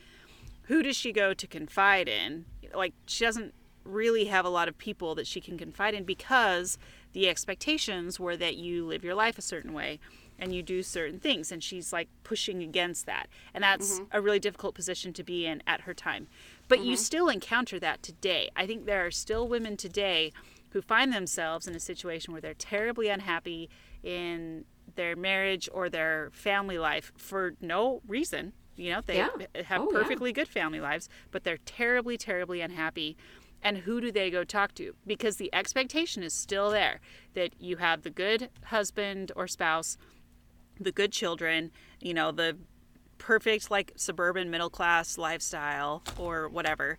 Who 0.72 0.82
does 0.82 0.96
she 0.96 1.12
go 1.12 1.34
to 1.34 1.48
confide 1.48 2.08
in? 2.08 2.46
Like 2.74 2.94
she 3.06 3.26
doesn't 3.26 3.54
really 3.84 4.26
have 4.26 4.46
a 4.46 4.50
lot 4.50 4.70
of 4.70 4.78
people 4.78 5.16
that 5.16 5.28
she 5.28 5.42
can 5.42 5.58
confide 5.58 5.94
in 5.94 6.06
because 6.06 6.78
the 7.12 7.28
expectations 7.28 8.22
were 8.22 8.38
that 8.38 8.56
you 8.56 8.86
live 8.86 9.04
your 9.04 9.14
life 9.14 9.38
a 9.38 9.42
certain 9.42 9.74
way 9.74 10.00
and 10.40 10.56
you 10.56 10.64
do 10.64 10.82
certain 10.82 11.20
things 11.20 11.52
and 11.52 11.62
she's 11.62 11.92
like 11.92 12.08
pushing 12.24 12.64
against 12.64 13.06
that. 13.06 13.28
And 13.54 13.66
that's 13.66 14.00
mm-hmm. 14.00 14.16
a 14.18 14.22
really 14.22 14.40
difficult 14.40 14.74
position 14.74 15.12
to 15.12 15.24
be 15.26 15.46
in 15.46 15.62
at 15.68 15.82
her 15.82 15.94
time. 15.94 16.28
But 16.70 16.80
you 16.80 16.94
mm-hmm. 16.94 17.04
still 17.04 17.28
encounter 17.28 17.78
that 17.80 18.02
today. 18.02 18.50
I 18.56 18.66
think 18.66 18.86
there 18.86 19.06
are 19.06 19.12
still 19.12 19.50
women 19.50 19.76
today 19.76 20.32
who 20.70 20.82
find 20.82 21.12
themselves 21.12 21.68
in 21.68 21.76
a 21.76 21.82
situation 21.82 22.32
where 22.32 22.42
they're 22.42 22.54
terribly 22.54 23.10
unhappy 23.10 23.70
in 24.04 24.64
their 24.96 25.18
marriage 25.18 25.68
or 25.74 25.90
their 25.90 26.30
family 26.32 26.78
life 26.78 27.12
for 27.18 27.56
no 27.60 28.02
reason 28.08 28.54
you 28.82 28.92
know 28.92 29.02
they 29.06 29.18
Yeah. 29.18 29.30
have 29.66 29.82
Oh, 29.82 29.90
yeah. 29.92 30.00
perfectly 30.00 30.34
good 30.34 30.48
family 30.48 30.80
lives 30.82 31.08
but 31.32 31.44
they're 31.44 31.60
terribly 31.66 32.18
terribly 32.18 32.62
unhappy 32.62 33.16
and 33.62 33.78
who 33.80 34.02
do 34.02 34.12
they 34.12 34.32
go 34.32 34.44
talk 34.44 34.74
to 34.76 34.96
because 35.06 35.38
the 35.38 35.54
expectation 35.54 36.24
is 36.24 36.34
still 36.34 36.72
there 36.72 37.00
that 37.36 37.52
you 37.60 37.78
have 37.78 38.02
the 38.02 38.10
good 38.10 38.50
husband 38.66 39.32
or 39.36 39.48
spouse 39.48 39.98
the 40.80 40.92
good 40.92 41.12
children, 41.12 41.70
you 42.00 42.12
know, 42.12 42.32
the 42.32 42.58
perfect 43.20 43.70
like 43.70 43.92
suburban 43.96 44.50
middle 44.50 44.70
class 44.72 45.16
lifestyle 45.18 46.02
or 46.18 46.50
whatever. 46.50 46.98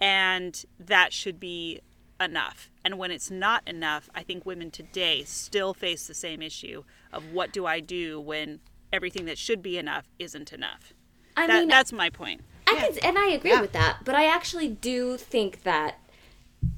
And 0.00 0.64
that 0.78 1.12
should 1.12 1.40
be 1.40 1.80
enough. 2.20 2.70
And 2.84 2.96
when 2.96 3.10
it's 3.10 3.32
not 3.32 3.66
enough, 3.66 4.08
I 4.14 4.22
think 4.22 4.46
women 4.46 4.70
today 4.70 5.24
still 5.24 5.74
face 5.74 6.06
the 6.06 6.14
same 6.14 6.42
issue 6.42 6.84
of 7.12 7.32
what 7.32 7.52
do 7.52 7.66
I 7.66 7.80
do 7.80 8.20
when 8.20 8.60
everything 8.92 9.24
that 9.24 9.38
should 9.38 9.62
be 9.62 9.78
enough 9.78 10.06
isn't 10.20 10.52
enough. 10.52 10.92
I 11.36 11.46
That, 11.46 11.60
mean 11.60 11.68
that's 11.68 11.92
my 11.92 12.10
point. 12.10 12.40
I 12.66 12.88
could, 12.88 13.04
and 13.04 13.18
I 13.18 13.28
agree 13.28 13.58
with 13.60 13.72
that, 13.72 13.98
but 14.04 14.14
I 14.14 14.26
actually 14.26 14.68
do 14.68 15.16
think 15.16 15.62
that 15.64 15.98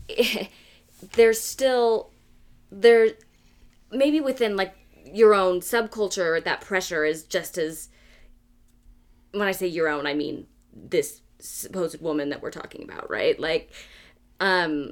there's 1.12 1.40
still 1.40 2.10
there 2.70 3.10
maybe 3.90 4.20
within 4.20 4.56
like 4.56 4.74
your 5.04 5.34
own 5.34 5.60
subculture 5.60 6.42
that 6.42 6.60
pressure 6.60 7.04
is 7.04 7.22
just 7.22 7.56
as 7.58 7.88
when 9.32 9.46
I 9.46 9.52
say 9.52 9.66
your 9.66 9.88
own, 9.88 10.06
I 10.06 10.14
mean 10.14 10.46
this 10.74 11.20
supposed 11.38 12.00
woman 12.00 12.30
that 12.30 12.42
we're 12.42 12.50
talking 12.50 12.82
about, 12.82 13.08
right? 13.10 13.38
Like 13.38 13.70
um 14.40 14.90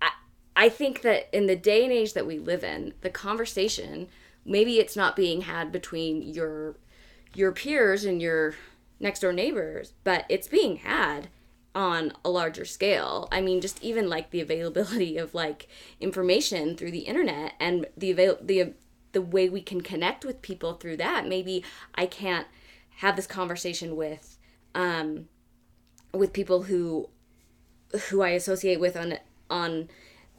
I 0.00 0.10
I 0.56 0.68
think 0.68 1.02
that 1.02 1.28
in 1.36 1.46
the 1.46 1.56
day 1.56 1.84
and 1.84 1.92
age 1.92 2.14
that 2.14 2.26
we 2.26 2.38
live 2.38 2.64
in, 2.64 2.94
the 3.02 3.10
conversation 3.10 4.08
maybe 4.44 4.78
it's 4.78 4.96
not 4.96 5.14
being 5.14 5.42
had 5.42 5.70
between 5.70 6.22
your 6.22 6.76
your 7.38 7.52
peers 7.52 8.04
and 8.04 8.20
your 8.20 8.56
next 8.98 9.20
door 9.20 9.32
neighbors, 9.32 9.92
but 10.02 10.24
it's 10.28 10.48
being 10.48 10.78
had 10.78 11.28
on 11.72 12.12
a 12.24 12.30
larger 12.30 12.64
scale. 12.64 13.28
I 13.30 13.40
mean, 13.40 13.60
just 13.60 13.82
even 13.82 14.08
like 14.08 14.30
the 14.30 14.40
availability 14.40 15.16
of 15.24 15.34
like 15.34 15.68
information 16.00 16.76
through 16.76 16.90
the 16.90 17.00
internet 17.00 17.52
and 17.60 17.86
the 17.96 18.10
avail 18.10 18.38
the 18.42 18.74
the 19.12 19.22
way 19.22 19.48
we 19.48 19.62
can 19.62 19.80
connect 19.80 20.24
with 20.24 20.42
people 20.42 20.74
through 20.74 20.96
that. 20.96 21.26
Maybe 21.26 21.64
I 21.94 22.06
can't 22.06 22.46
have 22.96 23.14
this 23.14 23.28
conversation 23.28 23.94
with 23.94 24.36
um 24.74 25.28
with 26.12 26.32
people 26.32 26.64
who 26.64 27.08
who 28.08 28.20
I 28.20 28.30
associate 28.30 28.80
with 28.80 28.96
on 28.96 29.14
on 29.48 29.88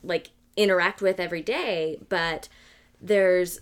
like 0.03 0.31
interact 0.57 1.01
with 1.01 1.19
every 1.19 1.41
day, 1.41 1.97
but 2.09 2.49
there's 3.01 3.61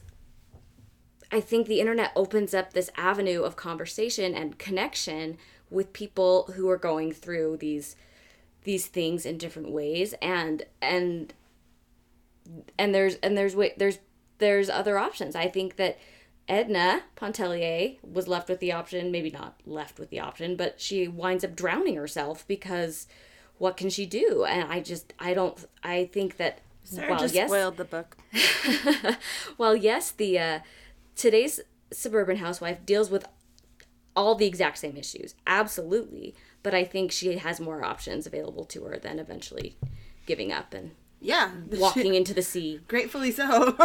I 1.32 1.42
think 1.42 1.68
the 1.68 1.80
internet 1.80 2.12
opens 2.16 2.54
up 2.54 2.74
this 2.74 2.90
avenue 2.96 3.44
of 3.44 3.56
conversation 3.56 4.34
and 4.34 4.58
connection 4.58 5.38
with 5.70 5.94
people 5.94 6.52
who 6.56 6.70
are 6.70 6.78
going 6.78 7.12
through 7.12 7.58
these 7.58 7.96
these 8.64 8.88
things 8.88 9.26
in 9.26 9.38
different 9.38 9.72
ways 9.72 10.14
and 10.22 10.64
and 10.82 11.34
and 12.78 12.94
there's 12.94 13.16
and 13.16 13.38
there's 13.38 13.56
way 13.56 13.74
there's 13.78 14.00
there's 14.38 14.70
other 14.70 14.98
options. 14.98 15.36
I 15.36 15.48
think 15.48 15.78
that 15.78 15.98
Edna 16.48 17.04
Pontellier 17.16 17.98
was 18.04 18.28
left 18.28 18.50
with 18.50 18.60
the 18.60 18.72
option, 18.72 19.12
maybe 19.12 19.30
not 19.30 19.60
left 19.66 20.00
with 20.00 20.10
the 20.10 20.20
option, 20.20 20.56
but 20.56 20.80
she 20.80 21.08
winds 21.08 21.44
up 21.44 21.56
drowning 21.56 21.96
herself 21.96 22.48
because 22.48 23.08
what 23.58 23.76
can 23.76 23.90
she 23.90 24.06
do? 24.06 24.46
And 24.46 24.72
I 24.72 24.80
just, 24.80 25.14
I 25.20 25.34
don't, 25.34 25.66
I 25.84 26.06
think 26.06 26.38
that, 26.38 26.60
Sarah 26.84 27.10
well, 27.12 27.20
just 27.20 27.34
yes, 27.34 27.50
spoiled 27.50 27.76
the 27.76 27.86
book. 27.86 28.16
well, 29.58 29.76
yes, 29.76 30.12
the 30.12 30.40
uh, 30.40 30.60
today's 31.18 31.60
suburban 31.92 32.38
housewife 32.38 32.86
deals 32.86 33.10
with 33.10 33.26
all 34.16 34.36
the 34.36 34.46
exact 34.46 34.78
same 34.78 34.96
issues, 34.98 35.36
absolutely. 35.46 36.34
But 36.64 36.74
I 36.74 36.84
think 36.86 37.12
she 37.12 37.38
has 37.38 37.60
more 37.60 37.84
options 37.84 38.26
available 38.26 38.66
to 38.66 38.86
her 38.86 38.98
than 38.98 39.20
eventually 39.20 39.78
giving 40.26 40.52
up 40.52 40.74
and 40.74 40.92
Yeah, 41.22 41.52
walking 41.72 42.14
into 42.20 42.34
the 42.34 42.42
sea. 42.42 42.80
Gratefully 42.88 43.32
so. 43.32 43.76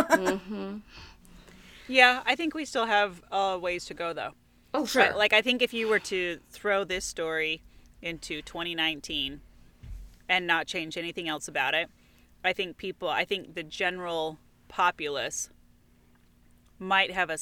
Yeah, 1.88 2.22
I 2.24 2.36
think 2.36 2.54
we 2.54 2.64
still 2.64 2.86
have 2.86 3.22
uh, 3.30 3.58
ways 3.60 3.84
to 3.86 3.94
go 3.94 4.12
though. 4.12 4.32
Oh, 4.74 4.86
sure. 4.86 5.02
Right, 5.02 5.16
Like 5.16 5.32
I 5.32 5.42
think 5.42 5.60
if 5.60 5.74
you 5.74 5.88
were 5.88 5.98
to 6.00 6.38
throw 6.50 6.84
this 6.84 7.04
story 7.04 7.62
into 8.00 8.40
2019 8.42 9.40
and 10.28 10.46
not 10.46 10.66
change 10.66 10.96
anything 10.96 11.28
else 11.28 11.46
about 11.48 11.74
it, 11.74 11.90
I 12.42 12.52
think 12.52 12.76
people, 12.78 13.08
I 13.08 13.24
think 13.24 13.54
the 13.54 13.62
general 13.62 14.38
populace 14.68 15.50
might 16.82 17.10
have 17.12 17.30
a 17.30 17.38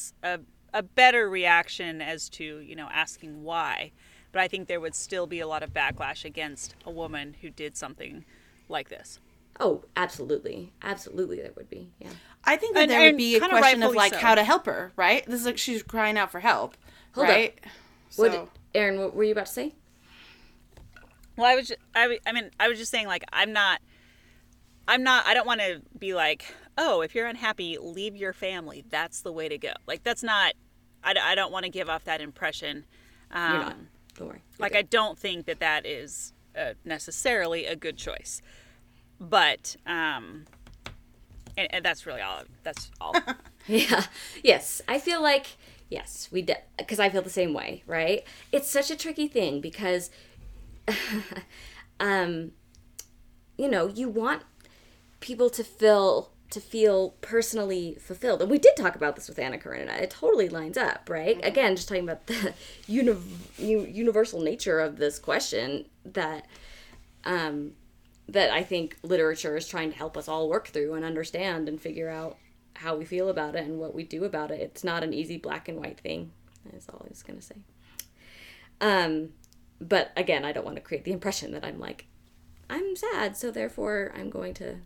a 0.72 0.82
better 0.84 1.28
reaction 1.28 2.01
as 2.01 2.28
to, 2.28 2.61
you 2.61 2.76
know, 2.76 2.88
asking 2.93 3.43
why. 3.43 3.91
But 4.30 4.43
I 4.43 4.47
think 4.47 4.68
there 4.68 4.78
would 4.78 4.95
still 4.95 5.26
be 5.26 5.41
a 5.41 5.47
lot 5.49 5.64
of 5.64 5.74
backlash 5.74 6.24
against 6.24 6.76
a 6.86 6.91
woman 6.93 7.34
who 7.43 7.51
did 7.51 7.76
something 7.76 8.24
like 8.68 8.88
this. 8.88 9.18
oh, 9.59 9.82
absolutely, 9.97 10.72
absolutely, 10.82 11.38
there 11.43 11.51
would 11.57 11.68
be. 11.68 11.91
Yeah. 11.99 12.11
I 12.45 12.57
think 12.57 12.74
that 12.74 12.82
And- 12.82 12.91
there 12.93 13.01
would 13.03 13.16
be 13.16 13.34
a 13.36 13.41
question 13.41 13.82
of 13.82 13.95
like 13.95 14.14
so. 14.14 14.18
how 14.20 14.34
to 14.36 14.45
help 14.45 14.64
her, 14.66 14.93
right? 14.97 15.26
This 15.26 15.41
is 15.41 15.47
like 15.47 15.59
she's 15.59 15.82
crying 15.82 16.16
out 16.16 16.30
for 16.30 16.38
help, 16.41 16.76
Hold 17.14 17.26
up. 17.26 17.34
right? 17.34 17.59
What, 18.16 18.32
So 18.32 18.49
Erin? 18.74 19.01
What 19.01 19.14
were 19.14 19.24
you 19.24 19.32
about 19.32 19.47
to 19.47 19.53
say? 19.53 19.74
Well, 21.36 21.47
I 21.47 21.55
was, 21.57 21.68
just, 21.68 21.80
I, 21.95 22.03
w- 22.03 22.20
I 22.26 22.32
mean, 22.32 22.51
I 22.61 22.68
was 22.68 22.78
just 22.78 22.91
saying, 22.91 23.07
like, 23.07 23.24
I'm 23.32 23.53
not, 23.53 23.80
I'm 24.86 25.03
not, 25.03 25.26
I 25.26 25.34
don't 25.34 25.47
want 25.47 25.61
to 25.61 25.80
be 25.99 26.14
like, 26.14 26.45
oh, 26.78 27.00
if 27.00 27.14
you're 27.14 27.26
unhappy, 27.26 27.76
leave 27.78 28.16
your 28.16 28.32
family. 28.32 28.84
That's 28.88 29.20
the 29.22 29.32
way 29.32 29.48
to 29.48 29.58
go. 29.58 29.72
Like, 29.86 30.02
that's 30.02 30.22
not, 30.22 30.54
I, 31.04 31.14
I 31.20 31.34
don't 31.34 31.52
want 31.52 31.64
to 31.64 31.70
give 31.70 31.88
off 31.88 32.04
that 32.04 32.20
impression. 32.20 32.84
Um, 33.30 33.52
You're 33.52 33.60
not. 33.60 33.76
Don't 34.16 34.28
worry. 34.28 34.42
You're 34.58 34.64
Like, 34.64 34.72
good. 34.72 34.78
I 34.78 34.82
don't 34.82 35.18
think 35.18 35.46
that 35.46 35.60
that 35.60 35.86
is 35.86 36.32
uh, 36.56 36.74
necessarily 36.84 37.66
a 37.66 37.76
good 37.76 37.96
choice. 37.96 38.42
But, 39.20 39.76
um, 39.86 40.46
and, 41.56 41.68
and 41.74 41.84
that's 41.84 42.06
really 42.06 42.20
all. 42.22 42.42
That's 42.62 42.90
all. 43.00 43.14
Yeah. 43.66 44.04
Yes. 44.42 44.80
I 44.88 44.98
feel 44.98 45.22
like 45.22 45.46
yes, 45.90 46.28
we 46.32 46.40
did 46.40 46.56
because 46.78 46.98
I 46.98 47.10
feel 47.10 47.20
the 47.20 47.28
same 47.30 47.52
way, 47.52 47.82
right? 47.86 48.24
It's 48.50 48.68
such 48.68 48.90
a 48.90 48.96
tricky 48.96 49.28
thing 49.28 49.60
because 49.60 50.10
um 52.00 52.52
you 53.56 53.68
know, 53.68 53.88
you 53.88 54.08
want 54.08 54.42
people 55.20 55.50
to 55.50 55.62
feel 55.62 56.30
to 56.51 56.61
feel 56.61 57.11
personally 57.20 57.96
fulfilled. 58.01 58.42
And 58.42 58.51
we 58.51 58.59
did 58.59 58.76
talk 58.76 58.96
about 58.96 59.14
this 59.14 59.28
with 59.28 59.38
Anna 59.38 59.57
Karenina. 59.57 59.92
It 59.92 60.11
totally 60.11 60.48
lines 60.48 60.76
up, 60.76 61.09
right? 61.09 61.38
Again, 61.44 61.76
just 61.76 61.88
talking 61.88 62.05
about 62.05 62.26
the 62.26 62.55
uni- 62.86 63.16
universal 63.59 64.40
nature 64.40 64.80
of 64.80 64.96
this 64.96 65.18
question 65.18 65.86
that 66.05 66.46
um 67.24 67.72
that 68.28 68.51
I 68.51 68.62
think 68.62 68.96
literature 69.03 69.57
is 69.57 69.66
trying 69.66 69.90
to 69.90 69.96
help 69.96 70.16
us 70.16 70.28
all 70.28 70.48
work 70.48 70.68
through 70.68 70.94
and 70.94 71.05
understand 71.05 71.68
and 71.68 71.80
figure 71.80 72.09
out 72.09 72.38
how 72.76 72.94
we 72.96 73.05
feel 73.05 73.28
about 73.28 73.57
it 73.57 73.64
and 73.64 73.78
what 73.78 73.94
we 73.94 74.05
do 74.05 74.24
about 74.24 74.53
it. 74.53 74.61
It's 74.61 74.84
not 74.84 75.03
an 75.03 75.12
easy 75.12 75.36
black 75.36 75.68
and 75.68 75.78
white 75.78 75.98
thing. 75.98 76.30
That's 76.72 76.88
all 76.88 77.03
I 77.05 77.09
was 77.09 77.22
gonna 77.22 77.42
say. 77.42 77.57
Um, 78.80 79.30
but 79.80 80.12
again, 80.16 80.44
I 80.44 80.53
don't 80.53 80.64
want 80.64 80.76
to 80.76 80.82
create 80.82 81.05
the 81.05 81.12
impression 81.12 81.53
that 81.53 81.64
I'm 81.64 81.78
like, 81.78 82.07
I'm 82.68 82.94
sad, 82.96 83.36
so 83.36 83.51
therefore 83.51 84.12
I'm 84.16 84.30
going 84.30 84.55
to 84.55 84.76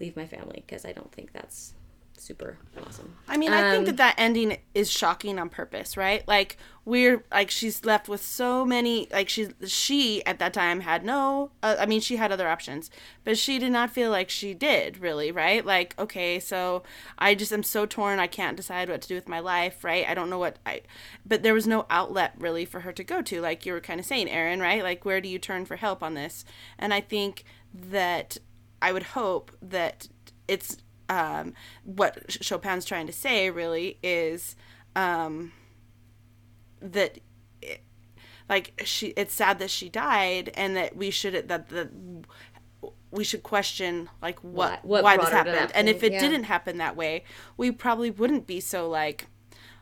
leave 0.00 0.16
my 0.16 0.26
family 0.26 0.62
because 0.66 0.84
I 0.84 0.92
don't 0.92 1.12
think 1.12 1.32
that's 1.32 1.74
super 2.16 2.58
awesome. 2.84 3.14
I 3.28 3.36
mean, 3.36 3.52
I 3.52 3.70
think 3.70 3.82
Um, 3.82 3.84
that 3.86 3.96
that 3.98 4.14
ending 4.18 4.58
is 4.74 4.90
shocking 4.90 5.38
on 5.38 5.48
purpose, 5.48 5.96
right? 5.96 6.26
Like 6.26 6.56
we're 6.84 7.22
like 7.30 7.48
she's 7.50 7.84
left 7.84 8.08
with 8.08 8.20
so 8.22 8.64
many 8.64 9.06
like 9.12 9.28
she's 9.28 9.50
she 9.66 10.24
at 10.26 10.38
that 10.40 10.52
time 10.52 10.80
had 10.80 11.04
no 11.04 11.52
uh, 11.62 11.76
I 11.78 11.86
mean 11.86 12.00
she 12.00 12.16
had 12.16 12.32
other 12.32 12.48
options, 12.48 12.90
but 13.24 13.38
she 13.38 13.58
did 13.60 13.70
not 13.70 13.90
feel 13.90 14.10
like 14.10 14.30
she 14.30 14.52
did 14.52 14.98
really, 14.98 15.30
right? 15.30 15.64
Like 15.64 15.94
okay, 15.98 16.40
so 16.40 16.82
I 17.18 17.34
just 17.36 17.52
am 17.52 17.62
so 17.62 17.86
torn, 17.86 18.18
I 18.18 18.26
can't 18.26 18.56
decide 18.56 18.88
what 18.88 19.00
to 19.02 19.08
do 19.08 19.14
with 19.14 19.28
my 19.28 19.38
life, 19.40 19.84
right? 19.84 20.04
I 20.08 20.14
don't 20.14 20.30
know 20.30 20.38
what 20.38 20.58
I 20.66 20.82
but 21.24 21.42
there 21.44 21.54
was 21.54 21.66
no 21.68 21.86
outlet 21.88 22.34
really 22.38 22.64
for 22.64 22.80
her 22.80 22.92
to 22.92 23.04
go 23.04 23.22
to 23.22 23.40
like 23.40 23.64
you 23.64 23.72
were 23.72 23.80
kind 23.80 24.00
of 24.00 24.06
saying, 24.06 24.28
Erin, 24.28 24.60
right? 24.60 24.82
Like 24.82 25.04
where 25.04 25.20
do 25.20 25.28
you 25.28 25.38
turn 25.38 25.66
for 25.66 25.76
help 25.76 26.02
on 26.02 26.14
this? 26.14 26.44
And 26.78 26.92
I 26.92 27.00
think 27.00 27.44
that 27.72 28.38
I 28.80 28.92
would 28.92 29.02
hope 29.02 29.52
that 29.62 30.08
it's 30.46 30.76
um, 31.08 31.54
what 31.84 32.30
Chopin's 32.30 32.84
trying 32.84 33.06
to 33.06 33.12
say 33.12 33.50
really 33.50 33.98
is 34.02 34.56
um, 34.94 35.52
that 36.80 37.18
it, 37.62 37.82
like 38.48 38.80
she 38.84 39.08
it's 39.08 39.34
sad 39.34 39.58
that 39.58 39.70
she 39.70 39.88
died 39.88 40.50
and 40.54 40.76
that 40.76 40.96
we 40.96 41.10
should 41.10 41.48
that 41.48 41.68
the 41.68 41.90
we 43.10 43.24
should 43.24 43.42
question 43.42 44.08
like 44.20 44.38
what, 44.44 44.84
Why- 44.84 45.00
what 45.00 45.04
why 45.04 45.16
this 45.16 45.30
brought 45.30 45.38
her 45.38 45.44
to 45.44 45.50
that 45.50 45.58
happened 45.60 45.76
and 45.76 45.88
if 45.88 46.02
it 46.02 46.12
yeah. 46.12 46.20
didn't 46.20 46.44
happen 46.44 46.76
that 46.78 46.94
way 46.94 47.24
we 47.56 47.70
probably 47.70 48.10
wouldn't 48.10 48.46
be 48.46 48.60
so 48.60 48.88
like 48.88 49.26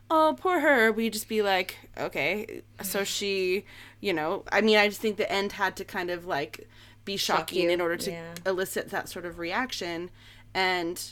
oh 0.09 0.35
poor 0.39 0.61
her. 0.61 0.89
We 0.89 1.09
just 1.09 1.27
be 1.27 1.41
like 1.41 1.77
okay. 1.97 2.61
So 2.81 3.03
she 3.03 3.65
you 3.99 4.13
know 4.13 4.43
i 4.51 4.61
mean 4.61 4.77
i 4.77 4.87
just 4.87 5.01
think 5.01 5.17
the 5.17 5.31
end 5.31 5.53
had 5.53 5.75
to 5.75 5.83
kind 5.83 6.09
of 6.09 6.25
like 6.25 6.69
be 7.07 7.17
shocking 7.17 7.71
in 7.71 7.81
order 7.81 7.97
to 7.97 8.11
yeah. 8.11 8.33
elicit 8.45 8.89
that 8.91 9.09
sort 9.09 9.25
of 9.25 9.39
reaction. 9.39 10.11
And 10.53 11.03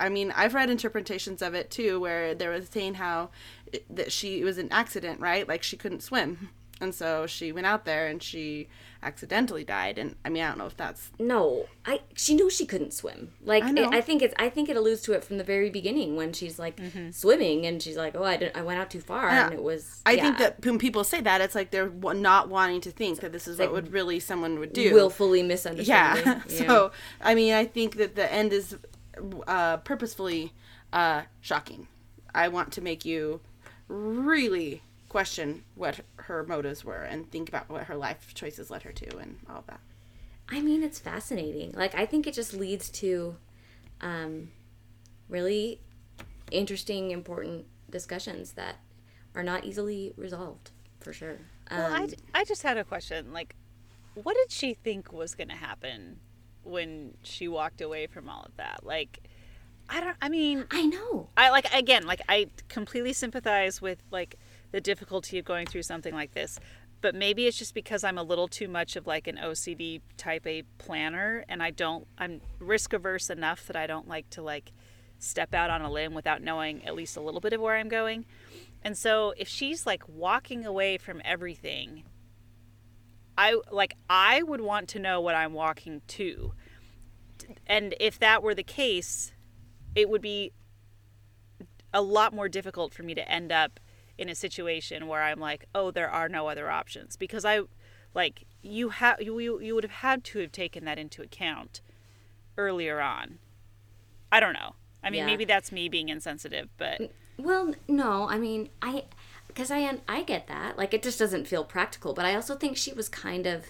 I 0.00 0.08
mean 0.08 0.32
i've 0.36 0.54
read 0.54 0.70
interpretations 0.70 1.40
of 1.40 1.54
it 1.54 1.70
too 1.70 2.00
where 2.00 2.34
there 2.34 2.50
was 2.50 2.68
saying 2.68 2.94
how 2.94 3.30
that 3.88 4.10
she 4.10 4.40
it 4.40 4.44
was 4.44 4.58
an 4.58 4.68
accident 4.72 5.20
right? 5.20 5.48
Like 5.48 5.62
she 5.62 5.76
couldn't 5.76 6.02
swim 6.02 6.50
and 6.80 6.94
so 6.94 7.26
she 7.26 7.52
went 7.52 7.66
out 7.66 7.84
there 7.84 8.06
and 8.06 8.22
she 8.22 8.68
accidentally 9.00 9.62
died 9.62 9.96
and 9.96 10.16
i 10.24 10.28
mean 10.28 10.42
i 10.42 10.48
don't 10.48 10.58
know 10.58 10.66
if 10.66 10.76
that's 10.76 11.12
No, 11.20 11.66
I 11.86 12.00
she 12.14 12.34
knew 12.34 12.50
she 12.50 12.66
couldn't 12.66 12.92
swim. 12.92 13.32
Like 13.44 13.62
I 13.62 13.68
I, 13.68 13.70
know. 13.70 13.90
I 13.92 14.00
think 14.00 14.22
it's 14.22 14.34
I 14.38 14.48
think 14.48 14.68
it 14.68 14.76
alludes 14.76 15.02
to 15.02 15.12
it 15.12 15.22
from 15.22 15.38
the 15.38 15.44
very 15.44 15.70
beginning 15.70 16.16
when 16.16 16.32
she's 16.32 16.58
like 16.58 16.80
swimming 17.12 17.64
and 17.64 17.80
she's 17.80 17.96
like, 17.96 18.16
"Oh, 18.16 18.24
I 18.24 18.36
didn't, 18.36 18.56
I 18.56 18.62
went 18.62 18.80
out 18.80 18.90
too 18.90 19.00
far," 19.00 19.28
Yeah. 19.30 19.44
and 19.46 19.54
it 19.54 19.62
was. 19.62 20.02
i 20.04 20.16
think 20.16 20.38
that 20.38 20.64
when 20.64 20.78
people 20.78 21.04
say 21.04 21.20
that 21.20 21.40
it's 21.40 21.54
like 21.54 21.70
they're 21.70 21.90
not 21.90 22.48
wanting 22.48 22.80
to 22.82 22.90
think 22.90 23.20
that 23.20 23.30
this 23.32 23.46
is 23.46 23.58
what 23.58 23.72
would 23.72 23.92
really 23.92 24.18
someone 24.18 24.58
would 24.58 24.72
do 24.72 24.92
willfully 24.92 25.42
misunderstanding. 25.44 26.24
yeah. 26.26 26.42
so 26.66 26.90
i 27.20 27.34
mean 27.36 27.52
i 27.54 27.64
think 27.64 27.96
that 27.96 28.16
the 28.16 28.30
end 28.32 28.52
is 28.52 28.76
uh, 29.46 29.76
purposefully 29.78 30.52
uh, 30.92 31.22
shocking 31.40 31.86
i 32.34 32.48
want 32.48 32.72
to 32.72 32.80
make 32.80 33.04
you 33.04 33.40
really 33.88 34.82
question 35.08 35.64
what 35.74 36.00
her 36.16 36.44
motives 36.44 36.84
were 36.84 37.02
and 37.02 37.30
think 37.30 37.48
about 37.48 37.68
what 37.70 37.84
her 37.84 37.96
life 37.96 38.34
choices 38.34 38.70
led 38.70 38.82
her 38.82 38.92
to 38.92 39.16
and 39.18 39.38
all 39.48 39.64
that 39.66 39.80
I 40.50 40.60
mean, 40.60 40.82
it's 40.82 40.98
fascinating. 40.98 41.72
Like, 41.72 41.94
I 41.94 42.06
think 42.06 42.26
it 42.26 42.34
just 42.34 42.54
leads 42.54 42.88
to 42.90 43.36
um, 44.00 44.50
really 45.28 45.80
interesting, 46.50 47.10
important 47.10 47.66
discussions 47.90 48.52
that 48.52 48.76
are 49.34 49.42
not 49.42 49.64
easily 49.64 50.14
resolved, 50.16 50.70
for 51.00 51.12
sure. 51.12 51.38
Um, 51.70 51.78
Well, 51.78 51.92
I, 51.92 52.40
I 52.40 52.44
just 52.44 52.62
had 52.62 52.78
a 52.78 52.84
question. 52.84 53.32
Like, 53.32 53.56
what 54.14 54.34
did 54.36 54.50
she 54.50 54.74
think 54.74 55.12
was 55.12 55.34
going 55.34 55.48
to 55.48 55.54
happen 55.54 56.18
when 56.64 57.14
she 57.22 57.46
walked 57.46 57.80
away 57.80 58.06
from 58.06 58.28
all 58.28 58.44
of 58.44 58.56
that? 58.56 58.80
Like, 58.84 59.28
I 59.90 60.00
don't, 60.00 60.16
I 60.22 60.30
mean, 60.30 60.64
I 60.70 60.86
know. 60.86 61.28
I 61.36 61.50
like, 61.50 61.72
again, 61.74 62.06
like, 62.06 62.22
I 62.26 62.48
completely 62.68 63.12
sympathize 63.12 63.82
with, 63.82 64.02
like, 64.10 64.36
the 64.70 64.80
difficulty 64.80 65.38
of 65.38 65.44
going 65.44 65.66
through 65.66 65.82
something 65.82 66.14
like 66.14 66.32
this. 66.32 66.58
But 67.00 67.14
maybe 67.14 67.46
it's 67.46 67.56
just 67.56 67.74
because 67.74 68.02
I'm 68.02 68.18
a 68.18 68.22
little 68.22 68.48
too 68.48 68.68
much 68.68 68.96
of 68.96 69.06
like 69.06 69.28
an 69.28 69.36
OCD 69.36 70.00
type 70.16 70.46
A 70.46 70.62
planner 70.78 71.44
and 71.48 71.62
I 71.62 71.70
don't, 71.70 72.06
I'm 72.18 72.40
risk 72.58 72.92
averse 72.92 73.30
enough 73.30 73.66
that 73.66 73.76
I 73.76 73.86
don't 73.86 74.08
like 74.08 74.28
to 74.30 74.42
like 74.42 74.72
step 75.18 75.54
out 75.54 75.70
on 75.70 75.82
a 75.82 75.90
limb 75.90 76.14
without 76.14 76.42
knowing 76.42 76.84
at 76.84 76.94
least 76.94 77.16
a 77.16 77.20
little 77.20 77.40
bit 77.40 77.52
of 77.52 77.60
where 77.60 77.76
I'm 77.76 77.88
going. 77.88 78.24
And 78.82 78.96
so 78.96 79.32
if 79.36 79.48
she's 79.48 79.86
like 79.86 80.02
walking 80.08 80.66
away 80.66 80.98
from 80.98 81.20
everything, 81.24 82.04
I 83.36 83.60
like 83.70 83.94
I 84.10 84.42
would 84.42 84.60
want 84.60 84.88
to 84.90 84.98
know 84.98 85.20
what 85.20 85.34
I'm 85.34 85.52
walking 85.52 86.02
to. 86.08 86.52
And 87.66 87.94
if 88.00 88.18
that 88.18 88.42
were 88.42 88.54
the 88.54 88.64
case, 88.64 89.32
it 89.94 90.08
would 90.08 90.22
be 90.22 90.52
a 91.92 92.02
lot 92.02 92.34
more 92.34 92.48
difficult 92.48 92.92
for 92.92 93.02
me 93.02 93.14
to 93.14 93.30
end 93.30 93.52
up 93.52 93.80
in 94.18 94.28
a 94.28 94.34
situation 94.34 95.06
where 95.06 95.22
I'm 95.22 95.40
like, 95.40 95.64
"Oh, 95.74 95.90
there 95.90 96.10
are 96.10 96.28
no 96.28 96.48
other 96.48 96.70
options." 96.70 97.16
Because 97.16 97.44
I 97.44 97.60
like 98.14 98.44
you 98.62 98.90
have 98.90 99.22
you 99.22 99.60
you 99.60 99.74
would 99.74 99.84
have 99.84 99.90
had 99.92 100.24
to 100.24 100.40
have 100.40 100.52
taken 100.52 100.84
that 100.84 100.98
into 100.98 101.22
account 101.22 101.80
earlier 102.56 103.00
on. 103.00 103.38
I 104.30 104.40
don't 104.40 104.52
know. 104.52 104.74
I 105.02 105.10
mean, 105.10 105.20
Yeah. 105.20 105.26
maybe 105.26 105.44
that's 105.44 105.70
me 105.72 105.88
being 105.88 106.08
insensitive, 106.08 106.68
but 106.76 107.12
Well, 107.38 107.74
no, 107.86 108.28
I 108.28 108.36
mean, 108.36 108.68
I 108.82 109.04
because 109.46 109.70
I 109.70 109.98
I 110.08 110.22
get 110.24 110.48
that. 110.48 110.76
Like 110.76 110.92
it 110.92 111.02
just 111.02 111.18
doesn't 111.18 111.46
feel 111.46 111.64
practical, 111.64 112.12
but 112.12 112.24
I 112.24 112.34
also 112.34 112.56
think 112.56 112.76
she 112.76 112.92
was 112.92 113.08
kind 113.08 113.46
of 113.46 113.66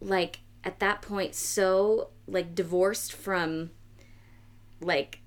like 0.00 0.40
at 0.64 0.80
that 0.80 1.00
point 1.02 1.34
so 1.34 2.10
like 2.26 2.54
divorced 2.54 3.12
from 3.12 3.70
like 4.80 5.20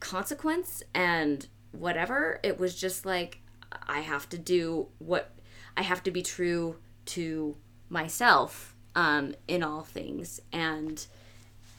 consequence 0.00 0.82
and 0.94 1.48
whatever. 1.72 2.40
It 2.42 2.58
was 2.58 2.74
just 2.78 3.04
like 3.04 3.40
I 3.86 4.00
have 4.00 4.28
to 4.30 4.38
do 4.38 4.88
what 4.98 5.30
I 5.76 5.82
have 5.82 6.02
to 6.04 6.10
be 6.10 6.22
true 6.22 6.76
to 7.06 7.56
myself 7.88 8.74
um 8.94 9.34
in 9.46 9.62
all 9.62 9.82
things. 9.82 10.40
And 10.52 11.04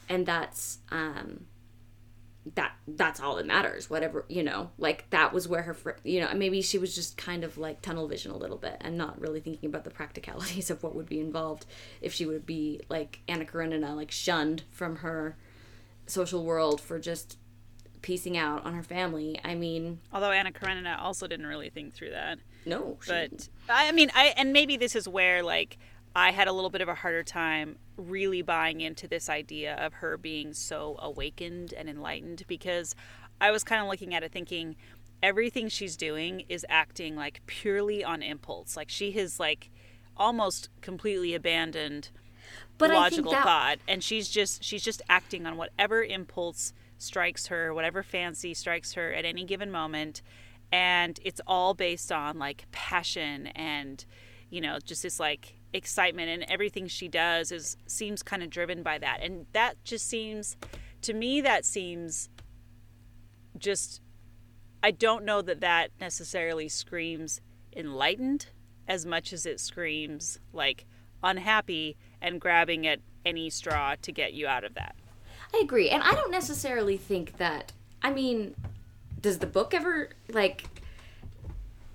and 0.08 0.26
that's 0.26 0.78
um 0.90 1.46
that 2.54 2.72
that's 2.88 3.20
all 3.20 3.36
that 3.36 3.46
matters 3.46 3.90
whatever 3.90 4.24
you 4.28 4.42
know? 4.42 4.70
Like 4.78 5.08
that 5.10 5.32
was 5.32 5.46
where 5.46 5.62
her 5.62 5.74
fr- 5.74 5.90
you 6.04 6.20
know 6.20 6.32
maybe 6.34 6.62
she 6.62 6.78
was 6.78 6.94
just 6.94 7.16
kind 7.16 7.44
of 7.44 7.58
like 7.58 7.82
tunnel 7.82 8.08
vision 8.08 8.32
a 8.32 8.36
little 8.36 8.56
bit 8.56 8.76
and 8.80 8.96
not 8.96 9.20
really 9.20 9.40
thinking 9.40 9.68
about 9.68 9.84
the 9.84 9.90
practicalities 9.90 10.70
of 10.70 10.82
what 10.82 10.94
would 10.94 11.08
be 11.08 11.20
involved 11.20 11.66
if 12.00 12.12
she 12.12 12.26
would 12.26 12.46
be 12.46 12.80
like 12.88 13.20
anna 13.28 13.44
karenina 13.44 13.94
like 13.94 14.10
shunned 14.10 14.62
from 14.70 14.96
her 14.96 15.36
social 16.06 16.44
world 16.44 16.80
for 16.80 16.98
just 16.98 17.36
piecing 18.02 18.36
out 18.36 18.64
on 18.64 18.74
her 18.74 18.82
family 18.82 19.38
i 19.44 19.54
mean 19.54 20.00
Although 20.12 20.30
Anna 20.30 20.52
Karenina 20.52 20.98
also 21.00 21.26
didn't 21.26 21.46
really 21.46 21.70
think 21.70 21.94
through 21.94 22.10
that. 22.10 22.38
no 22.66 22.98
But 23.06 23.30
didn't. 23.30 23.48
I 23.68 23.92
mean, 23.92 24.10
I 24.14 24.34
and 24.36 24.52
maybe 24.52 24.76
this 24.76 24.94
is 24.96 25.06
where 25.08 25.42
like 25.42 25.78
I 26.14 26.32
had 26.32 26.48
a 26.48 26.52
little 26.52 26.70
bit 26.70 26.80
of 26.80 26.88
a 26.88 26.94
harder 26.94 27.22
time 27.22 27.76
really 27.96 28.42
buying 28.42 28.80
into 28.80 29.06
this 29.06 29.28
idea 29.28 29.74
of 29.76 29.94
her 29.94 30.16
being 30.16 30.52
so 30.52 30.96
awakened 30.98 31.72
and 31.72 31.88
enlightened 31.88 32.44
because 32.48 32.94
I 33.40 33.50
was 33.50 33.62
kind 33.62 33.80
of 33.80 33.88
looking 33.88 34.14
at 34.14 34.22
it 34.22 34.32
thinking 34.32 34.76
everything 35.22 35.68
she's 35.68 35.96
doing 35.96 36.44
is 36.48 36.66
acting 36.68 37.14
like 37.16 37.42
purely 37.46 38.02
on 38.02 38.22
impulse. 38.22 38.76
Like 38.76 38.88
she 38.88 39.12
has 39.12 39.38
like 39.38 39.70
almost 40.16 40.68
completely 40.80 41.34
abandoned 41.34 42.10
but 42.78 42.90
logical 42.90 43.30
that, 43.32 43.44
thought 43.44 43.78
and 43.86 44.02
she's 44.02 44.28
just 44.28 44.64
she's 44.64 44.82
just 44.82 45.02
acting 45.08 45.46
on 45.46 45.56
whatever 45.56 46.02
impulse 46.02 46.72
strikes 47.00 47.46
her 47.46 47.72
whatever 47.74 48.02
fancy 48.02 48.54
strikes 48.54 48.92
her 48.94 49.12
at 49.12 49.24
any 49.24 49.44
given 49.44 49.70
moment. 49.70 50.22
And 50.72 51.18
it's 51.22 51.40
all 51.46 51.74
based 51.74 52.12
on 52.12 52.38
like 52.38 52.66
passion 52.70 53.48
and 53.48 54.04
you 54.50 54.60
know 54.60 54.78
just 54.84 55.02
this 55.02 55.18
like 55.18 55.54
excitement. 55.72 56.28
And 56.28 56.44
everything 56.50 56.86
she 56.86 57.08
does 57.08 57.52
is 57.52 57.76
seems 57.86 58.22
kind 58.22 58.42
of 58.42 58.50
driven 58.50 58.82
by 58.82 58.98
that. 58.98 59.20
And 59.22 59.46
that 59.52 59.82
just 59.84 60.08
seems 60.08 60.56
to 61.02 61.14
me 61.14 61.40
that 61.40 61.64
seems 61.64 62.28
just 63.58 64.00
i 64.82 64.90
don't 64.90 65.24
know 65.24 65.42
that 65.42 65.60
that 65.60 65.90
necessarily 66.00 66.68
screams 66.68 67.40
enlightened 67.76 68.46
as 68.88 69.06
much 69.06 69.32
as 69.32 69.46
it 69.46 69.60
screams 69.60 70.38
like 70.52 70.86
unhappy 71.22 71.96
and 72.20 72.40
grabbing 72.40 72.86
at 72.86 73.00
any 73.24 73.50
straw 73.50 73.94
to 74.00 74.12
get 74.12 74.32
you 74.32 74.46
out 74.46 74.64
of 74.64 74.74
that 74.74 74.94
I 75.54 75.58
agree, 75.62 75.90
and 75.90 76.02
I 76.02 76.14
don't 76.14 76.30
necessarily 76.30 76.96
think 76.96 77.36
that. 77.38 77.72
I 78.02 78.12
mean, 78.12 78.54
does 79.20 79.38
the 79.38 79.46
book 79.46 79.74
ever 79.74 80.10
like? 80.28 80.64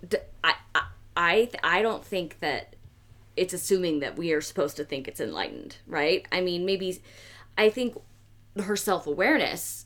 D- 0.08 0.18
I 0.44 0.56
I 0.74 0.82
I, 1.18 1.50
I 1.64 1.82
don't 1.82 2.04
think 2.04 2.40
that 2.42 2.76
it's 3.38 3.54
assuming 3.54 4.00
that 4.00 4.18
we 4.18 4.32
are 4.34 4.42
supposed 4.42 4.78
to 4.78 4.84
think 4.86 5.08
it's 5.08 5.20
enlightened, 5.20 5.78
right? 5.88 6.26
I 6.32 6.42
mean, 6.42 6.66
maybe 6.66 7.02
I 7.58 7.70
think 7.70 7.98
her 8.62 8.76
self 8.76 9.08
awareness 9.08 9.86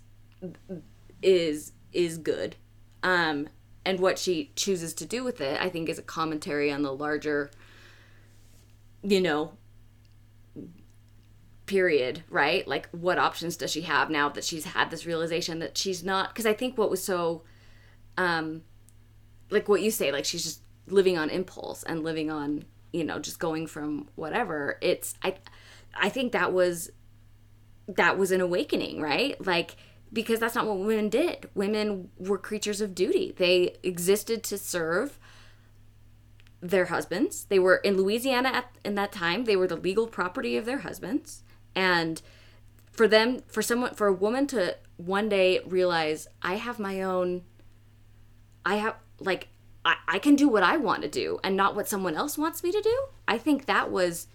is 1.21 1.71
is 1.93 2.17
good, 2.17 2.55
um, 3.03 3.49
and 3.85 3.99
what 3.99 4.19
she 4.19 4.51
chooses 4.55 4.93
to 4.95 5.05
do 5.05 5.23
with 5.23 5.41
it, 5.41 5.59
I 5.61 5.69
think, 5.69 5.89
is 5.89 5.99
a 5.99 6.03
commentary 6.03 6.71
on 6.71 6.81
the 6.81 6.93
larger, 6.93 7.49
you 9.01 9.21
know, 9.21 9.53
period, 11.69 12.23
right? 12.29 12.67
Like, 12.67 12.89
what 12.89 13.17
options 13.17 13.55
does 13.55 13.71
she 13.71 13.81
have 13.81 14.09
now 14.09 14.27
that 14.29 14.43
she's 14.43 14.65
had 14.65 14.89
this 14.89 15.05
realization 15.05 15.59
that 15.59 15.77
she's 15.77 16.03
not? 16.03 16.29
Because 16.29 16.45
I 16.45 16.53
think 16.53 16.77
what 16.77 16.89
was 16.89 17.03
so, 17.03 17.43
um, 18.17 18.63
like 19.49 19.69
what 19.69 19.81
you 19.81 19.91
say, 19.91 20.11
like 20.11 20.25
she's 20.25 20.43
just 20.43 20.61
living 20.87 21.17
on 21.17 21.29
impulse 21.29 21.83
and 21.83 22.03
living 22.03 22.31
on, 22.31 22.65
you 22.91 23.03
know, 23.03 23.19
just 23.19 23.37
going 23.37 23.67
from 23.67 24.09
whatever. 24.15 24.79
It's 24.81 25.13
I, 25.23 25.35
I 25.93 26.09
think 26.09 26.31
that 26.31 26.51
was, 26.51 26.89
that 27.87 28.17
was 28.17 28.31
an 28.31 28.41
awakening, 28.41 28.99
right? 28.99 29.39
Like 29.45 29.77
because 30.11 30.39
that's 30.39 30.55
not 30.55 30.65
what 30.65 30.79
women 30.79 31.09
did. 31.09 31.49
Women 31.53 32.09
were 32.17 32.37
creatures 32.37 32.81
of 32.81 32.95
duty. 32.95 33.33
They 33.37 33.77
existed 33.83 34.43
to 34.45 34.57
serve 34.57 35.19
their 36.61 36.85
husbands. 36.85 37.45
They 37.45 37.59
were 37.59 37.77
in 37.77 37.95
Louisiana 37.95 38.49
at 38.49 38.71
in 38.83 38.95
that 38.95 39.11
time. 39.11 39.45
They 39.45 39.55
were 39.55 39.67
the 39.67 39.75
legal 39.75 40.07
property 40.07 40.57
of 40.57 40.65
their 40.65 40.79
husbands, 40.79 41.43
and 41.75 42.21
for 42.91 43.07
them, 43.07 43.39
for 43.47 43.61
someone, 43.61 43.93
for 43.95 44.07
a 44.07 44.13
woman 44.13 44.47
to 44.47 44.75
one 44.97 45.29
day 45.29 45.59
realize, 45.65 46.27
I 46.41 46.55
have 46.55 46.79
my 46.79 47.01
own. 47.01 47.43
I 48.65 48.75
have 48.75 48.95
like 49.19 49.47
I, 49.85 49.95
I 50.07 50.19
can 50.19 50.35
do 50.35 50.47
what 50.47 50.63
I 50.63 50.77
want 50.77 51.01
to 51.03 51.09
do 51.09 51.39
and 51.43 51.55
not 51.55 51.75
what 51.75 51.87
someone 51.87 52.15
else 52.15 52.37
wants 52.37 52.63
me 52.63 52.71
to 52.71 52.81
do. 52.81 53.05
I 53.27 53.37
think 53.37 53.65
that 53.65 53.91
was 53.91 54.27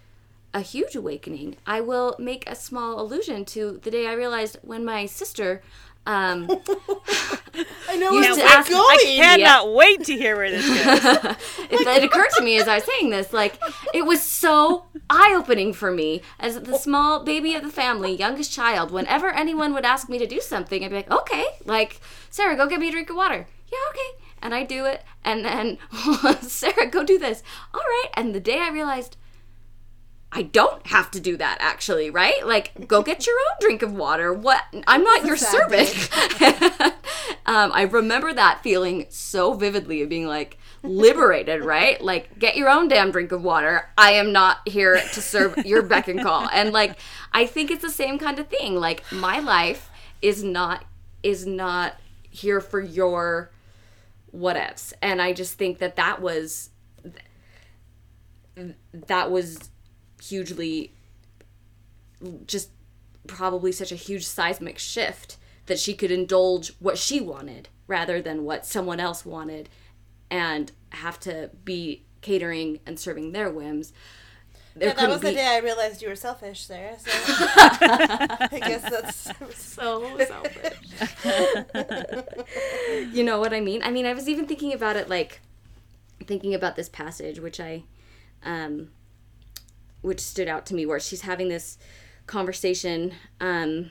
a 0.53 0.61
huge 0.61 0.95
awakening. 0.95 1.57
I 1.67 1.81
will 1.81 2.17
make 2.19 2.49
a 2.49 2.55
small 2.55 3.01
allusion 3.01 3.45
to 3.47 3.81
the 3.83 3.91
day 3.91 4.07
I 4.07 4.13
realized 4.13 4.59
when 4.63 4.85
my 4.85 5.07
sister 5.07 5.63
um, 6.07 6.47
I 7.89 7.97
know 7.97 8.13
where 8.13 8.35
to 8.35 8.41
we're 8.41 8.47
ask- 8.47 8.71
going. 8.71 8.85
I 8.85 9.15
cannot 9.17 9.73
wait 9.75 10.05
to 10.05 10.15
hear 10.15 10.37
where 10.37 10.51
this 10.51 10.67
goes. 10.67 11.37
it, 11.71 11.87
it 11.87 12.05
occurred 12.05 12.31
to 12.37 12.43
me 12.43 12.59
as 12.59 12.69
I 12.69 12.77
was 12.77 12.85
saying 12.85 13.11
this, 13.11 13.33
like 13.33 13.59
it 13.95 14.05
was 14.05 14.23
so 14.23 14.85
eye-opening 15.09 15.73
for 15.73 15.91
me 15.91 16.23
as 16.39 16.61
the 16.61 16.77
small 16.79 17.25
baby 17.25 17.55
of 17.55 17.63
the 17.63 17.71
family, 17.71 18.15
youngest 18.15 18.53
child. 18.53 18.91
Whenever 18.91 19.31
anyone 19.31 19.73
would 19.75 19.85
ask 19.85 20.09
me 20.09 20.19
to 20.19 20.27
do 20.27 20.41
something, 20.41 20.85
I'd 20.85 20.91
be 20.91 20.97
like, 20.97 21.11
"Okay," 21.11 21.45
like 21.65 22.01
Sarah, 22.31 22.57
go 22.57 22.67
get 22.67 22.81
me 22.81 22.89
a 22.89 22.93
drink 22.93 23.11
of 23.11 23.17
water. 23.17 23.47
Yeah, 23.73 23.79
okay, 23.91 24.25
and 24.43 24.55
I 24.55 24.65
do 24.65 24.85
it, 24.85 25.03
and 25.25 25.45
then 25.45 25.79
Sarah, 26.43 26.87
go 26.87 27.05
do 27.05 27.19
this. 27.19 27.43
All 27.73 27.81
right, 27.81 28.09
and 28.15 28.35
the 28.35 28.41
day 28.41 28.59
I 28.61 28.69
realized. 28.71 29.17
I 30.37 30.43
don't 30.43 30.85
have 30.89 31.13
to 31.13 31.21
do 31.21 31.37
that 31.37 31.59
actually, 31.61 32.11
right? 32.11 32.45
Like, 32.45 32.89
go 32.89 33.03
get 33.03 33.25
your 33.25 33.37
own 33.37 33.57
drink 33.61 33.83
of 33.83 33.93
water. 33.93 34.33
What? 34.33 34.63
I'm 34.87 35.05
not 35.05 35.25
your 35.25 35.37
servant. 35.37 36.11
um, 37.47 37.71
I 37.73 37.89
remember 37.89 38.33
that 38.33 38.61
feeling 38.61 39.07
so 39.11 39.55
vividly 39.55 40.03
of 40.03 40.09
being 40.09 40.27
like 40.27 40.59
liberated, 40.83 41.65
right? 41.65 42.01
Like, 42.01 42.37
get 42.41 42.57
your 42.57 42.69
own 42.69 42.89
damn 42.89 43.13
drink 43.13 43.31
of 43.31 43.43
water. 43.43 43.89
I 43.97 44.13
am 44.15 44.33
not 44.33 44.59
here 44.67 44.97
to 44.97 45.23
serve 45.23 45.57
your 45.65 45.83
beck 45.83 46.09
and 46.09 46.21
call. 46.21 46.49
And 46.53 46.73
like, 46.73 46.99
I 47.33 47.47
think 47.47 47.71
it's 47.71 47.83
the 47.83 47.91
same 47.91 48.19
kind 48.19 48.41
of 48.41 48.49
thing. 48.49 48.75
Like, 48.75 49.05
my 49.13 49.39
life 49.39 49.89
is 50.21 50.43
not 50.43 50.85
is 51.23 51.47
not 51.47 51.95
here 52.29 52.61
for 52.61 52.81
your 52.81 53.53
whatevs. 54.35 54.93
And 55.01 55.23
I 55.23 55.33
just 55.33 55.55
think 55.55 55.79
that 55.79 55.95
that 55.95 56.21
was 56.21 56.71
that 59.07 59.31
was 59.31 59.71
hugely 60.29 60.93
just 62.47 62.71
probably 63.27 63.73
such 63.73 63.93
a 63.93 63.97
huge 63.97 64.25
seismic 64.25 64.79
shift 64.79 65.37
that 65.67 65.79
she 65.79 65.95
could 65.95 66.11
indulge 66.11 66.73
what 66.79 66.99
she 66.99 67.21
wanted 67.21 67.69
rather 67.87 68.21
than 68.21 68.45
what 68.45 68.67
someone 68.67 69.01
else 69.01 69.25
wanted 69.25 69.69
and 70.31 70.73
have 70.91 71.19
to 71.21 71.51
be 71.65 72.03
catering 72.21 72.81
and 72.87 72.99
serving 72.99 73.33
their 73.33 73.51
whims. 73.51 73.93
There 74.75 74.89
Yeah, 74.89 74.95
that 74.95 75.01
couldn't 75.01 75.13
was 75.13 75.21
the 75.21 75.33
day 75.33 75.47
I 75.47 75.59
realized 75.59 76.03
you 76.03 76.09
were 76.09 76.17
selfish, 76.17 76.65
Sarah. 76.65 76.99
So 76.99 77.11
I 77.15 78.61
guess 78.65 78.83
that's 78.91 79.31
so 79.63 80.19
selfish. 80.19 80.75
you 83.13 83.23
know 83.23 83.39
what 83.39 83.55
I 83.55 83.61
mean? 83.61 83.83
I 83.83 83.91
mean, 83.91 84.07
I 84.07 84.15
was 84.15 84.29
even 84.29 84.47
thinking 84.47 84.73
about 84.73 84.97
it 84.97 85.09
like 85.09 85.41
thinking 86.27 86.55
about 86.55 86.75
this 86.75 86.89
passage 86.89 87.39
which 87.39 87.61
I 87.61 87.83
um 88.45 88.89
which 90.05 90.21
stood 90.21 90.49
out 90.49 90.67
to 90.67 90.75
me 90.75 90.85
where 90.87 91.01
she's 91.01 91.23
having 91.23 91.49
this 91.49 91.79
conversation 92.27 93.13
um 93.41 93.91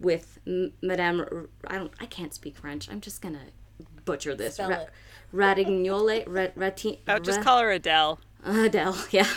with 0.00 0.38
M- 0.46 0.72
Madame 0.82 1.20
R- 1.20 1.48
I 1.66 1.76
don't 1.76 1.92
I 2.00 2.06
can't 2.06 2.34
speak 2.34 2.56
French. 2.56 2.90
I'm 2.90 3.00
just 3.00 3.22
going 3.22 3.34
to 3.34 3.84
butcher 4.04 4.34
this. 4.34 4.54
Spell 4.54 4.70
it. 4.72 4.90
Ratignolle, 5.32 6.24
ra- 6.26 6.48
rati- 6.56 7.00
I 7.06 7.14
would 7.14 7.24
just 7.24 7.38
ra- 7.38 7.44
call 7.44 7.58
her 7.60 7.70
Adele. 7.72 8.18
Adele, 8.44 8.96
yeah. 9.10 9.28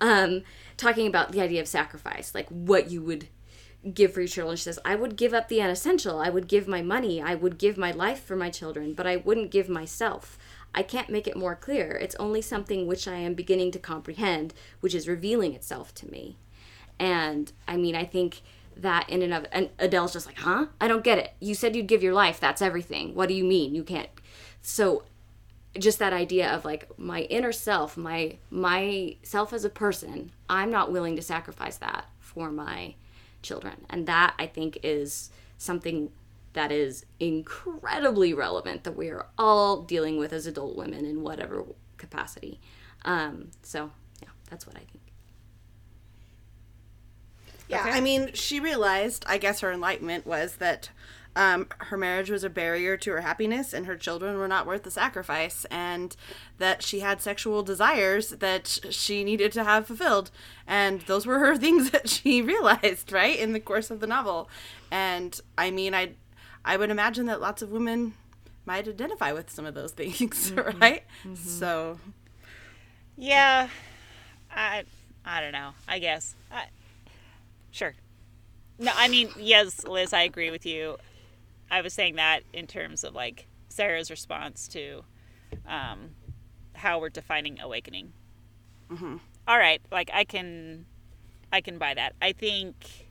Um, 0.00 0.42
talking 0.76 1.06
about 1.06 1.32
the 1.32 1.40
idea 1.40 1.60
of 1.60 1.68
sacrifice, 1.68 2.34
like 2.34 2.48
what 2.48 2.90
you 2.90 3.02
would 3.02 3.28
give 3.92 4.14
for 4.14 4.20
your 4.20 4.28
children. 4.28 4.56
She 4.56 4.62
says, 4.64 4.78
I 4.84 4.94
would 4.94 5.16
give 5.16 5.34
up 5.34 5.48
the 5.48 5.60
unessential. 5.60 6.18
I 6.18 6.30
would 6.30 6.48
give 6.48 6.66
my 6.66 6.80
money. 6.80 7.20
I 7.20 7.34
would 7.34 7.58
give 7.58 7.76
my 7.76 7.90
life 7.90 8.24
for 8.24 8.36
my 8.36 8.50
children, 8.50 8.94
but 8.94 9.06
I 9.06 9.16
wouldn't 9.16 9.50
give 9.50 9.68
myself. 9.68 10.38
I 10.74 10.82
can't 10.82 11.10
make 11.10 11.26
it 11.26 11.36
more 11.36 11.54
clear. 11.54 11.92
It's 11.92 12.16
only 12.16 12.42
something 12.42 12.86
which 12.86 13.06
I 13.06 13.16
am 13.16 13.34
beginning 13.34 13.70
to 13.72 13.78
comprehend, 13.78 14.54
which 14.80 14.94
is 14.94 15.08
revealing 15.08 15.54
itself 15.54 15.94
to 15.96 16.10
me. 16.10 16.36
And 16.98 17.52
I 17.68 17.76
mean, 17.76 17.94
I 17.94 18.04
think 18.04 18.42
that 18.76 19.08
in 19.08 19.22
and 19.22 19.32
of 19.32 19.46
and 19.52 19.70
Adele's 19.78 20.12
just 20.12 20.26
like, 20.26 20.38
huh? 20.38 20.66
I 20.80 20.88
don't 20.88 21.04
get 21.04 21.18
it. 21.18 21.32
You 21.40 21.54
said 21.54 21.76
you'd 21.76 21.86
give 21.86 22.02
your 22.02 22.14
life. 22.14 22.40
That's 22.40 22.62
everything. 22.62 23.14
What 23.14 23.28
do 23.28 23.34
you 23.34 23.44
mean? 23.44 23.74
You 23.74 23.84
can't 23.84 24.08
so 24.62 25.04
just 25.78 25.98
that 25.98 26.12
idea 26.12 26.48
of 26.50 26.64
like 26.64 26.88
my 26.98 27.22
inner 27.22 27.52
self, 27.52 27.96
my 27.96 28.38
my 28.50 29.16
self 29.22 29.52
as 29.52 29.64
a 29.64 29.70
person, 29.70 30.30
I'm 30.48 30.70
not 30.70 30.92
willing 30.92 31.16
to 31.16 31.22
sacrifice 31.22 31.76
that 31.78 32.06
for 32.18 32.50
my 32.50 32.94
children. 33.42 33.84
And 33.90 34.06
that 34.06 34.34
I 34.38 34.46
think 34.46 34.78
is 34.82 35.30
something 35.58 36.10
that 36.54 36.72
is 36.72 37.04
incredibly 37.20 38.32
relevant 38.32 38.84
that 38.84 38.96
we 38.96 39.10
are 39.10 39.26
all 39.38 39.82
dealing 39.82 40.18
with 40.18 40.32
as 40.32 40.46
adult 40.46 40.76
women 40.76 41.04
in 41.04 41.22
whatever 41.22 41.64
capacity. 41.98 42.60
Um, 43.04 43.50
so 43.62 43.90
yeah, 44.22 44.28
that's 44.50 44.66
what 44.66 44.76
I 44.76 44.80
think. 44.80 45.00
Yeah, 47.68 47.80
Okay. 47.80 47.90
I 47.92 48.00
mean, 48.00 48.32
she 48.34 48.60
realized, 48.60 49.24
I 49.28 49.38
guess 49.38 49.60
her 49.60 49.72
enlightenment 49.72 50.26
was 50.26 50.56
that 50.56 50.90
um, 51.36 51.66
her 51.78 51.96
marriage 51.96 52.30
was 52.30 52.44
a 52.44 52.50
barrier 52.50 52.96
to 52.98 53.10
her 53.10 53.20
happiness 53.22 53.72
and 53.72 53.86
her 53.86 53.96
children 53.96 54.36
were 54.38 54.46
not 54.46 54.66
worth 54.66 54.84
the 54.84 54.90
sacrifice, 54.90 55.64
and 55.70 56.14
that 56.58 56.82
she 56.82 57.00
had 57.00 57.20
sexual 57.20 57.62
desires 57.64 58.30
that 58.30 58.78
she 58.90 59.24
needed 59.24 59.50
to 59.52 59.64
have 59.64 59.86
fulfilled. 59.86 60.30
And 60.66 61.00
those 61.02 61.26
were 61.26 61.40
her 61.40 61.56
things 61.58 61.90
that 61.90 62.08
she 62.08 62.40
realized, 62.42 63.10
right, 63.12 63.36
in 63.38 63.52
the 63.52 63.60
course 63.60 63.90
of 63.90 64.00
the 64.00 64.06
novel. 64.06 64.48
And 64.90 65.40
I 65.58 65.70
mean, 65.72 65.94
I, 65.94 66.12
I 66.64 66.76
would 66.76 66.90
imagine 66.90 67.26
that 67.26 67.40
lots 67.40 67.62
of 67.62 67.70
women 67.70 68.14
might 68.66 68.88
identify 68.88 69.32
with 69.32 69.50
some 69.50 69.66
of 69.66 69.74
those 69.74 69.92
things, 70.00 70.50
mm-hmm. 70.50 70.78
right? 70.80 71.04
Mm-hmm. 71.22 71.34
So, 71.34 71.98
Yeah, 73.16 73.68
I 74.54 74.84
I 75.24 75.40
don't 75.40 75.52
know. 75.52 75.70
I 75.88 75.98
guess. 75.98 76.34
I, 76.50 76.66
sure. 77.70 77.94
No, 78.78 78.92
I 78.94 79.08
mean, 79.08 79.30
yes, 79.38 79.84
Liz, 79.84 80.12
I 80.12 80.22
agree 80.22 80.50
with 80.50 80.66
you. 80.66 80.96
I 81.70 81.80
was 81.80 81.92
saying 81.92 82.16
that 82.16 82.42
in 82.52 82.66
terms 82.66 83.04
of 83.04 83.14
like 83.14 83.46
Sarah's 83.68 84.10
response 84.10 84.68
to 84.68 85.04
um, 85.66 86.10
how 86.74 86.98
we're 86.98 87.08
defining 87.08 87.60
awakening. 87.60 88.12
Mm-hmm. 88.90 89.16
All 89.46 89.58
right, 89.58 89.80
like 89.92 90.10
I 90.12 90.24
can, 90.24 90.86
I 91.52 91.60
can 91.60 91.78
buy 91.78 91.94
that. 91.94 92.14
I 92.20 92.32
think. 92.32 93.03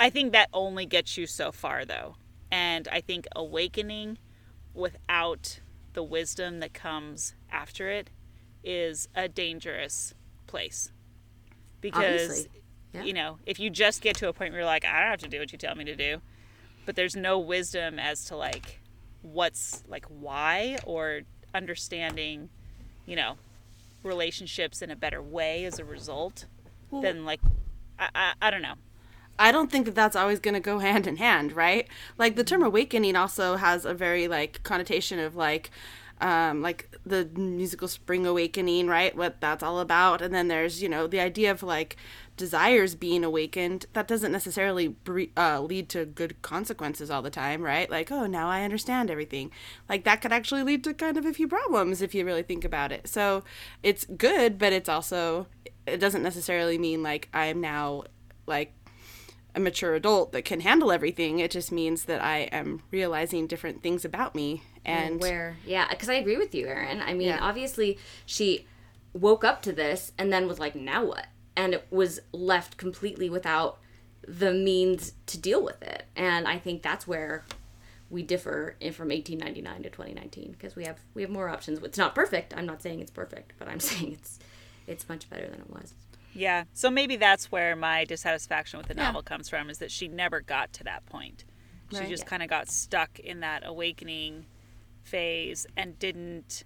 I 0.00 0.08
think 0.10 0.32
that 0.32 0.48
only 0.52 0.86
gets 0.86 1.16
you 1.18 1.26
so 1.26 1.52
far, 1.52 1.84
though, 1.84 2.16
and 2.50 2.88
I 2.90 3.00
think 3.02 3.26
awakening 3.36 4.16
without 4.74 5.60
the 5.92 6.02
wisdom 6.02 6.60
that 6.60 6.72
comes 6.72 7.34
after 7.52 7.90
it 7.90 8.08
is 8.64 9.08
a 9.14 9.28
dangerous 9.28 10.14
place. 10.46 10.90
Because 11.80 12.48
Yeah. 12.92 13.04
you 13.04 13.12
know 13.12 13.38
if 13.46 13.60
you 13.60 13.70
just 13.70 14.00
get 14.02 14.16
to 14.16 14.28
a 14.28 14.32
point 14.32 14.50
where 14.52 14.62
you're 14.62 14.66
like 14.66 14.84
i 14.84 15.00
don't 15.00 15.10
have 15.10 15.20
to 15.20 15.28
do 15.28 15.38
what 15.38 15.52
you 15.52 15.58
tell 15.58 15.76
me 15.76 15.84
to 15.84 15.94
do 15.94 16.20
but 16.84 16.96
there's 16.96 17.14
no 17.14 17.38
wisdom 17.38 18.00
as 18.00 18.24
to 18.24 18.34
like 18.34 18.80
what's 19.22 19.84
like 19.86 20.04
why 20.06 20.76
or 20.84 21.20
understanding 21.54 22.48
you 23.06 23.14
know 23.14 23.36
relationships 24.02 24.82
in 24.82 24.90
a 24.90 24.96
better 24.96 25.22
way 25.22 25.64
as 25.64 25.78
a 25.78 25.84
result 25.84 26.46
then 26.90 27.24
like 27.24 27.40
I, 27.96 28.08
I, 28.12 28.32
I 28.42 28.50
don't 28.50 28.62
know 28.62 28.74
I 29.38 29.52
don't 29.52 29.70
think 29.70 29.86
that 29.86 29.94
that's 29.94 30.16
always 30.16 30.40
going 30.40 30.54
to 30.54 30.60
go 30.60 30.78
hand 30.80 31.06
in 31.06 31.16
hand, 31.16 31.52
right? 31.52 31.88
Like 32.18 32.36
the 32.36 32.44
term 32.44 32.62
awakening 32.62 33.16
also 33.16 33.56
has 33.56 33.84
a 33.84 33.94
very 33.94 34.28
like 34.28 34.62
connotation 34.62 35.18
of 35.18 35.36
like 35.36 35.70
um 36.20 36.60
like 36.60 36.94
the 37.06 37.24
musical 37.34 37.88
spring 37.88 38.26
awakening, 38.26 38.86
right? 38.86 39.16
What 39.16 39.40
that's 39.40 39.62
all 39.62 39.80
about. 39.80 40.20
And 40.20 40.34
then 40.34 40.48
there's, 40.48 40.82
you 40.82 40.88
know, 40.88 41.06
the 41.06 41.20
idea 41.20 41.50
of 41.50 41.62
like 41.62 41.96
desires 42.36 42.94
being 42.94 43.24
awakened. 43.24 43.86
That 43.94 44.08
doesn't 44.08 44.32
necessarily 44.32 44.88
bre- 44.88 45.32
uh, 45.36 45.60
lead 45.60 45.88
to 45.90 46.04
good 46.06 46.40
consequences 46.42 47.10
all 47.10 47.22
the 47.22 47.30
time, 47.30 47.62
right? 47.62 47.90
Like, 47.90 48.10
oh, 48.10 48.26
now 48.26 48.48
I 48.48 48.62
understand 48.62 49.10
everything. 49.10 49.50
Like 49.88 50.04
that 50.04 50.20
could 50.20 50.32
actually 50.32 50.62
lead 50.62 50.84
to 50.84 50.94
kind 50.94 51.16
of 51.16 51.24
a 51.26 51.32
few 51.32 51.48
problems 51.48 52.02
if 52.02 52.14
you 52.14 52.24
really 52.24 52.42
think 52.42 52.64
about 52.64 52.92
it. 52.92 53.08
So, 53.08 53.44
it's 53.82 54.04
good, 54.04 54.58
but 54.58 54.72
it's 54.72 54.88
also 54.88 55.46
it 55.86 55.98
doesn't 55.98 56.22
necessarily 56.22 56.78
mean 56.78 57.02
like 57.02 57.28
I'm 57.32 57.60
now 57.60 58.04
like 58.46 58.72
a 59.54 59.60
mature 59.60 59.94
adult 59.94 60.32
that 60.32 60.44
can 60.44 60.60
handle 60.60 60.92
everything. 60.92 61.38
It 61.38 61.50
just 61.50 61.70
means 61.72 62.04
that 62.04 62.22
I 62.22 62.40
am 62.52 62.82
realizing 62.90 63.46
different 63.46 63.82
things 63.82 64.04
about 64.04 64.34
me. 64.34 64.62
And 64.84 65.20
where 65.20 65.56
yeah 65.66 65.86
because 65.90 66.08
i 66.08 66.14
agree 66.14 66.38
with 66.38 66.54
you 66.54 66.66
Erin. 66.66 67.02
i 67.02 67.12
mean 67.12 67.28
Yeah. 67.28 67.38
obviously 67.42 67.98
she 68.24 68.66
woke 69.12 69.44
up 69.44 69.60
to 69.62 69.72
this 69.72 70.12
and 70.16 70.32
then 70.32 70.48
was 70.48 70.58
like 70.58 70.74
now 70.74 71.04
what 71.04 71.26
and 71.54 71.74
it 71.74 71.86
was 71.90 72.20
left 72.32 72.78
completely 72.78 73.28
without 73.28 73.78
the 74.26 74.54
means 74.54 75.12
to 75.26 75.36
deal 75.38 75.62
with 75.62 75.82
it 75.82 76.04
and 76.16 76.48
i 76.48 76.58
think 76.58 76.80
that's 76.82 77.06
where 77.06 77.44
we 78.08 78.22
differ 78.22 78.74
in 78.80 78.94
from 78.94 79.08
1899 79.10 79.82
to 79.82 79.90
2019 79.90 80.52
because 80.52 80.74
we 80.74 80.84
have 80.86 80.98
we 81.12 81.20
have 81.20 81.30
more 81.30 81.50
options 81.50 81.78
it's 81.82 81.98
not 81.98 82.14
perfect 82.14 82.54
i'm 82.56 82.64
not 82.64 82.80
saying 82.80 83.00
it's 83.00 83.10
perfect 83.10 83.52
but 83.58 83.68
i'm 83.68 83.80
saying 83.90 84.12
it's 84.14 84.38
it's 84.86 85.06
much 85.10 85.28
better 85.28 85.46
than 85.46 85.60
it 85.60 85.68
was 85.68 85.92
Yeah. 86.32 86.64
So 86.72 86.90
maybe 86.90 87.16
that's 87.16 87.50
where 87.50 87.74
my 87.76 88.04
dissatisfaction 88.04 88.78
with 88.78 88.86
the 88.88 88.94
Yeah. 88.94 89.04
novel 89.04 89.22
comes 89.22 89.48
from 89.48 89.68
is 89.70 89.78
that 89.78 89.90
she 89.90 90.08
never 90.08 90.40
got 90.40 90.72
to 90.74 90.84
that 90.84 91.04
point. 91.06 91.44
She 91.92 91.98
Right. 91.98 92.08
just 92.08 92.24
Yeah. 92.24 92.28
kind 92.28 92.42
of 92.42 92.48
got 92.48 92.68
stuck 92.68 93.18
in 93.18 93.40
that 93.40 93.62
awakening 93.66 94.46
phase 95.02 95.66
and 95.76 95.98
didn't 95.98 96.64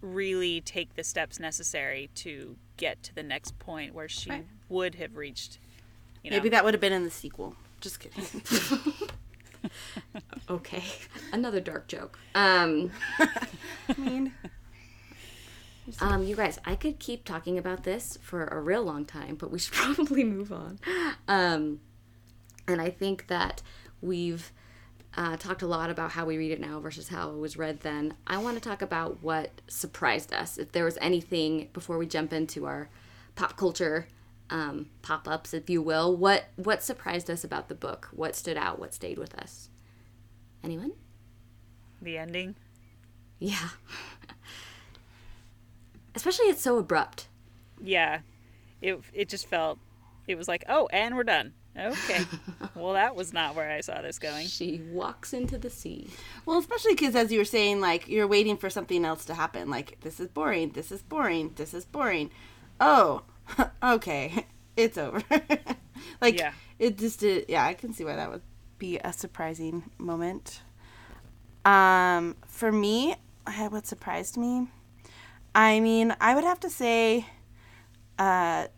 really 0.00 0.60
take 0.60 0.94
the 0.94 1.04
steps 1.04 1.38
necessary 1.40 2.08
to 2.14 2.56
get 2.76 3.02
to 3.02 3.14
the 3.14 3.22
next 3.22 3.58
point 3.58 3.92
where 3.94 4.08
she 4.08 4.30
Right. 4.30 4.46
would 4.68 4.94
have 4.94 5.16
reached. 5.16 5.58
You 6.22 6.30
know, 6.30 6.36
maybe 6.36 6.48
that 6.50 6.64
would 6.64 6.72
have 6.74 6.80
been 6.80 6.92
in 6.92 7.04
the 7.04 7.10
sequel. 7.10 7.56
Just 7.80 8.00
kidding. 8.00 8.24
okay 10.48 10.82
another 11.32 11.60
dark 11.60 11.88
joke 11.88 12.18
um 12.34 12.90
I 13.18 13.94
mean, 13.98 14.32
Um, 16.00 16.22
you 16.24 16.36
guys, 16.36 16.58
I 16.64 16.74
could 16.74 16.98
keep 16.98 17.24
talking 17.24 17.58
about 17.58 17.84
this 17.84 18.18
for 18.22 18.44
a 18.44 18.60
real 18.60 18.82
long 18.82 19.04
time, 19.04 19.36
but 19.36 19.50
we 19.50 19.58
should 19.58 19.72
probably 19.74 20.24
move 20.24 20.52
on. 20.52 20.78
Um, 21.26 21.80
and 22.66 22.80
I 22.80 22.90
think 22.90 23.28
that 23.28 23.62
we've 24.00 24.52
uh, 25.16 25.36
talked 25.36 25.62
a 25.62 25.66
lot 25.66 25.90
about 25.90 26.12
how 26.12 26.26
we 26.26 26.36
read 26.36 26.52
it 26.52 26.60
now 26.60 26.80
versus 26.80 27.08
how 27.08 27.30
it 27.30 27.38
was 27.38 27.56
read 27.56 27.80
then. 27.80 28.14
I 28.26 28.38
want 28.38 28.56
to 28.56 28.60
talk 28.68 28.82
about 28.82 29.22
what 29.22 29.60
surprised 29.66 30.32
us. 30.32 30.58
If 30.58 30.72
there 30.72 30.84
was 30.84 30.98
anything 31.00 31.68
before 31.72 31.98
we 31.98 32.06
jump 32.06 32.32
into 32.32 32.66
our 32.66 32.88
pop 33.34 33.56
culture 33.56 34.06
um, 34.50 34.88
pop 35.02 35.28
ups, 35.28 35.52
if 35.52 35.68
you 35.68 35.82
will, 35.82 36.16
what 36.16 36.46
what 36.56 36.82
surprised 36.82 37.30
us 37.30 37.44
about 37.44 37.68
the 37.68 37.74
book? 37.74 38.08
What 38.12 38.34
stood 38.34 38.56
out? 38.56 38.78
What 38.78 38.94
stayed 38.94 39.18
with 39.18 39.34
us? 39.34 39.68
Anyone? 40.62 40.92
the 42.00 42.16
ending. 42.18 42.54
Yeah. 43.38 43.68
Especially 46.18 46.46
it's 46.46 46.60
so 46.62 46.78
abrupt. 46.78 47.28
Yeah. 47.80 48.20
It 48.82 49.00
it 49.12 49.28
just 49.28 49.46
felt 49.46 49.78
it 50.26 50.36
was 50.36 50.48
like, 50.48 50.64
"Oh, 50.68 50.88
and 50.92 51.16
we're 51.16 51.22
done." 51.24 51.54
Okay. 51.78 52.24
well, 52.74 52.94
that 52.94 53.14
was 53.14 53.32
not 53.32 53.54
where 53.54 53.70
I 53.70 53.80
saw 53.82 54.02
this 54.02 54.18
going. 54.18 54.48
She 54.48 54.80
walks 54.90 55.32
into 55.32 55.56
the 55.58 55.70
sea. 55.70 56.08
well, 56.44 56.58
especially 56.58 56.94
because 56.94 57.14
as 57.14 57.30
you 57.30 57.38
were 57.38 57.44
saying, 57.44 57.80
like 57.80 58.08
you're 58.08 58.26
waiting 58.26 58.56
for 58.56 58.68
something 58.68 59.04
else 59.04 59.24
to 59.26 59.34
happen. 59.34 59.70
Like 59.70 60.00
this 60.00 60.18
is 60.18 60.26
boring. 60.28 60.70
This 60.72 60.90
is 60.90 61.02
boring. 61.02 61.52
This 61.54 61.72
is 61.74 61.84
boring. 61.84 62.30
Oh, 62.80 63.22
okay, 63.82 64.44
it's 64.76 64.98
over. 64.98 65.22
like 66.20 66.38
Yeah. 66.38 66.52
it 66.80 66.98
just 66.98 67.20
did. 67.20 67.44
Yeah, 67.48 67.64
I 67.64 67.74
can 67.74 67.92
see 67.92 68.04
why 68.04 68.16
that 68.16 68.30
would 68.30 68.42
be 68.78 68.98
a 68.98 69.12
surprising 69.12 69.90
moment. 69.98 70.62
Um, 71.64 72.36
for 72.46 72.70
me, 72.72 73.14
I- 73.46 73.68
what 73.68 73.86
surprised 73.86 74.36
me, 74.36 74.68
I 75.54 75.80
mean, 75.80 76.14
I 76.20 76.34
would 76.34 76.44
have 76.44 76.60
to 76.60 76.70
say, 76.70 77.26
uh, 78.18 78.68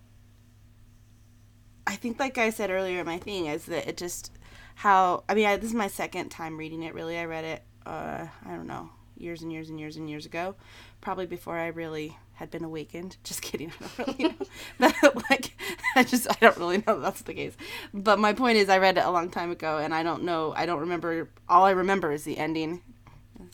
I 1.86 1.96
think, 1.96 2.18
like 2.18 2.38
I 2.38 2.50
said 2.50 2.70
earlier, 2.70 3.04
my 3.04 3.18
thing 3.18 3.46
is 3.46 3.66
that 3.66 3.88
it 3.88 3.96
just 3.96 4.32
how 4.76 5.24
I 5.28 5.34
mean, 5.34 5.46
I, 5.46 5.56
this 5.56 5.70
is 5.70 5.74
my 5.74 5.88
second 5.88 6.30
time 6.30 6.56
reading 6.56 6.84
it. 6.84 6.94
Really, 6.94 7.18
I 7.18 7.26
read 7.26 7.44
it, 7.44 7.62
uh, 7.84 8.26
I 8.46 8.50
don't 8.50 8.66
know, 8.66 8.88
years 9.16 9.42
and 9.42 9.52
years 9.52 9.68
and 9.68 9.78
years 9.78 9.96
and 9.96 10.08
years 10.08 10.24
ago, 10.24 10.54
probably 11.02 11.26
before 11.26 11.58
I 11.58 11.66
really 11.66 12.16
had 12.32 12.50
been 12.50 12.64
awakened. 12.64 13.18
Just 13.24 13.42
kidding, 13.42 13.72
I 13.80 14.04
don't 14.04 14.18
really 14.18 14.28
know. 14.30 14.46
but 15.02 15.30
like, 15.30 15.54
I 15.96 16.04
just 16.04 16.30
I 16.30 16.36
don't 16.40 16.56
really 16.56 16.78
know 16.78 16.94
that 16.94 17.02
that's 17.02 17.22
the 17.22 17.34
case. 17.34 17.54
But 17.92 18.18
my 18.18 18.32
point 18.32 18.56
is, 18.56 18.70
I 18.70 18.78
read 18.78 18.96
it 18.96 19.04
a 19.04 19.10
long 19.10 19.28
time 19.30 19.50
ago, 19.50 19.76
and 19.76 19.94
I 19.94 20.02
don't 20.02 20.22
know. 20.22 20.54
I 20.56 20.64
don't 20.64 20.80
remember. 20.80 21.28
All 21.48 21.64
I 21.64 21.72
remember 21.72 22.12
is 22.12 22.24
the 22.24 22.38
ending. 22.38 22.80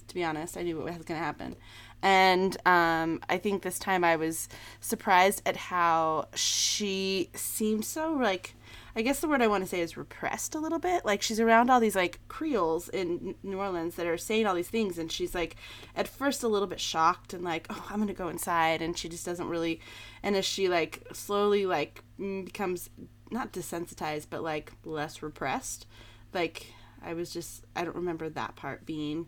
To 0.08 0.14
be 0.14 0.22
honest, 0.22 0.56
I 0.56 0.62
knew 0.62 0.76
what 0.76 0.84
was 0.84 1.04
going 1.04 1.18
to 1.18 1.24
happen. 1.24 1.56
And 2.02 2.56
um, 2.66 3.20
I 3.28 3.38
think 3.38 3.62
this 3.62 3.78
time 3.78 4.04
I 4.04 4.16
was 4.16 4.48
surprised 4.80 5.42
at 5.46 5.56
how 5.56 6.28
she 6.34 7.30
seemed 7.34 7.84
so 7.84 8.12
like 8.12 8.54
I 8.96 9.02
guess 9.02 9.20
the 9.20 9.28
word 9.28 9.42
I 9.42 9.46
want 9.46 9.62
to 9.62 9.68
say 9.68 9.80
is 9.80 9.98
repressed 9.98 10.54
a 10.54 10.58
little 10.58 10.78
bit. 10.78 11.04
Like 11.04 11.20
she's 11.20 11.38
around 11.38 11.68
all 11.68 11.80
these 11.80 11.94
like 11.94 12.18
Creoles 12.28 12.88
in 12.88 13.34
New 13.42 13.58
Orleans 13.58 13.94
that 13.96 14.06
are 14.06 14.16
saying 14.16 14.46
all 14.46 14.54
these 14.54 14.70
things, 14.70 14.96
and 14.96 15.12
she's 15.12 15.34
like 15.34 15.56
at 15.94 16.08
first 16.08 16.42
a 16.42 16.48
little 16.48 16.66
bit 16.66 16.80
shocked 16.80 17.34
and 17.34 17.44
like, 17.44 17.66
oh, 17.68 17.86
I'm 17.90 17.98
gonna 17.98 18.14
go 18.14 18.28
inside, 18.28 18.80
and 18.80 18.96
she 18.96 19.10
just 19.10 19.26
doesn't 19.26 19.48
really. 19.48 19.80
And 20.22 20.34
as 20.34 20.46
she 20.46 20.70
like 20.70 21.06
slowly 21.12 21.66
like 21.66 22.02
mm, 22.18 22.46
becomes 22.46 22.88
not 23.30 23.52
desensitized, 23.52 24.28
but 24.30 24.42
like 24.42 24.72
less 24.82 25.22
repressed, 25.22 25.86
like 26.32 26.72
I 27.02 27.12
was 27.12 27.30
just 27.30 27.66
I 27.76 27.84
don't 27.84 27.96
remember 27.96 28.30
that 28.30 28.56
part 28.56 28.86
being 28.86 29.26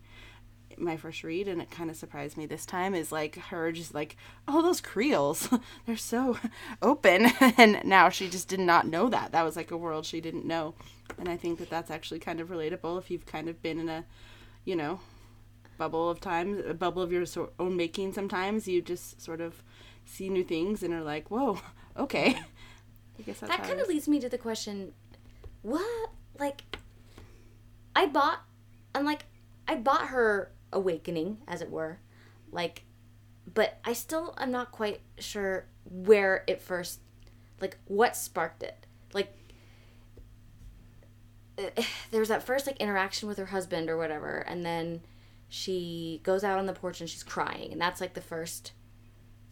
my 0.80 0.96
first 0.96 1.24
read 1.24 1.48
and 1.48 1.60
it 1.60 1.70
kind 1.70 1.90
of 1.90 1.96
surprised 1.96 2.36
me 2.36 2.46
this 2.46 2.66
time 2.66 2.94
is 2.94 3.12
like 3.12 3.36
her 3.36 3.72
just 3.72 3.94
like 3.94 4.16
oh 4.46 4.62
those 4.62 4.80
creoles. 4.80 5.48
They're 5.86 5.96
so 5.96 6.38
open. 6.82 7.26
And 7.58 7.80
now 7.84 8.08
she 8.08 8.28
just 8.28 8.48
did 8.48 8.60
not 8.60 8.86
know 8.86 9.08
that. 9.08 9.32
That 9.32 9.44
was 9.44 9.56
like 9.56 9.70
a 9.70 9.76
world 9.76 10.06
she 10.06 10.20
didn't 10.20 10.44
know. 10.44 10.74
And 11.18 11.28
i 11.28 11.36
think 11.36 11.58
that 11.58 11.70
that's 11.70 11.90
actually 11.90 12.20
kind 12.20 12.40
of 12.40 12.48
relatable 12.48 12.98
if 12.98 13.10
you've 13.10 13.26
kind 13.26 13.48
of 13.48 13.62
been 13.62 13.80
in 13.80 13.88
a 13.88 14.04
you 14.64 14.76
know 14.76 15.00
bubble 15.78 16.10
of 16.10 16.20
time 16.20 16.62
a 16.66 16.74
bubble 16.74 17.00
of 17.00 17.10
your 17.10 17.24
own 17.58 17.76
making 17.76 18.12
sometimes 18.12 18.68
you 18.68 18.82
just 18.82 19.20
sort 19.22 19.40
of 19.40 19.62
see 20.04 20.28
new 20.28 20.44
things 20.44 20.82
and 20.82 20.92
are 20.92 21.02
like 21.02 21.30
whoa 21.30 21.58
okay. 21.96 22.38
I 23.18 23.22
guess 23.22 23.40
that 23.40 23.62
kind 23.64 23.80
of 23.80 23.88
leads 23.88 24.06
me 24.06 24.20
to 24.20 24.28
the 24.28 24.38
question 24.38 24.92
what 25.62 26.10
like 26.38 26.62
i 27.96 28.06
bought 28.06 28.40
i'm 28.94 29.04
like 29.04 29.24
i 29.66 29.74
bought 29.74 30.08
her 30.08 30.52
awakening 30.72 31.38
as 31.46 31.62
it 31.62 31.70
were. 31.70 31.98
Like 32.50 32.84
but 33.54 33.78
i 33.84 33.94
still 33.94 34.34
am 34.36 34.50
not 34.50 34.72
quite 34.72 35.00
sure 35.18 35.64
where 35.84 36.44
it 36.46 36.60
first 36.60 37.00
like 37.60 37.76
what 37.86 38.16
sparked 38.16 38.62
it. 38.62 38.86
Like 39.12 39.34
eh, 41.56 41.70
there 42.10 42.20
was 42.20 42.28
that 42.28 42.42
first 42.42 42.66
like 42.66 42.76
interaction 42.76 43.28
with 43.28 43.38
her 43.38 43.46
husband 43.46 43.88
or 43.90 43.96
whatever 43.96 44.38
and 44.38 44.64
then 44.64 45.00
she 45.48 46.20
goes 46.24 46.44
out 46.44 46.58
on 46.58 46.66
the 46.66 46.74
porch 46.74 47.00
and 47.00 47.08
she's 47.08 47.22
crying 47.22 47.72
and 47.72 47.80
that's 47.80 48.00
like 48.00 48.14
the 48.14 48.20
first 48.20 48.72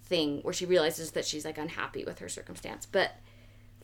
thing 0.04 0.40
where 0.42 0.54
she 0.54 0.66
realizes 0.66 1.12
that 1.12 1.24
she's 1.24 1.44
like 1.44 1.58
unhappy 1.58 2.04
with 2.04 2.18
her 2.18 2.28
circumstance. 2.28 2.86
But 2.86 3.12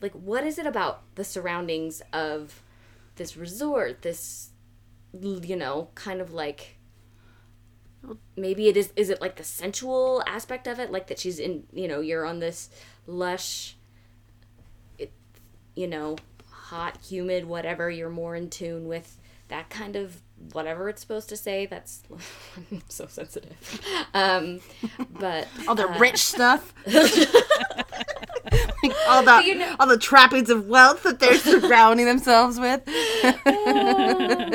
like 0.01 0.13
what 0.13 0.45
is 0.45 0.59
it 0.59 0.67
about 0.67 1.03
the 1.15 1.25
surroundings 1.25 2.03
of 2.13 2.63
this 3.17 3.37
resort 3.37 4.03
this 4.03 4.51
you 5.13 5.57
know 5.57 5.89
kind 5.95 6.21
of 6.21 6.33
like 6.33 6.77
maybe 8.37 8.69
it 8.69 8.77
is 8.77 8.93
is 8.97 9.11
it 9.11 9.21
like 9.21 9.37
the 9.37 9.45
sensual 9.45 10.23
aspect 10.27 10.67
of 10.67 10.79
it? 10.79 10.91
Like 10.91 11.07
that 11.09 11.19
she's 11.19 11.39
in 11.39 11.65
you 11.73 11.87
know 11.89 12.01
you're 12.01 12.25
on 12.27 12.39
this 12.41 12.69
lush 13.07 13.77
it, 14.99 15.13
you 15.75 15.87
know 15.87 16.17
hot 16.51 16.99
humid 17.07 17.45
whatever 17.47 17.91
you're 17.91 18.11
more 18.11 18.35
in 18.37 18.49
tune 18.49 18.87
with 18.89 19.19
that 19.49 19.69
kind 19.69 19.95
of 19.97 20.21
whatever 20.53 20.89
it's 20.89 21.01
supposed 21.01 21.29
to 21.29 21.37
say. 21.37 21.67
That's 21.67 22.03
I'm 22.73 22.83
so 22.89 23.07
sensitive. 23.07 23.81
Um 24.15 24.61
but 25.11 25.47
all 25.69 25.75
the 25.75 25.89
uh, 25.89 25.99
rich 25.99 26.19
stuff. 26.19 26.73
Like, 28.83 28.93
all 29.09 29.23
the 29.23 29.43
you 29.47 29.55
know- 29.55 29.77
all 29.79 29.87
the 29.87 29.97
trappings 29.97 30.51
of 30.51 30.67
wealth 30.67 31.05
that 31.05 31.21
they're 31.21 31.39
surrounding 31.39 32.05
themselves 32.07 32.59
with. 32.59 32.83
Oh, 32.87 33.37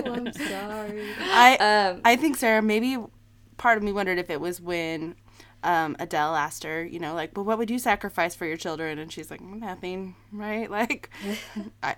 i'm 0.06 0.34
sorry. 0.34 1.08
I 1.20 1.56
um 1.94 2.02
I 2.04 2.16
think 2.18 2.36
Sarah 2.38 2.62
maybe 2.62 2.98
part 3.58 3.78
of 3.78 3.84
me 3.84 3.92
wondered 3.92 4.18
if 4.20 4.30
it 4.30 4.40
was 4.40 4.62
when 4.62 5.16
um, 5.64 5.96
Adele 6.00 6.36
asked 6.36 6.64
her, 6.64 6.84
you 6.86 7.00
know, 7.00 7.14
like, 7.14 7.36
well, 7.36 7.46
what 7.46 7.58
would 7.58 7.70
you 7.70 7.80
sacrifice 7.80 8.36
for 8.36 8.46
your 8.46 8.58
children? 8.58 9.00
And 9.00 9.12
she's 9.12 9.30
like, 9.32 9.42
nothing, 9.42 10.16
right? 10.32 10.70
Like, 10.78 11.10
I, 11.84 11.96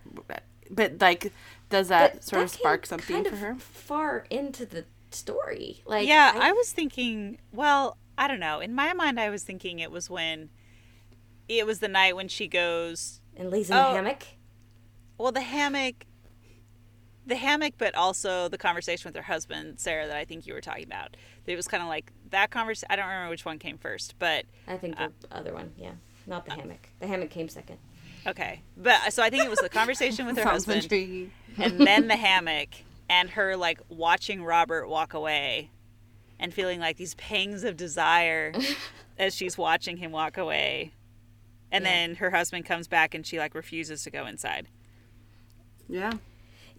but 0.72 0.94
like, 1.02 1.32
does 1.70 1.88
that 1.90 2.14
But 2.14 2.24
sort 2.24 2.44
of 2.44 2.52
that 2.52 2.58
came 2.58 2.62
spark 2.62 2.86
something 2.86 3.16
kind 3.24 3.28
for 3.28 3.34
of 3.34 3.40
her? 3.40 3.56
Far 3.56 4.26
into 4.30 4.66
the 4.66 4.86
story, 5.12 5.82
like 5.86 6.08
yeah, 6.08 6.34
I, 6.36 6.52
was 6.52 6.72
thinking, 6.72 7.40
well, 7.52 7.98
I 8.18 8.28
don't 8.28 8.40
know. 8.40 8.60
In 8.60 8.74
my 8.76 8.94
mind, 8.94 9.20
I 9.20 9.30
was 9.30 9.44
thinking 9.44 9.80
it 9.80 9.92
was 9.92 10.10
when 10.10 10.50
it 11.48 11.66
was 11.66 11.80
the 11.80 11.88
night 11.88 12.16
when 12.16 12.28
she 12.28 12.48
goes, 12.48 13.20
and 13.36 13.50
lays 13.50 13.70
in 13.72 13.76
Oh. 13.76 13.90
the 13.90 13.96
hammock. 13.96 14.24
well, 15.18 15.32
the 15.32 15.42
hammock, 15.42 16.06
the 17.30 17.36
hammock, 17.38 17.76
but 17.78 17.96
also 17.96 18.48
the 18.50 18.58
conversation 18.58 19.08
with 19.08 19.16
her 19.16 19.22
husband, 19.22 19.80
Sarah, 19.80 20.08
that 20.08 20.18
I 20.18 20.26
think 20.26 20.46
you 20.46 20.54
were 20.54 20.62
talking 20.62 20.84
about. 20.86 21.16
It 21.46 21.56
was 21.56 21.68
kind 21.68 21.82
of 21.82 21.88
like 21.90 22.12
that 22.32 22.52
conversation. 22.52 22.88
I 22.90 22.96
don't 22.98 23.08
remember 23.08 23.30
which 23.30 23.46
one 23.46 23.58
came 23.60 23.78
first, 23.78 24.16
but 24.20 24.46
I 24.68 24.78
think 24.78 25.00
Uh, 25.00 25.10
the 25.22 25.34
other 25.36 25.54
one, 25.54 25.72
yeah, 25.78 25.94
not 26.28 26.46
the 26.46 26.52
hammock. 26.54 26.90
The 27.00 27.08
hammock 27.08 27.30
came 27.30 27.48
second. 27.50 27.78
okay. 28.28 28.62
But 28.78 29.14
so 29.14 29.24
I 29.24 29.30
think 29.30 29.44
it 29.46 29.50
was 29.50 29.60
the 29.60 29.70
conversation 29.70 30.26
with 30.26 30.38
her 30.44 30.44
husband. 30.48 30.84
intriguing. 30.84 31.32
and 31.58 31.80
then 31.80 32.08
the 32.08 32.18
hammock 32.18 32.70
and 33.10 33.30
her 33.32 33.56
like 33.56 33.80
watching 33.90 34.44
Robert 34.44 34.88
walk 34.88 35.14
away 35.14 35.72
and 36.40 36.54
feeling 36.54 36.80
like 36.80 36.98
these 36.98 37.16
pangs 37.16 37.64
of 37.64 37.76
desire 37.78 38.54
as 39.18 39.34
she's 39.36 39.58
watching 39.58 39.98
him 39.98 40.12
walk 40.12 40.38
away. 40.38 40.92
And 41.72 41.84
Yeah. 41.84 41.92
then 41.92 42.16
her 42.16 42.30
husband 42.32 42.66
comes 42.66 42.88
back 42.88 43.14
and 43.16 43.26
she 43.26 43.38
like 43.40 43.56
refuses 43.56 44.04
to 44.04 44.12
go 44.12 44.26
inside. 44.26 44.68
Yeah. 45.88 46.14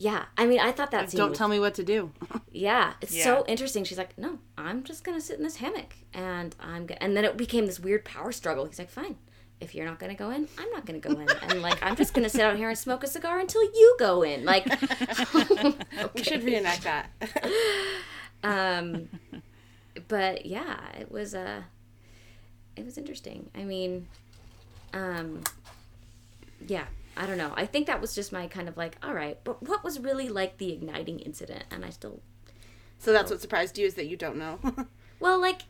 Yeah, 0.03 0.24
I 0.38 0.46
mean, 0.46 0.61
I 0.61 0.72
thought 0.72 0.92
that 0.92 1.11
scene. 1.11 1.18
Don't 1.18 1.28
was- 1.30 1.38
tell 1.38 1.48
me 1.48 1.61
what 1.61 1.74
to 1.74 1.84
do. 1.84 2.11
Yeah, 2.53 2.94
it's 3.01 3.14
Yeah. 3.14 3.22
so 3.24 3.44
interesting. 3.46 3.84
She's 3.84 3.96
like, 3.98 4.16
"No, 4.18 4.38
I'm 4.59 4.82
just 4.82 5.05
gonna 5.05 5.20
sit 5.20 5.36
in 5.38 5.44
this 5.44 5.57
hammock," 5.57 5.94
and 6.12 6.57
I'm. 6.59 6.86
Go-. 6.86 6.96
And 7.01 7.16
then 7.16 7.24
it 7.24 7.36
became 7.36 7.66
this 7.66 7.78
weird 7.78 8.05
power 8.05 8.32
struggle. 8.32 8.64
He's 8.64 8.78
like, 8.78 8.90
"Fine, 8.90 9.16
if 9.61 9.72
you're 9.74 9.84
not 9.86 9.98
gonna 10.01 10.16
go 10.16 10.30
in, 10.30 10.48
I'm 10.59 10.68
not 10.72 10.84
gonna 10.84 10.98
go 10.98 11.11
in," 11.12 11.28
and 11.48 11.62
like, 11.62 11.80
I'm 11.80 11.94
just 11.94 12.12
gonna 12.12 12.28
sit 12.28 12.40
out 12.40 12.57
here 12.57 12.68
and 12.68 12.76
smoke 12.76 13.05
a 13.05 13.07
cigar 13.07 13.38
until 13.38 13.62
you 13.62 13.96
go 14.01 14.22
in. 14.22 14.44
Like, 14.44 14.66
We 16.14 16.22
should 16.24 16.42
reenact 16.42 16.82
that. 16.82 17.11
um, 18.42 19.09
but 20.09 20.44
yeah, 20.46 20.80
it 20.98 21.11
was 21.12 21.34
uh, 21.34 21.62
it 22.74 22.84
was 22.84 22.98
interesting. 22.98 23.48
I 23.55 23.62
mean, 23.62 24.09
um, 24.92 25.42
yeah, 26.66 26.86
I 27.16 27.26
don't 27.26 27.38
know. 27.38 27.52
I 27.56 27.66
think 27.66 27.86
that 27.86 28.00
was 28.00 28.14
just 28.14 28.32
my 28.32 28.46
kind 28.46 28.68
of 28.68 28.76
like, 28.76 28.96
all 29.02 29.12
right, 29.14 29.38
but 29.44 29.62
what 29.62 29.82
was 29.84 29.98
really 30.00 30.28
like 30.28 30.58
the 30.58 30.72
igniting 30.72 31.18
incident? 31.20 31.64
And 31.70 31.84
I 31.84 31.90
still 31.90 32.20
so 32.98 33.12
that's 33.12 33.30
what 33.30 33.40
surprised 33.40 33.78
you 33.78 33.86
is 33.86 33.94
that 33.94 34.06
you 34.06 34.16
don't 34.16 34.36
know. 34.36 34.58
Well, 35.20 35.38
like, 35.38 35.62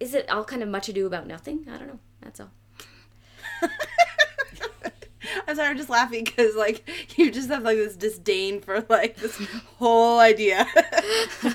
is 0.00 0.12
it 0.12 0.28
all 0.28 0.42
kind 0.42 0.60
of 0.60 0.68
much 0.68 0.88
ado 0.88 1.06
about 1.06 1.28
nothing? 1.28 1.66
I 1.72 1.76
don't 1.78 1.86
know. 1.86 1.98
That's 2.20 2.40
all. 2.40 2.50
I'm 5.46 5.54
sorry, 5.54 5.68
I'm 5.68 5.76
just 5.76 5.88
laughing 5.88 6.24
because 6.24 6.56
like 6.56 6.82
you 7.16 7.30
just 7.30 7.48
have 7.48 7.62
like 7.62 7.76
this 7.76 7.94
disdain 7.94 8.60
for 8.60 8.84
like 8.88 9.16
this 9.16 9.36
whole 9.78 10.18
idea. 10.18 10.66
so 11.40 11.48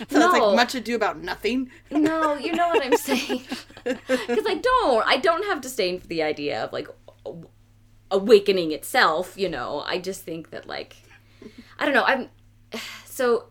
it's 0.00 0.10
No. 0.12 0.30
like 0.30 0.56
much 0.56 0.74
ado 0.74 0.96
about 0.96 1.22
nothing. 1.22 1.70
No, 1.90 2.34
you 2.34 2.52
know 2.52 2.68
what 2.68 2.84
I'm 2.84 2.96
saying. 2.96 3.42
Because 3.84 4.44
I 4.46 4.54
don't. 4.60 5.06
I 5.06 5.18
don't 5.18 5.44
have 5.46 5.60
disdain 5.60 6.00
for 6.00 6.08
the 6.08 6.22
idea 6.24 6.64
of 6.64 6.72
like 6.72 6.88
awakening 8.12 8.70
itself. 8.70 9.36
You 9.36 9.48
know, 9.48 9.82
I 9.84 9.98
just 9.98 10.22
think 10.22 10.50
that 10.50 10.68
like, 10.68 10.96
I 11.78 11.84
don't 11.84 11.94
know. 11.94 12.04
I'm 12.04 12.28
so. 13.04 13.46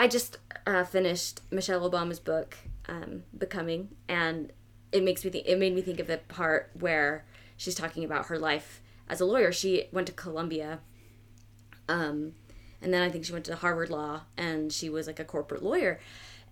I 0.00 0.08
just 0.08 0.38
uh, 0.66 0.82
finished 0.82 1.40
Michelle 1.52 1.88
Obama's 1.88 2.18
book, 2.18 2.56
um, 2.88 3.22
Becoming, 3.36 3.90
and 4.08 4.52
it 4.90 5.04
makes 5.04 5.24
me 5.24 5.30
think. 5.30 5.46
It 5.46 5.58
made 5.58 5.74
me 5.74 5.82
think 5.82 6.00
of 6.00 6.08
the 6.08 6.18
part 6.18 6.70
where 6.74 7.24
she's 7.56 7.76
talking 7.76 8.02
about 8.04 8.26
her 8.26 8.38
life 8.38 8.82
as 9.08 9.20
a 9.20 9.24
lawyer. 9.24 9.52
She 9.52 9.86
went 9.92 10.08
to 10.08 10.12
Columbia, 10.12 10.80
um, 11.88 12.32
and 12.82 12.92
then 12.92 13.02
I 13.02 13.10
think 13.10 13.24
she 13.24 13.32
went 13.32 13.44
to 13.44 13.54
Harvard 13.54 13.90
Law, 13.90 14.22
and 14.36 14.72
she 14.72 14.88
was 14.88 15.06
like 15.06 15.20
a 15.20 15.24
corporate 15.24 15.62
lawyer, 15.62 16.00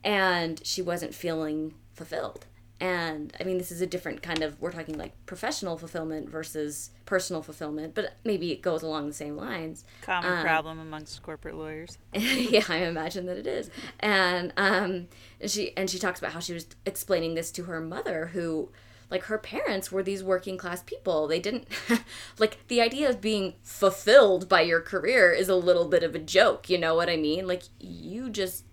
and 0.04 0.64
she 0.64 0.82
wasn't 0.82 1.14
feeling 1.14 1.74
fulfilled. 1.94 2.46
And 2.80 3.32
I 3.38 3.44
mean, 3.44 3.58
this 3.58 3.70
is 3.70 3.80
a 3.80 3.86
different 3.86 4.22
kind 4.22 4.42
of. 4.42 4.60
We're 4.60 4.72
talking 4.72 4.98
like 4.98 5.12
professional 5.24 5.78
fulfillment 5.78 6.28
versus 6.28 6.90
personal 7.06 7.40
fulfillment, 7.40 7.94
but 7.94 8.14
maybe 8.24 8.50
it 8.50 8.60
goes 8.60 8.82
along 8.82 9.06
the 9.06 9.12
same 9.14 9.36
lines. 9.36 9.84
Common 10.00 10.32
Um, 10.38 10.42
problem 10.44 10.80
amongst 10.80 11.22
corporate 11.22 11.54
lawyers. 11.54 11.98
yeah, 12.12 12.64
I 12.68 12.78
imagine 12.78 13.26
that 13.26 13.36
it 13.36 13.46
is. 13.46 13.70
And 14.00 14.52
um, 14.56 15.06
and 15.40 15.48
she 15.48 15.76
and 15.76 15.88
she 15.88 16.00
talks 16.00 16.18
about 16.18 16.32
how 16.32 16.40
she 16.40 16.54
was 16.54 16.66
explaining 16.84 17.34
this 17.34 17.52
to 17.52 17.64
her 17.64 17.80
mother, 17.80 18.30
who, 18.32 18.70
like, 19.12 19.24
her 19.24 19.38
parents 19.38 19.92
were 19.92 20.02
these 20.02 20.24
working 20.24 20.56
class 20.58 20.82
people. 20.82 21.28
They 21.28 21.38
didn't 21.38 21.68
like 22.38 22.66
the 22.66 22.80
idea 22.80 23.08
of 23.08 23.20
being 23.20 23.54
fulfilled 23.62 24.48
by 24.48 24.62
your 24.62 24.80
career 24.80 25.30
is 25.30 25.48
a 25.48 25.54
little 25.54 25.86
bit 25.86 26.02
of 26.02 26.16
a 26.16 26.18
joke. 26.18 26.68
You 26.68 26.78
know 26.78 26.96
what 26.96 27.08
I 27.08 27.16
mean? 27.16 27.46
Like, 27.46 27.62
you 27.78 28.28
just 28.28 28.64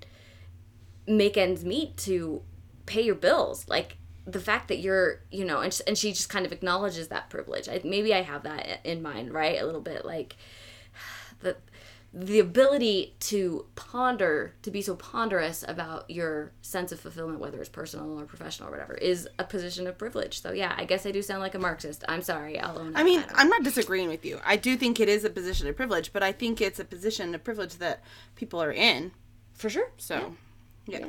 make 1.05 1.37
ends 1.37 1.63
meet 1.63 1.97
to 1.97 2.41
pay 2.89 3.01
your 3.01 3.15
bills. 3.15 3.67
Like 3.69 3.97
the 4.25 4.39
fact 4.39 4.67
that 4.67 4.79
you're, 4.79 5.21
you 5.31 5.45
know, 5.45 5.61
and, 5.61 5.79
and 5.87 5.97
she 5.97 6.11
just 6.11 6.29
kind 6.29 6.45
of 6.45 6.51
acknowledges 6.51 7.07
that 7.07 7.29
privilege. 7.29 7.69
I, 7.69 7.79
maybe 7.83 8.13
I 8.13 8.21
have 8.21 8.43
that 8.43 8.79
in 8.83 9.01
mind, 9.01 9.31
right? 9.31 9.61
A 9.61 9.65
little 9.65 9.81
bit 9.81 10.05
like 10.05 10.35
the 11.39 11.55
the 12.11 12.39
ability 12.39 13.13
to 13.19 13.67
ponder, 13.75 14.55
to 14.63 14.71
be 14.71 14.81
so 14.81 14.95
ponderous 14.95 15.63
about 15.67 16.09
your 16.09 16.51
sense 16.63 16.91
of 16.91 16.99
fulfillment, 16.99 17.39
whether 17.39 17.59
it's 17.59 17.69
personal 17.69 18.19
or 18.19 18.25
professional 18.25 18.69
or 18.69 18.71
whatever, 18.71 18.95
is 18.95 19.29
a 19.37 19.43
position 19.43 19.85
of 19.85 19.95
privilege. 19.95 20.41
So 20.41 20.51
yeah, 20.51 20.73
I 20.75 20.85
guess 20.85 21.05
I 21.05 21.11
do 21.11 21.21
sound 21.21 21.41
like 21.41 21.53
a 21.53 21.59
Marxist. 21.59 22.03
I'm 22.09 22.23
sorry, 22.23 22.59
I'll 22.59 22.79
own. 22.79 22.95
I 22.95 23.03
mean, 23.03 23.23
I'm 23.35 23.47
not 23.47 23.61
disagreeing 23.61 24.09
with 24.09 24.25
you. 24.25 24.39
I 24.43 24.55
do 24.55 24.75
think 24.75 24.99
it 24.99 25.07
is 25.07 25.23
a 25.23 25.29
position 25.29 25.67
of 25.67 25.75
privilege, 25.75 26.11
but 26.11 26.23
I 26.23 26.31
think 26.31 26.61
it's 26.61 26.79
a 26.79 26.85
position 26.85 27.35
of 27.35 27.43
privilege 27.43 27.75
that 27.75 28.01
people 28.35 28.59
are 28.59 28.73
in. 28.73 29.11
for 29.53 29.69
sure. 29.69 29.91
So, 29.97 30.33
yeah. 30.87 30.99
Yeah. 30.99 31.07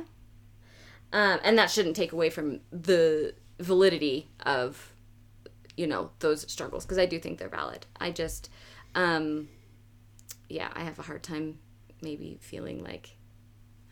Um, 1.13 1.39
and 1.43 1.57
that 1.57 1.69
shouldn't 1.69 1.95
take 1.95 2.11
away 2.11 2.29
from 2.29 2.61
the 2.71 3.33
validity 3.59 4.29
of 4.45 4.93
you 5.77 5.87
know 5.87 6.09
those 6.19 6.49
struggles 6.51 6.83
because 6.83 6.97
i 6.97 7.05
do 7.05 7.19
think 7.19 7.37
they're 7.37 7.47
valid. 7.47 7.85
I 7.99 8.11
just 8.11 8.49
um 8.95 9.47
yeah, 10.51 10.69
I 10.73 10.83
have 10.83 10.99
a 10.99 11.03
hard 11.03 11.23
time 11.23 11.59
maybe 12.01 12.37
feeling 12.41 12.83
like 12.83 13.15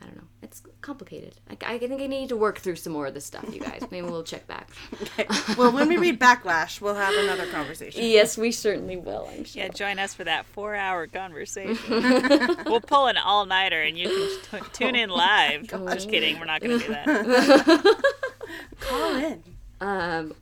I 0.02 0.06
don't 0.06 0.16
know. 0.16 0.24
It's 0.42 0.64
complicated. 0.82 1.36
I, 1.50 1.74
I 1.74 1.78
think 1.78 2.02
I 2.02 2.08
need 2.08 2.30
to 2.30 2.38
work 2.38 2.60
through 2.60 2.78
some 2.78 2.94
more 2.94 3.08
of 3.08 3.14
this 3.14 3.26
stuff, 3.26 3.46
you 3.54 3.60
guys. 3.60 3.82
Maybe 3.92 4.08
we'll 4.08 4.24
check 4.24 4.48
back. 4.48 4.70
Okay. 5.02 5.26
Well, 5.58 5.72
when 5.72 5.90
we 5.90 5.98
read 5.98 6.20
Backlash, 6.20 6.80
we'll 6.80 6.96
have 6.96 7.14
another 7.14 7.46
conversation. 7.48 8.04
yes, 8.06 8.38
we 8.38 8.52
certainly 8.52 8.96
will. 8.96 9.30
I'm 9.32 9.44
sure. 9.44 9.64
Yeah, 9.64 9.70
join 9.70 10.00
us 10.00 10.14
for 10.14 10.24
that 10.24 10.46
four-hour 10.46 11.08
conversation. 11.08 11.78
we'll 12.66 12.82
pull 12.82 13.08
an 13.08 13.18
all-nighter, 13.18 13.82
and 13.82 13.98
you 13.98 14.40
can 14.50 14.62
t- 14.62 14.68
tune 14.72 14.96
in 14.96 15.10
live. 15.10 15.68
Just 15.68 16.10
kidding. 16.10 16.40
We're 16.40 16.46
not 16.46 16.62
going 16.62 16.80
to 16.80 16.86
do 16.86 16.94
that. 16.94 18.04
Call 18.80 19.16
in. 19.18 19.44
Um, 19.82 20.34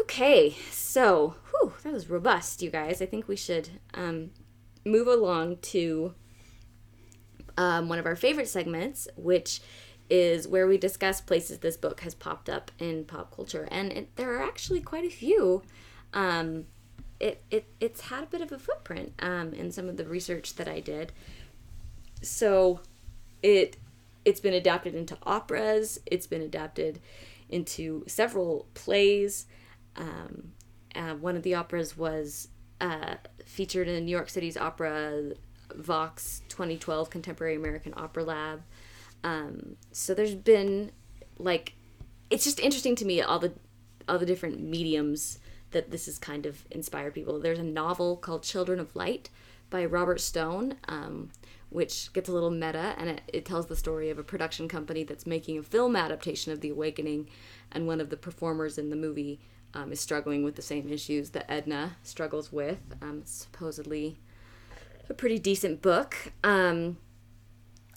okay, 0.00 0.56
so 0.70 1.34
whew, 1.50 1.72
that 1.82 1.92
was 1.92 2.08
robust, 2.08 2.62
you 2.62 2.70
guys. 2.70 3.02
I 3.02 3.06
think 3.06 3.26
we 3.26 3.36
should 3.36 3.68
um, 3.94 4.30
move 4.84 5.08
along 5.08 5.58
to 5.58 6.14
um, 7.58 7.88
one 7.88 7.98
of 7.98 8.06
our 8.06 8.16
favorite 8.16 8.48
segments, 8.48 9.08
which 9.16 9.60
is 10.08 10.46
where 10.46 10.66
we 10.66 10.78
discuss 10.78 11.20
places 11.20 11.58
this 11.58 11.76
book 11.76 12.00
has 12.00 12.14
popped 12.14 12.48
up 12.48 12.70
in 12.78 13.04
pop 13.04 13.34
culture, 13.34 13.68
and 13.70 13.92
it, 13.92 14.16
there 14.16 14.32
are 14.36 14.42
actually 14.42 14.80
quite 14.80 15.04
a 15.04 15.10
few. 15.10 15.62
Um, 16.14 16.66
it, 17.18 17.42
it 17.50 17.66
it's 17.80 18.02
had 18.02 18.22
a 18.22 18.26
bit 18.26 18.40
of 18.40 18.52
a 18.52 18.58
footprint 18.58 19.12
um, 19.18 19.52
in 19.52 19.72
some 19.72 19.88
of 19.88 19.96
the 19.96 20.04
research 20.04 20.54
that 20.54 20.68
I 20.68 20.78
did. 20.78 21.12
So, 22.22 22.80
it 23.42 23.76
it's 24.24 24.40
been 24.40 24.54
adapted 24.54 24.94
into 24.94 25.18
operas. 25.24 25.98
It's 26.06 26.28
been 26.28 26.42
adapted 26.42 27.00
into 27.48 28.04
several 28.06 28.68
plays. 28.74 29.46
Um, 29.96 30.52
uh, 30.94 31.14
one 31.14 31.36
of 31.36 31.42
the 31.42 31.56
operas 31.56 31.96
was 31.96 32.48
uh, 32.80 33.16
featured 33.44 33.88
in 33.88 34.04
New 34.04 34.12
York 34.12 34.28
City's 34.28 34.56
opera 34.56 35.32
Vox 35.74 36.42
2012 36.48 37.10
Contemporary 37.10 37.56
American 37.56 37.94
Opera 37.96 38.24
Lab. 38.24 38.62
Um, 39.24 39.76
so 39.92 40.14
there's 40.14 40.34
been 40.34 40.92
like, 41.38 41.74
it's 42.30 42.44
just 42.44 42.60
interesting 42.60 42.96
to 42.96 43.04
me 43.04 43.20
all 43.20 43.38
the 43.38 43.52
all 44.08 44.18
the 44.18 44.26
different 44.26 44.60
mediums 44.60 45.38
that 45.70 45.90
this 45.90 46.06
has 46.06 46.18
kind 46.18 46.46
of 46.46 46.64
inspired 46.70 47.14
people. 47.14 47.38
There's 47.38 47.58
a 47.58 47.64
novel 47.64 48.16
called 48.16 48.42
Children 48.42 48.80
of 48.80 48.96
Light 48.96 49.28
by 49.70 49.84
Robert 49.84 50.20
Stone, 50.20 50.76
um, 50.88 51.30
which 51.68 52.10
gets 52.14 52.28
a 52.28 52.32
little 52.32 52.50
meta 52.50 52.94
and 52.96 53.10
it, 53.10 53.22
it 53.28 53.44
tells 53.44 53.66
the 53.66 53.76
story 53.76 54.08
of 54.08 54.18
a 54.18 54.22
production 54.22 54.66
company 54.66 55.04
that's 55.04 55.26
making 55.26 55.58
a 55.58 55.62
film 55.62 55.94
adaptation 55.94 56.52
of 56.52 56.60
The 56.60 56.70
Awakening, 56.70 57.28
and 57.70 57.86
one 57.86 58.00
of 58.00 58.08
the 58.08 58.16
performers 58.16 58.78
in 58.78 58.88
the 58.88 58.96
movie 58.96 59.40
um, 59.74 59.92
is 59.92 60.00
struggling 60.00 60.42
with 60.42 60.56
the 60.56 60.62
same 60.62 60.88
issues 60.88 61.30
that 61.30 61.50
Edna 61.50 61.96
struggles 62.02 62.50
with. 62.50 62.80
Um, 63.02 63.22
supposedly 63.26 64.18
a 65.08 65.14
pretty 65.14 65.38
decent 65.38 65.82
book. 65.82 66.32
Um, 66.44 66.98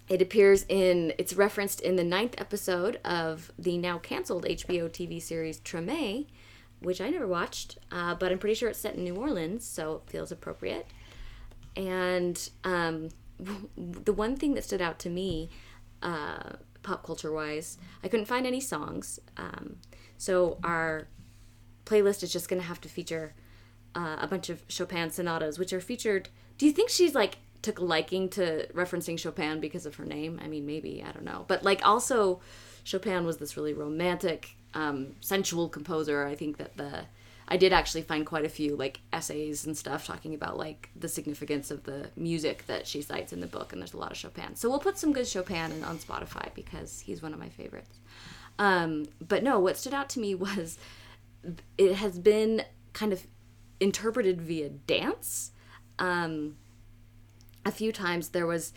it 0.09 0.22
appears 0.22 0.66
in, 0.68 1.14
it's 1.18 1.34
referenced 1.34 1.80
in 1.80 1.95
the 1.95 2.03
ninth 2.03 2.36
episode 2.38 2.99
of 3.05 3.51
the 3.57 3.78
now 3.78 3.97
canceled 3.97 4.45
HBO 4.45 4.89
TV 4.89 5.22
series 5.22 5.59
Treme, 5.59 6.28
which 6.80 6.99
I 6.99 7.09
never 7.09 7.28
watched, 7.28 7.78
uh, 7.91 8.16
but 8.16 8.32
I'm 8.32 8.39
pretty 8.39 8.55
sure 8.55 8.70
it's 8.70 8.80
set 8.80 8.95
in 8.95 9.03
New 9.03 9.16
Orleans, 9.16 9.66
so 9.66 10.01
it 10.05 10.12
feels 10.12 10.32
appropriate. 10.32 10.88
And 11.76 12.49
um, 12.64 13.09
the 13.78 14.14
one 14.14 14.36
thing 14.36 14.53
that 14.55 14.64
stood 14.64 14.82
out 14.82 14.99
to 14.99 15.09
me, 15.09 15.49
uh, 16.01 16.53
pop 16.84 17.05
culture 17.05 17.32
wise, 17.32 17.78
I 18.03 18.07
couldn't 18.07 18.26
find 18.26 18.45
any 18.45 18.59
songs. 18.59 19.20
Um, 19.38 19.78
so 20.18 20.59
our 20.64 21.07
playlist 21.86 22.24
is 22.24 22.34
just 22.34 22.49
going 22.49 22.62
to 22.62 22.68
have 22.68 22.82
to 22.82 22.89
feature 22.89 23.34
uh, 23.95 24.18
a 24.20 24.28
bunch 24.28 24.49
of 24.49 24.64
Chopin 24.68 25.09
sonatas, 25.12 25.59
which 25.59 25.74
are 25.74 25.82
featured. 25.82 26.30
Do 26.62 26.68
you 26.68 26.74
think 26.74 26.91
she's 26.91 27.16
like 27.16 27.39
took 27.64 27.82
liking 27.82 28.30
to 28.30 28.68
referencing 28.76 29.18
Chopin 29.18 29.59
because 29.59 29.88
of 29.88 29.95
her 29.95 30.05
name? 30.05 30.39
I 30.43 30.47
mean, 30.47 30.68
maybe 30.68 31.03
I 31.03 31.12
don't 31.12 31.24
know, 31.24 31.43
but 31.47 31.64
like 31.64 31.84
also, 31.84 32.39
Chopin 32.84 33.26
was 33.26 33.38
this 33.38 33.57
really 33.57 33.74
romantic, 33.74 34.55
um, 34.76 35.16
sensual 35.22 35.70
composer. 35.70 36.24
I 36.24 36.36
think 36.36 36.57
that 36.57 36.78
the 36.78 37.05
I 37.47 37.57
did 37.57 37.74
actually 37.74 38.03
find 38.03 38.28
quite 38.28 38.45
a 38.45 38.49
few 38.49 38.76
like 38.76 38.99
essays 39.12 39.66
and 39.66 39.76
stuff 39.76 40.05
talking 40.05 40.36
about 40.36 40.55
like 40.55 40.91
the 40.95 41.07
significance 41.07 41.72
of 41.72 41.82
the 41.82 42.12
music 42.16 42.68
that 42.68 42.86
she 42.86 43.01
cites 43.01 43.34
in 43.34 43.39
the 43.39 43.47
book, 43.47 43.74
and 43.74 43.82
there's 43.82 43.95
a 43.95 43.97
lot 43.97 44.12
of 44.12 44.18
Chopin. 44.18 44.55
So 44.55 44.70
we'll 44.70 44.78
put 44.78 44.99
some 44.99 45.14
good 45.14 45.28
Chopin 45.28 45.72
in, 45.72 45.84
on 45.84 45.97
Spotify 45.97 46.53
because 46.53 46.99
he's 46.99 47.24
one 47.24 47.34
of 47.34 47.39
my 47.39 47.49
favorites. 47.49 47.97
Um, 48.59 49.07
but 49.20 49.41
no, 49.41 49.57
what 49.59 49.78
stood 49.78 49.95
out 49.95 50.09
to 50.09 50.20
me 50.20 50.36
was 50.36 50.78
it 51.80 51.95
has 51.95 52.20
been 52.20 52.66
kind 52.93 53.14
of 53.14 53.26
interpreted 53.80 54.39
via 54.43 54.70
dance. 54.70 55.53
Um, 56.02 56.58
a 57.64 57.72
few 57.72 57.91
times 57.91 58.30
there 58.30 58.47
was 58.47 58.74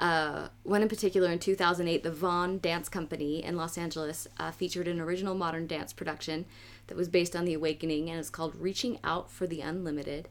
uh, 0.00 0.48
one 0.64 0.82
in 0.82 0.88
particular 0.88 1.30
in 1.30 1.38
2008, 1.38 2.02
the 2.02 2.10
Vaughn 2.10 2.58
Dance 2.58 2.88
Company 2.88 3.44
in 3.44 3.56
Los 3.56 3.78
Angeles 3.78 4.26
uh, 4.40 4.50
featured 4.50 4.88
an 4.88 5.00
original 5.00 5.36
modern 5.36 5.68
dance 5.68 5.92
production 5.92 6.46
that 6.88 6.96
was 6.96 7.08
based 7.08 7.36
on 7.36 7.44
The 7.44 7.54
Awakening 7.54 8.10
and 8.10 8.18
is 8.18 8.28
called 8.28 8.56
Reaching 8.56 8.98
Out 9.04 9.30
for 9.30 9.46
the 9.46 9.60
Unlimited. 9.60 10.28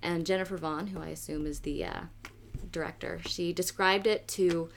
And 0.00 0.24
Jennifer 0.24 0.56
Vaughn, 0.56 0.86
who 0.88 1.02
I 1.02 1.08
assume 1.08 1.44
is 1.44 1.60
the 1.60 1.84
uh, 1.84 2.00
director, 2.70 3.20
she 3.26 3.52
described 3.52 4.06
it 4.06 4.28
to 4.28 4.70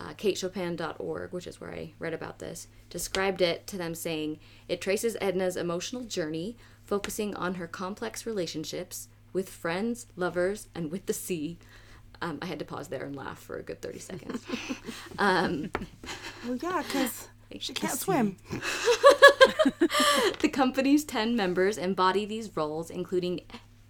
uh, 0.00 0.14
katechopin.org, 0.14 1.32
which 1.32 1.46
is 1.46 1.60
where 1.60 1.72
I 1.72 1.92
read 2.00 2.12
about 2.12 2.40
this, 2.40 2.66
described 2.90 3.40
it 3.40 3.68
to 3.68 3.78
them 3.78 3.94
saying 3.94 4.40
it 4.68 4.80
traces 4.80 5.16
Edna's 5.20 5.56
emotional 5.56 6.02
journey, 6.02 6.56
focusing 6.84 7.36
on 7.36 7.54
her 7.54 7.68
complex 7.68 8.26
relationships 8.26 9.06
with 9.36 9.50
friends, 9.50 10.06
lovers, 10.16 10.68
and 10.74 10.90
with 10.90 11.04
the 11.04 11.12
sea. 11.12 11.58
Um, 12.22 12.38
I 12.40 12.46
had 12.46 12.58
to 12.58 12.64
pause 12.64 12.88
there 12.88 13.04
and 13.04 13.14
laugh 13.14 13.38
for 13.38 13.58
a 13.58 13.62
good 13.62 13.82
30 13.82 13.98
seconds. 13.98 14.42
um, 15.18 15.70
Well, 16.46 16.56
yeah, 16.56 16.82
because 16.82 17.28
she 17.60 17.74
can't 17.74 17.98
swim. 17.98 18.38
the 20.40 20.48
company's 20.50 21.04
10 21.04 21.36
members 21.36 21.76
embody 21.76 22.24
these 22.24 22.56
roles, 22.56 22.88
including 22.88 23.42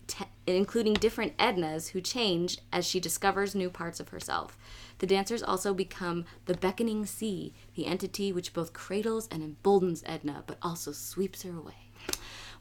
te- 0.09 0.25
including 0.49 0.95
different 0.95 1.37
Ednas 1.37 1.91
who 1.91 2.01
change 2.01 2.59
as 2.73 2.85
she 2.85 2.99
discovers 2.99 3.55
new 3.55 3.71
parts 3.71 4.01
of 4.01 4.09
herself. 4.09 4.59
The 4.99 5.07
dancers 5.07 5.45
also 5.45 5.73
become 5.73 6.25
the 6.47 6.55
beckoning 6.55 7.07
sea, 7.07 7.55
the 7.77 7.87
entity 7.87 8.33
which 8.33 8.53
both 8.53 8.73
cradles 8.73 9.29
and 9.31 9.45
emboldens 9.45 10.03
Edna, 10.07 10.43
but 10.49 10.59
also 10.61 10.91
sweeps 10.91 11.45
her 11.45 11.57
away. 11.57 11.91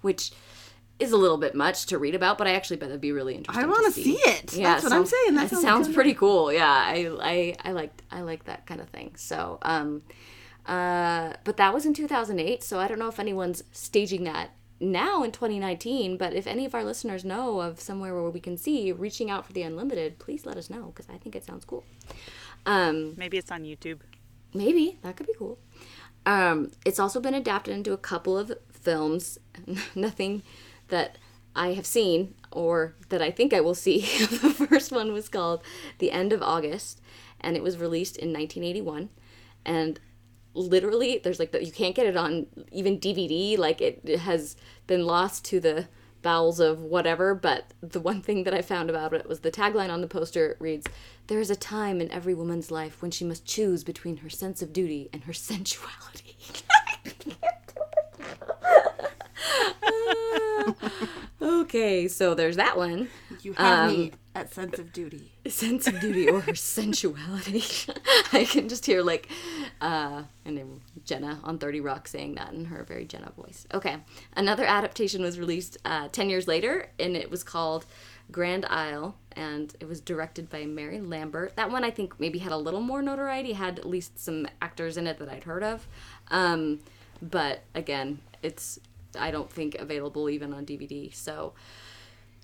Which 0.01 0.33
is 0.99 1.11
a 1.11 1.17
little 1.17 1.37
bit 1.37 1.53
much 1.55 1.87
to 1.87 1.97
read 1.97 2.15
about, 2.15 2.37
but 2.37 2.47
I 2.47 2.53
actually 2.53 2.77
bet 2.77 2.89
that'd 2.89 3.01
be 3.01 3.11
really 3.11 3.35
interesting. 3.35 3.63
I 3.63 3.67
want 3.67 3.85
to 3.87 3.91
to 3.91 4.03
see 4.03 4.13
it. 4.15 4.53
Yeah, 4.53 4.73
That's 4.73 4.83
what 4.83 4.93
I'm 4.93 4.99
sounds- 4.99 5.09
saying. 5.11 5.35
That 5.35 5.41
That 5.41 5.49
sounds 5.49 5.61
sounds 5.63 5.87
good. 5.87 5.95
pretty 5.95 6.13
cool. 6.13 6.53
Yeah, 6.53 6.69
I, 6.69 7.09
I, 7.21 7.55
I 7.63 7.71
liked, 7.73 8.01
I 8.11 8.21
like 8.21 8.45
that 8.45 8.65
kind 8.65 8.79
of 8.79 8.89
thing. 8.89 9.13
So, 9.17 9.57
um, 9.63 10.03
uh, 10.65 11.33
but 11.43 11.57
that 11.57 11.73
was 11.73 11.85
in 11.85 11.93
2008. 11.93 12.63
So 12.63 12.79
I 12.79 12.87
don't 12.87 12.97
know 12.99 13.07
if 13.09 13.19
anyone's 13.19 13.63
staging 13.71 14.23
that 14.23 14.51
now 14.79 15.23
in 15.23 15.31
2019. 15.31 16.17
But 16.17 16.33
if 16.33 16.47
any 16.47 16.65
of 16.65 16.73
our 16.73 16.83
listeners 16.83 17.25
know 17.25 17.59
of 17.61 17.79
somewhere 17.81 18.13
where 18.13 18.29
we 18.29 18.39
can 18.39 18.57
see 18.57 18.91
reaching 18.91 19.29
out 19.29 19.45
for 19.45 19.53
the 19.53 19.61
unlimited, 19.63 20.17
please 20.19 20.45
let 20.45 20.57
us 20.57 20.69
know 20.69 20.85
because 20.95 21.07
I 21.13 21.17
think 21.17 21.35
it 21.35 21.43
sounds 21.43 21.65
cool. 21.65 21.83
Um, 22.65 23.13
Maybe 23.17 23.37
it's 23.37 23.51
on 23.51 23.63
YouTube. 23.63 23.99
Maybe 24.53 24.97
that 25.01 25.17
could 25.17 25.27
be 25.27 25.33
cool. 25.37 25.59
Um, 26.25 26.71
it's 26.85 26.99
also 26.99 27.19
been 27.19 27.35
adapted 27.35 27.75
into 27.75 27.93
a 27.93 27.97
couple 27.97 28.35
of 28.37 28.51
films. 28.71 29.37
Nothing 29.95 30.41
that 30.89 31.17
I 31.55 31.73
have 31.73 31.85
seen 31.85 32.35
or 32.51 32.95
that 33.09 33.21
I 33.21 33.31
think 33.31 33.53
I 33.53 33.61
will 33.61 33.75
see. 33.75 33.99
the 34.19 34.67
first 34.69 34.91
one 34.91 35.13
was 35.13 35.29
called 35.29 35.63
The 35.99 36.11
End 36.11 36.33
of 36.33 36.41
August, 36.41 37.01
and 37.39 37.55
it 37.55 37.63
was 37.63 37.77
released 37.77 38.17
in 38.17 38.29
1981. 38.29 39.09
And 39.65 39.99
literally, 40.53 41.19
there's 41.23 41.39
like 41.39 41.51
the, 41.51 41.63
you 41.63 41.71
can't 41.71 41.95
get 41.95 42.07
it 42.07 42.17
on 42.17 42.47
even 42.71 42.99
DVD. 42.99 43.57
Like 43.57 43.81
it, 43.81 44.01
it 44.03 44.19
has 44.19 44.55
been 44.87 45.05
lost 45.05 45.45
to 45.45 45.59
the 45.59 45.87
bowels 46.21 46.59
of 46.59 46.81
whatever. 46.81 47.35
But 47.35 47.73
the 47.81 47.99
one 47.99 48.21
thing 48.21 48.43
that 48.43 48.53
I 48.53 48.61
found 48.61 48.89
about 48.89 49.13
it 49.13 49.27
was 49.27 49.41
the 49.41 49.51
tagline 49.51 49.89
on 49.89 50.01
the 50.01 50.07
poster 50.07 50.57
reads, 50.59 50.87
"There 51.27 51.39
is 51.39 51.49
a 51.49 51.55
time 51.55 52.01
in 52.01 52.11
every 52.11 52.33
woman's 52.33 52.71
life 52.71 53.01
when 53.01 53.11
she 53.11 53.23
must 53.23 53.45
choose 53.45 53.83
between 53.83 54.17
her 54.17 54.29
sense 54.29 54.61
of 54.61 54.73
duty 54.73 55.09
and 55.13 55.23
her 55.23 55.33
sensuality." 55.49 56.37
okay, 61.41 62.07
so 62.07 62.33
there's 62.33 62.55
that 62.55 62.77
one. 62.77 63.09
You 63.41 63.53
have 63.53 63.89
Um, 63.89 63.95
me 63.95 64.11
at 64.33 64.53
sense 64.53 64.77
of 64.79 64.91
duty. 64.91 65.31
sense 65.47 65.87
of 65.87 65.99
duty 65.99 66.29
or 66.29 66.41
her 66.41 66.55
sensuality. 66.55 67.63
I 68.33 68.43
can 68.45 68.67
just 68.67 68.85
hear 68.85 69.01
like 69.01 69.29
uh 69.81 70.23
and 70.43 70.57
then 70.57 70.81
Jenna 71.05 71.39
on 71.43 71.57
30 71.57 71.79
Rock 71.81 72.07
saying 72.07 72.35
that 72.35 72.51
in 72.53 72.65
her 72.65 72.83
very 72.83 73.05
Jenna 73.05 73.31
voice. 73.31 73.65
Okay. 73.73 73.97
Another 74.35 74.65
adaptation 74.65 75.21
was 75.21 75.39
released 75.39 75.77
uh 75.85 76.09
10 76.11 76.29
years 76.29 76.47
later 76.47 76.89
and 76.99 77.15
it 77.15 77.29
was 77.31 77.43
called 77.43 77.85
Grand 78.31 78.65
Isle 78.65 79.15
and 79.33 79.73
it 79.79 79.87
was 79.87 80.01
directed 80.01 80.49
by 80.49 80.65
Mary 80.65 80.99
Lambert. 80.99 81.55
That 81.55 81.71
one 81.71 81.83
I 81.85 81.91
think 81.91 82.19
maybe 82.19 82.39
had 82.39 82.51
a 82.51 82.57
little 82.57 82.81
more 82.81 83.01
notoriety, 83.01 83.53
had 83.53 83.79
at 83.79 83.85
least 83.85 84.19
some 84.19 84.47
actors 84.61 84.97
in 84.97 85.07
it 85.07 85.17
that 85.19 85.29
I'd 85.29 85.43
heard 85.45 85.63
of. 85.63 85.87
Um 86.29 86.79
but 87.21 87.61
again, 87.73 88.19
it's 88.43 88.79
I 89.17 89.31
don't 89.31 89.51
think 89.51 89.75
available 89.75 90.29
even 90.29 90.53
on 90.53 90.65
DVD. 90.65 91.13
So 91.13 91.53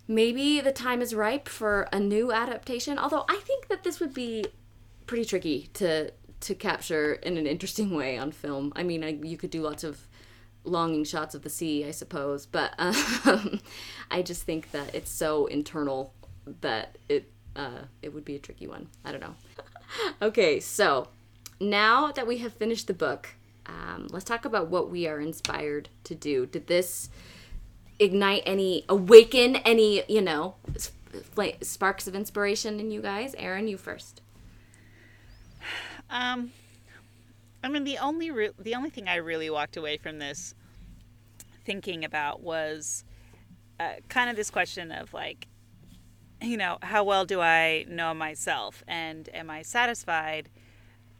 maybe 0.07 0.61
the 0.61 0.72
time 0.72 1.01
is 1.01 1.13
ripe 1.13 1.47
for 1.47 1.88
a 1.91 1.99
new 1.99 2.32
adaptation. 2.32 2.97
Although 2.97 3.26
I 3.30 3.38
think 3.38 3.67
that 3.67 3.84
this 3.84 3.99
would 3.99 4.13
be 4.13 4.45
pretty 5.07 5.26
tricky 5.26 5.69
to 5.74 6.11
to 6.41 6.55
capture 6.55 7.13
in 7.13 7.38
an 7.38 7.45
interesting 7.45 7.95
way 7.95 8.17
on 8.17 8.32
film. 8.32 8.74
I 8.76 8.84
mean, 8.84 9.03
I, 9.03 9.09
you 9.09 9.38
could 9.38 9.51
do 9.51 9.61
lots 9.61 9.84
of 9.84 10.07
longing 10.63 11.03
shots 11.03 11.36
of 11.36 11.43
the 11.43 11.49
sea, 11.49 11.86
I 11.86 11.91
suppose, 11.91 12.45
but 12.45 12.74
um, 12.80 13.61
I 14.09 14.22
just 14.22 14.43
think 14.43 14.72
that 14.72 14.93
it's 14.93 15.11
so 15.11 15.45
internal 15.47 16.13
that 16.61 16.97
it 17.09 17.32
uh, 17.55 17.84
it 18.01 18.13
would 18.13 18.26
be 18.26 18.36
a 18.36 18.39
tricky 18.39 18.67
one. 18.67 18.88
I 19.05 19.11
don't 19.11 19.22
know. 19.22 19.36
okay, 20.22 20.59
so 20.59 21.09
now 21.59 22.11
that 22.11 22.26
we 22.26 22.38
have 22.39 22.53
finished 22.53 22.88
the 22.88 22.93
book, 22.93 23.30
um, 23.66 24.07
let's 24.12 24.26
talk 24.26 24.45
about 24.45 24.68
what 24.68 24.89
we 24.89 25.07
are 25.07 25.20
inspired 25.20 25.89
to 26.05 26.16
do. 26.16 26.45
Did 26.45 26.68
this 26.68 27.09
ignite 27.99 28.43
any, 28.45 28.86
awaken 28.89 29.57
any, 29.57 30.03
you 30.07 30.22
know, 30.22 30.55
sp- 30.78 31.62
sparks 31.62 32.07
of 32.07 32.16
inspiration 32.16 32.80
in 32.80 32.91
you 32.91 33.01
guys? 33.01 33.36
Erin, 33.38 33.68
you 33.68 33.78
first. 33.78 34.22
Um, 36.09 36.51
I 37.64 37.70
mean, 37.70 37.84
the 37.84 37.99
only 37.99 38.32
re- 38.32 38.51
the 38.59 38.76
only 38.76 38.89
thing 38.89 39.07
I 39.07 39.16
really 39.16 39.49
walked 39.49 39.78
away 39.78 39.97
from 39.97 40.20
this 40.20 40.55
thinking 41.64 42.03
about 42.03 42.41
was 42.41 43.03
uh, 43.80 43.93
kind 44.09 44.30
of 44.30 44.36
this 44.36 44.49
question 44.49 44.91
of 44.91 45.14
like, 45.14 45.47
you 46.41 46.57
know, 46.57 46.80
how 46.82 47.03
well 47.03 47.26
do 47.26 47.39
I 47.39 47.86
know 47.88 48.14
myself, 48.14 48.84
and 48.88 49.30
am 49.34 49.49
I 49.49 49.62
satisfied 49.62 50.49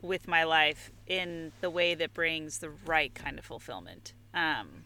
with 0.02 0.28
my 0.28 0.44
life 0.44 0.92
in 1.12 1.52
the 1.60 1.70
way 1.70 1.94
that 1.94 2.14
brings 2.14 2.60
the 2.60 2.70
right 2.86 3.14
kind 3.14 3.38
of 3.38 3.44
fulfillment? 3.44 4.14
Um, 4.34 4.86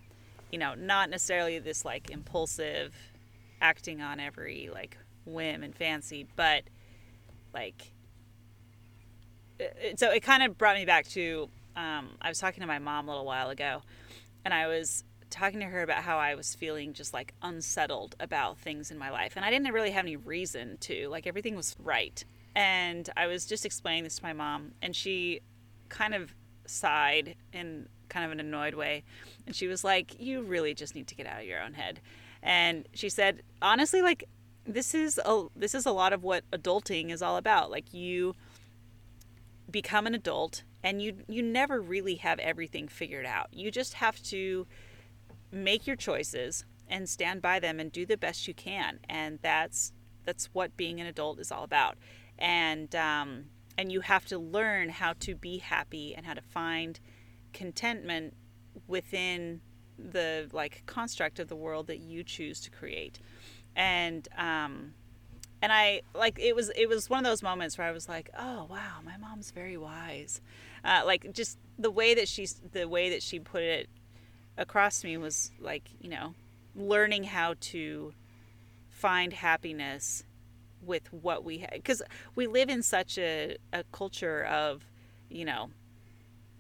you 0.52 0.58
know, 0.58 0.74
not 0.74 1.12
necessarily 1.12 1.60
this 1.60 1.86
like 1.86 2.10
impulsive 2.10 2.96
acting 3.62 4.02
on 4.02 4.20
every 4.20 4.70
like 4.74 4.98
whim 5.26 5.62
and 5.62 5.76
fancy, 5.76 6.26
but 6.36 6.64
like 7.54 7.92
so 9.98 10.10
it 10.12 10.24
kind 10.24 10.42
of 10.42 10.58
brought 10.58 10.76
me 10.76 10.86
back 10.86 11.06
to 11.10 11.48
um, 11.76 12.10
I 12.20 12.30
was 12.30 12.40
talking 12.40 12.62
to 12.62 12.68
my 12.68 12.80
mom 12.80 13.08
a 13.08 13.12
little 13.12 13.26
while 13.26 13.52
ago, 13.52 13.84
and 14.44 14.54
I 14.54 14.66
was 14.66 15.04
talking 15.30 15.60
to 15.60 15.66
her 15.68 15.84
about 15.84 16.04
how 16.04 16.18
I 16.18 16.34
was 16.34 16.56
feeling 16.56 16.94
just 16.94 17.14
like 17.14 17.34
unsettled 17.44 18.16
about 18.20 18.58
things 18.58 18.90
in 18.90 18.98
my 18.98 19.12
life, 19.12 19.34
and 19.36 19.46
I 19.46 19.52
didn't 19.52 19.72
really 19.72 19.92
have 19.92 20.06
any 20.06 20.16
reason 20.16 20.78
to. 20.82 21.08
Like 21.08 21.28
everything 21.28 21.56
was 21.56 21.76
right, 21.84 22.24
and 22.56 23.08
I 23.16 23.28
was 23.28 23.46
just 23.46 23.64
explaining 23.64 24.06
this 24.06 24.16
to 24.18 24.24
my 24.24 24.34
mom, 24.34 24.72
and 24.82 24.96
she 24.96 25.42
kind 25.90 26.14
of 26.14 26.34
sighed 26.66 27.36
in 27.54 27.88
kind 28.10 28.26
of 28.26 28.32
an 28.32 28.40
annoyed 28.40 28.76
way, 28.76 29.04
and 29.46 29.56
she 29.56 29.68
was 29.68 29.84
like, 29.84 30.20
"You 30.20 30.42
really 30.42 30.74
just 30.74 30.96
need 30.96 31.08
to 31.08 31.16
get 31.16 31.28
out 31.28 31.42
of 31.42 31.48
your 31.48 31.62
own 31.62 31.74
head," 31.74 32.02
and 32.42 32.88
she 32.94 33.10
said, 33.10 33.42
honestly, 33.62 34.02
like 34.02 34.26
this 34.66 34.94
is 34.94 35.20
a 35.26 35.46
this 35.56 35.76
is 35.76 35.86
a 35.86 35.92
lot 35.92 36.14
of 36.14 36.24
what 36.24 36.50
adulting 36.52 37.12
is 37.12 37.22
all 37.22 37.38
about. 37.38 37.72
Like 37.72 37.94
you 37.94 38.36
become 39.70 40.06
an 40.08 40.14
adult 40.14 40.64
and 40.84 41.02
you 41.02 41.18
you 41.28 41.42
never 41.42 41.82
really 41.82 42.16
have 42.16 42.40
everything 42.40 42.88
figured 42.88 43.26
out. 43.26 43.48
You 43.52 43.72
just 43.72 43.96
have 43.96 44.22
to 44.24 44.68
make 45.52 45.88
your 45.88 45.96
choices 45.96 46.66
and 46.88 47.10
stand 47.10 47.42
by 47.42 47.60
them 47.60 47.80
and 47.80 47.92
do 47.92 48.06
the 48.06 48.18
best 48.18 48.48
you 48.48 48.54
can. 48.54 49.00
And 49.10 49.40
that's 49.42 49.92
that's 50.24 50.50
what 50.54 50.78
being 50.78 51.00
an 51.00 51.08
adult 51.08 51.40
is 51.40 51.52
all 51.52 51.64
about. 51.64 51.98
And 52.38 52.96
um, 52.96 53.46
and 53.78 53.92
you 53.92 54.02
have 54.02 54.26
to 54.26 54.38
learn 54.38 54.90
how 54.90 55.14
to 55.20 55.36
be 55.36 55.58
happy 55.58 56.16
and 56.16 56.26
how 56.26 56.34
to 56.34 56.42
find 56.42 57.00
contentment 57.54 58.34
within 58.88 59.62
the 59.98 60.50
like 60.52 60.84
construct 60.86 61.40
of 61.40 61.48
the 61.48 61.56
world 61.56 61.88
that 61.88 62.00
you 62.00 62.24
choose 62.24 62.60
to 62.62 62.70
create. 62.70 63.20
And 63.76 64.28
um, 64.38 64.94
and 65.62 65.72
I 65.72 66.02
like 66.14 66.40
it 66.40 66.56
was 66.56 66.70
it 66.76 66.88
was 66.88 67.10
one 67.10 67.26
of 67.26 67.30
those 67.30 67.44
moments 67.44 67.78
where 67.78 67.88
I 67.88 67.92
was 67.92 68.08
like, 68.08 68.30
oh 68.38 68.68
wow, 68.70 69.00
my 69.04 69.18
mom's 69.18 69.52
very 69.52 69.78
wise. 69.78 70.42
Uh, 70.84 71.02
like 71.06 71.34
just 71.34 71.58
the 71.80 71.92
way 71.92 72.14
that 72.16 72.28
she's 72.28 72.62
the 72.72 72.88
way 72.88 73.10
that 73.10 73.24
she 73.24 73.40
put 73.40 73.64
it 73.64 73.90
across 74.58 75.02
to 75.02 75.08
me 75.08 75.18
was 75.18 75.52
like 75.60 75.90
you 76.00 76.10
know 76.10 76.34
learning 76.76 77.24
how 77.24 77.56
to 77.60 78.14
find 78.90 79.34
happiness 79.34 80.24
with 80.86 81.12
what 81.12 81.44
we 81.44 81.60
have 81.60 81.72
because 81.74 82.02
we 82.36 82.48
live 82.48 82.70
in 82.70 82.84
such 82.84 83.18
a, 83.18 83.58
a 83.74 83.84
culture 83.92 84.44
of 84.46 84.86
you 85.30 85.46
know 85.46 85.70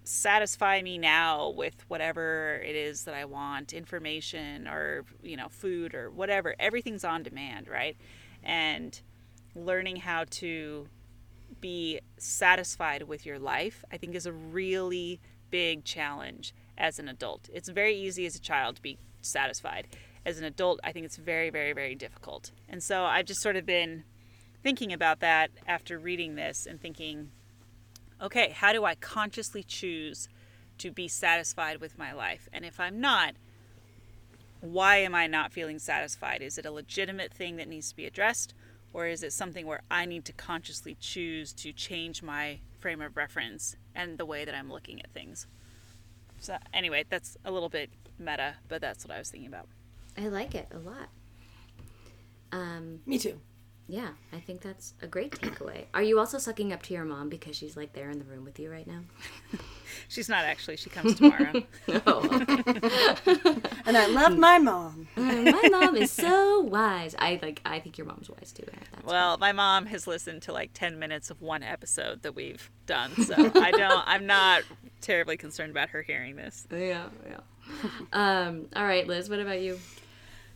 satisfy 0.03 0.81
me 0.81 0.97
now 0.97 1.49
with 1.49 1.83
whatever 1.87 2.61
it 2.63 2.75
is 2.75 3.05
that 3.05 3.15
i 3.15 3.25
want 3.25 3.73
information 3.73 4.67
or 4.67 5.03
you 5.23 5.35
know 5.35 5.47
food 5.49 5.95
or 5.95 6.11
whatever 6.11 6.55
everything's 6.59 7.03
on 7.03 7.23
demand 7.23 7.67
right 7.67 7.97
and 8.43 9.01
learning 9.55 9.95
how 9.95 10.25
to 10.29 10.87
be 11.61 11.99
satisfied 12.17 13.03
with 13.03 13.25
your 13.25 13.39
life, 13.39 13.83
I 13.91 13.97
think 13.97 14.15
is 14.15 14.25
a 14.25 14.33
really 14.33 15.19
big 15.49 15.83
challenge 15.83 16.53
as 16.77 16.99
an 16.99 17.07
adult. 17.07 17.49
It's 17.53 17.69
very 17.69 17.95
easy 17.95 18.25
as 18.25 18.35
a 18.35 18.39
child 18.39 18.77
to 18.77 18.81
be 18.81 18.97
satisfied. 19.21 19.87
As 20.25 20.37
an 20.37 20.43
adult, 20.43 20.79
I 20.83 20.91
think 20.91 21.05
it's 21.05 21.17
very, 21.17 21.49
very, 21.49 21.73
very 21.73 21.95
difficult. 21.95 22.51
And 22.67 22.83
so 22.83 23.03
I've 23.03 23.25
just 23.25 23.41
sort 23.41 23.55
of 23.55 23.65
been 23.65 24.03
thinking 24.65 24.91
about 24.91 25.19
that 25.19 25.51
after 25.67 25.99
reading 25.99 26.33
this 26.33 26.65
and 26.65 26.81
thinking, 26.81 27.29
okay, 28.19 28.49
how 28.49 28.73
do 28.73 28.83
I 28.83 28.95
consciously 28.95 29.61
choose 29.61 30.27
to 30.79 30.89
be 30.89 31.07
satisfied 31.07 31.79
with 31.79 31.99
my 31.99 32.13
life? 32.13 32.49
And 32.51 32.65
if 32.65 32.79
I'm 32.79 32.99
not, 32.99 33.35
why 34.61 34.95
am 34.95 35.13
I 35.13 35.27
not 35.27 35.53
feeling 35.53 35.77
satisfied? 35.77 36.41
Is 36.41 36.57
it 36.57 36.65
a 36.65 36.71
legitimate 36.71 37.31
thing 37.31 37.57
that 37.57 37.67
needs 37.67 37.89
to 37.89 37.95
be 37.95 38.07
addressed? 38.07 38.55
Or 38.91 39.05
is 39.05 39.21
it 39.21 39.33
something 39.33 39.67
where 39.67 39.83
I 39.91 40.05
need 40.05 40.25
to 40.25 40.33
consciously 40.33 40.97
choose 40.99 41.53
to 41.53 41.71
change 41.71 42.23
my 42.23 42.57
frame 42.79 43.03
of 43.03 43.15
reference 43.15 43.75
and 43.93 44.17
the 44.17 44.25
way 44.25 44.45
that 44.45 44.55
I'm 44.55 44.71
looking 44.71 44.99
at 44.99 45.11
things? 45.11 45.45
So, 46.39 46.57
anyway, 46.73 47.05
that's 47.07 47.37
a 47.45 47.51
little 47.51 47.69
bit 47.69 47.91
meta, 48.17 48.55
but 48.67 48.81
that's 48.81 49.05
what 49.05 49.13
I 49.13 49.19
was 49.19 49.29
thinking 49.29 49.47
about. 49.47 49.67
I 50.17 50.29
like 50.29 50.55
it 50.55 50.69
a 50.73 50.79
lot. 50.79 51.09
Um, 52.51 53.01
Me 53.05 53.19
too. 53.19 53.39
Yeah, 53.87 54.09
I 54.33 54.39
think 54.39 54.61
that's 54.61 54.95
a 55.01 55.07
great 55.07 55.31
takeaway. 55.31 55.85
Are 55.93 56.01
you 56.01 56.17
also 56.17 56.39
sucking 56.39 56.73
up 56.73 56.81
to 56.83 56.93
your 56.93 57.05
mom 57.05 57.29
because 57.29 57.55
she's 57.55 57.77
like 57.77 57.93
there 57.93 58.09
in 58.09 58.17
the 58.17 58.25
room 58.25 58.43
with 58.43 58.59
you 58.59 58.71
right 58.71 58.87
now? 58.87 59.01
She's 60.09 60.27
not 60.27 60.43
actually, 60.43 60.77
she 60.77 60.89
comes 60.89 61.15
tomorrow. 61.15 61.63
oh, 62.05 62.21
And 63.85 63.95
I 63.95 64.07
love 64.07 64.37
my 64.37 64.57
mom. 64.57 65.07
my 65.15 65.69
mom 65.71 65.95
is 65.95 66.11
so 66.11 66.59
wise. 66.61 67.15
I 67.17 67.39
like. 67.41 67.61
I 67.65 67.79
think 67.79 67.97
your 67.97 68.05
mom's 68.05 68.29
wise 68.29 68.51
too. 68.51 68.65
That's 68.65 69.05
well, 69.05 69.37
my 69.37 69.51
mom 69.51 69.85
has 69.85 70.05
listened 70.07 70.41
to 70.43 70.51
like 70.51 70.71
10 70.73 70.99
minutes 70.99 71.29
of 71.29 71.41
one 71.41 71.63
episode 71.63 72.23
that 72.23 72.35
we've 72.35 72.69
done, 72.87 73.15
so 73.23 73.35
I 73.55 73.71
don't, 73.71 74.03
I'm 74.05 74.25
not 74.25 74.63
terribly 75.01 75.37
concerned 75.37 75.71
about 75.71 75.89
her 75.89 76.01
hearing 76.01 76.35
this. 76.35 76.67
yeah, 76.71 77.05
yeah. 77.29 77.39
Um. 78.11 78.67
All 78.75 78.85
right, 78.85 79.07
Liz. 79.07 79.29
What 79.29 79.39
about 79.39 79.61
you? 79.61 79.79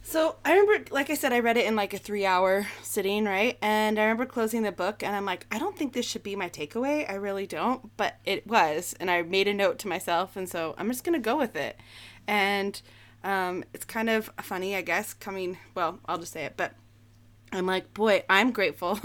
So 0.02 0.38
I 0.44 0.58
remember, 0.58 0.86
like 0.92 1.10
I 1.10 1.14
said, 1.14 1.34
I 1.34 1.40
read 1.40 1.58
it 1.58 1.68
in 1.68 1.76
like 1.76 1.94
a 1.94 1.98
three 1.98 2.26
hour 2.26 2.66
sitting, 2.82 3.26
right? 3.26 3.58
And 3.62 4.00
I 4.00 4.04
remember 4.04 4.26
closing 4.26 4.64
the 4.64 4.72
book 4.72 5.04
and 5.04 5.16
I'm 5.16 5.26
like, 5.26 5.46
I 5.52 5.60
don't 5.60 5.78
think 5.78 5.94
this 5.94 6.06
should 6.08 6.24
be 6.24 6.36
my 6.36 6.50
takeaway. 6.50 7.10
I 7.10 7.16
really 7.16 7.46
don't. 7.46 7.96
But 7.98 8.16
it 8.26 8.48
was. 8.48 8.96
And 9.00 9.12
I 9.12 9.22
made 9.22 9.48
a 9.48 9.54
note 9.54 9.78
to 9.80 9.88
myself. 9.88 10.36
And 10.36 10.50
so 10.50 10.74
I'm 10.78 10.90
just 10.90 11.04
going 11.04 11.14
to 11.14 11.24
go 11.24 11.38
with 11.38 11.56
it. 11.56 11.80
And 12.28 12.82
um, 13.24 13.64
it's 13.74 13.86
kind 13.86 14.10
of 14.10 14.32
funny, 14.42 14.76
I 14.76 14.82
guess, 14.82 15.14
coming, 15.14 15.58
well, 15.76 16.00
I'll 16.06 16.18
just 16.18 16.34
say 16.34 16.46
it. 16.46 16.54
But 16.58 16.74
I'm 17.52 17.66
like, 17.66 17.94
boy, 17.94 18.24
I'm 18.30 18.52
grateful 18.52 19.00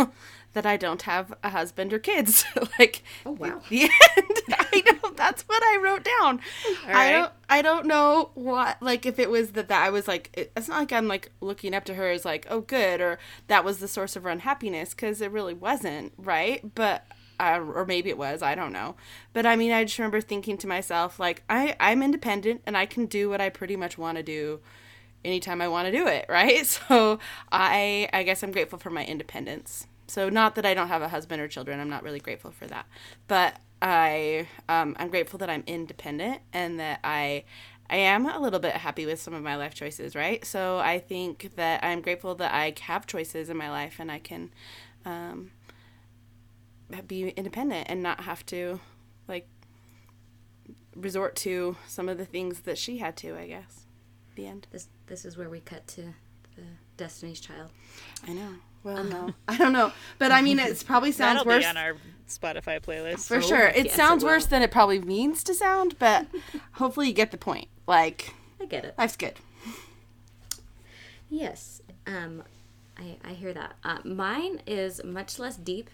that 0.54 0.64
I 0.66 0.76
don't 0.76 1.02
have 1.02 1.34
a 1.42 1.50
husband 1.50 1.92
or 1.92 1.98
kids. 1.98 2.44
like, 2.78 3.02
Oh, 3.26 3.32
wow. 3.32 3.60
The 3.68 3.82
end. 3.82 4.40
I 4.50 4.82
know 4.86 5.10
that's 5.14 5.42
what 5.42 5.62
I 5.62 5.78
wrote 5.82 6.04
down. 6.04 6.40
I 6.86 7.10
don't. 7.10 7.32
I 7.48 7.62
don't 7.62 7.86
know 7.86 8.30
what. 8.34 8.82
Like, 8.82 9.06
if 9.06 9.18
it 9.18 9.30
was 9.30 9.52
that 9.52 9.68
that 9.68 9.82
I 9.84 9.90
was 9.90 10.08
like, 10.08 10.30
it, 10.32 10.52
it's 10.56 10.68
not 10.68 10.78
like 10.78 10.92
I'm 10.92 11.06
like 11.08 11.30
looking 11.40 11.74
up 11.74 11.84
to 11.86 11.94
her 11.94 12.10
as 12.10 12.24
like, 12.24 12.46
oh, 12.50 12.60
good, 12.60 13.00
or 13.00 13.18
that 13.48 13.64
was 13.64 13.78
the 13.78 13.88
source 13.88 14.16
of 14.16 14.22
her 14.24 14.30
unhappiness 14.30 14.90
because 14.94 15.20
it 15.20 15.30
really 15.30 15.54
wasn't, 15.54 16.12
right? 16.18 16.74
But. 16.74 17.04
Uh, 17.40 17.58
or 17.74 17.84
maybe 17.84 18.10
it 18.10 18.16
was 18.16 18.42
i 18.42 18.54
don't 18.54 18.72
know 18.72 18.94
but 19.32 19.44
i 19.44 19.56
mean 19.56 19.72
i 19.72 19.82
just 19.82 19.98
remember 19.98 20.20
thinking 20.20 20.56
to 20.56 20.68
myself 20.68 21.18
like 21.18 21.42
i 21.50 21.74
i'm 21.80 22.00
independent 22.00 22.62
and 22.64 22.76
i 22.76 22.86
can 22.86 23.06
do 23.06 23.28
what 23.28 23.40
i 23.40 23.48
pretty 23.48 23.74
much 23.74 23.98
want 23.98 24.16
to 24.16 24.22
do 24.22 24.60
anytime 25.24 25.60
I 25.60 25.68
want 25.68 25.86
to 25.86 25.92
do 25.92 26.06
it, 26.06 26.26
right? 26.28 26.66
So 26.66 27.18
I 27.50 28.08
I 28.12 28.22
guess 28.22 28.42
I'm 28.42 28.52
grateful 28.52 28.78
for 28.78 28.90
my 28.90 29.04
independence. 29.04 29.86
So 30.14 30.28
not 30.28 30.54
that 30.54 30.64
I 30.64 30.74
don't 30.74 30.86
have 30.86 31.02
a 31.02 31.08
husband 31.08 31.42
or 31.42 31.48
children, 31.48 31.80
I'm 31.80 31.90
not 31.90 32.04
really 32.04 32.20
grateful 32.20 32.52
for 32.52 32.68
that. 32.68 32.86
But 33.26 33.58
I 33.82 34.46
um, 34.68 34.94
I'm 34.96 35.08
grateful 35.08 35.40
that 35.40 35.50
I'm 35.50 35.64
independent 35.66 36.40
and 36.52 36.78
that 36.78 37.00
I 37.02 37.42
I 37.90 37.96
am 37.96 38.24
a 38.24 38.38
little 38.38 38.60
bit 38.60 38.74
happy 38.74 39.06
with 39.06 39.20
some 39.20 39.34
of 39.34 39.42
my 39.42 39.56
life 39.56 39.74
choices, 39.74 40.14
right? 40.14 40.44
So 40.44 40.78
I 40.78 41.00
think 41.00 41.56
that 41.56 41.82
I'm 41.82 42.00
grateful 42.00 42.36
that 42.36 42.54
I 42.54 42.74
have 42.82 43.08
choices 43.08 43.50
in 43.50 43.56
my 43.56 43.68
life 43.68 43.96
and 43.98 44.08
I 44.08 44.20
can 44.20 44.52
um, 45.04 45.50
be 47.08 47.30
independent 47.30 47.88
and 47.90 48.00
not 48.00 48.20
have 48.20 48.46
to 48.46 48.78
like 49.26 49.48
resort 50.94 51.34
to 51.38 51.76
some 51.88 52.08
of 52.08 52.18
the 52.18 52.24
things 52.24 52.60
that 52.60 52.78
she 52.78 52.98
had 52.98 53.16
to, 53.16 53.36
I 53.36 53.48
guess. 53.48 53.86
The 54.36 54.46
end. 54.46 54.68
This 54.70 54.86
this 55.08 55.24
is 55.24 55.36
where 55.36 55.50
we 55.50 55.58
cut 55.58 55.88
to 55.88 56.02
the 56.54 56.62
Destiny's 56.96 57.40
Child. 57.40 57.72
I 58.28 58.32
know. 58.32 58.50
Well, 58.84 59.02
no, 59.02 59.30
I 59.48 59.56
don't 59.56 59.72
know, 59.72 59.92
but 60.18 60.30
I 60.30 60.42
mean, 60.42 60.58
it 60.60 60.84
probably 60.86 61.10
sounds 61.12 61.38
That'll 61.38 61.52
worse 61.52 61.64
be 61.64 61.68
on 61.68 61.76
our 61.76 61.96
Spotify 62.28 62.80
playlist. 62.80 63.26
for 63.26 63.42
sure. 63.42 63.66
It 63.66 63.86
yes, 63.86 63.94
sounds 63.94 64.22
will. 64.22 64.30
worse 64.30 64.46
than 64.46 64.62
it 64.62 64.70
probably 64.70 65.00
means 65.00 65.42
to 65.44 65.54
sound, 65.54 65.98
but 65.98 66.26
hopefully 66.72 67.08
you 67.08 67.12
get 67.14 67.30
the 67.30 67.38
point. 67.38 67.68
Like, 67.86 68.34
I 68.60 68.66
get 68.66 68.84
it. 68.84 68.94
life's 68.96 69.16
good. 69.16 69.34
Yes, 71.30 71.82
um, 72.06 72.42
I, 72.98 73.16
I 73.24 73.32
hear 73.32 73.52
that. 73.54 73.74
Uh, 73.82 73.98
mine 74.04 74.60
is 74.66 75.02
much 75.02 75.38
less 75.38 75.56
deep. 75.56 75.90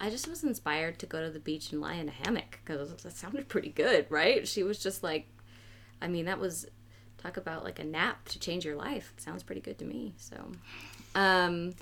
I 0.00 0.10
just 0.10 0.28
was 0.28 0.44
inspired 0.44 0.98
to 1.00 1.06
go 1.06 1.22
to 1.22 1.30
the 1.30 1.40
beach 1.40 1.72
and 1.72 1.80
lie 1.80 1.94
in 1.94 2.08
a 2.08 2.12
hammock 2.12 2.60
because 2.64 2.94
that 3.02 3.12
sounded 3.16 3.48
pretty 3.48 3.70
good, 3.70 4.06
right? 4.10 4.46
She 4.46 4.62
was 4.62 4.78
just 4.78 5.02
like, 5.02 5.26
I 6.00 6.06
mean, 6.06 6.26
that 6.26 6.38
was 6.38 6.66
talk 7.18 7.36
about 7.36 7.64
like 7.64 7.80
a 7.80 7.84
nap 7.84 8.28
to 8.28 8.38
change 8.38 8.64
your 8.64 8.76
life. 8.76 9.12
It 9.16 9.20
sounds 9.20 9.42
pretty 9.42 9.60
good 9.60 9.76
to 9.78 9.84
me. 9.84 10.14
So, 10.16 10.52
um, 11.16 11.74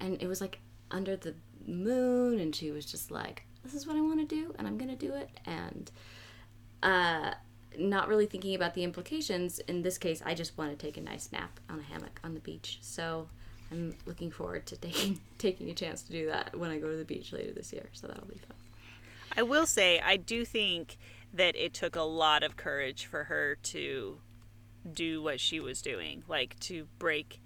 and 0.00 0.20
it 0.22 0.26
was 0.26 0.40
like 0.40 0.58
under 0.90 1.16
the 1.16 1.34
moon, 1.66 2.40
and 2.40 2.54
she 2.54 2.70
was 2.70 2.86
just 2.86 3.10
like, 3.10 3.44
"This 3.62 3.74
is 3.74 3.86
what 3.86 3.96
I 3.96 4.00
want 4.00 4.20
to 4.20 4.26
do, 4.26 4.54
and 4.58 4.66
I'm 4.66 4.78
gonna 4.78 4.96
do 4.96 5.14
it." 5.14 5.30
And 5.46 5.90
uh, 6.82 7.34
not 7.78 8.08
really 8.08 8.26
thinking 8.26 8.54
about 8.54 8.74
the 8.74 8.84
implications. 8.84 9.58
In 9.60 9.82
this 9.82 9.98
case, 9.98 10.22
I 10.24 10.34
just 10.34 10.56
want 10.58 10.76
to 10.76 10.76
take 10.76 10.96
a 10.96 11.00
nice 11.00 11.30
nap 11.32 11.60
on 11.68 11.78
a 11.78 11.82
hammock 11.82 12.20
on 12.24 12.34
the 12.34 12.40
beach. 12.40 12.78
So 12.82 13.28
I'm 13.70 13.94
looking 14.06 14.30
forward 14.30 14.66
to 14.66 14.76
taking 14.76 15.20
taking 15.38 15.70
a 15.70 15.74
chance 15.74 16.02
to 16.02 16.12
do 16.12 16.26
that 16.26 16.56
when 16.58 16.70
I 16.70 16.78
go 16.78 16.90
to 16.90 16.96
the 16.96 17.04
beach 17.04 17.32
later 17.32 17.52
this 17.52 17.72
year. 17.72 17.88
So 17.92 18.06
that'll 18.06 18.26
be 18.26 18.38
fun. 18.38 18.56
I 19.36 19.42
will 19.42 19.66
say, 19.66 20.00
I 20.00 20.16
do 20.16 20.44
think 20.44 20.96
that 21.32 21.54
it 21.54 21.72
took 21.72 21.94
a 21.94 22.02
lot 22.02 22.42
of 22.42 22.56
courage 22.56 23.06
for 23.06 23.24
her 23.24 23.56
to 23.62 24.18
do 24.92 25.22
what 25.22 25.38
she 25.38 25.60
was 25.60 25.80
doing, 25.80 26.24
like 26.26 26.58
to 26.60 26.88
break 26.98 27.40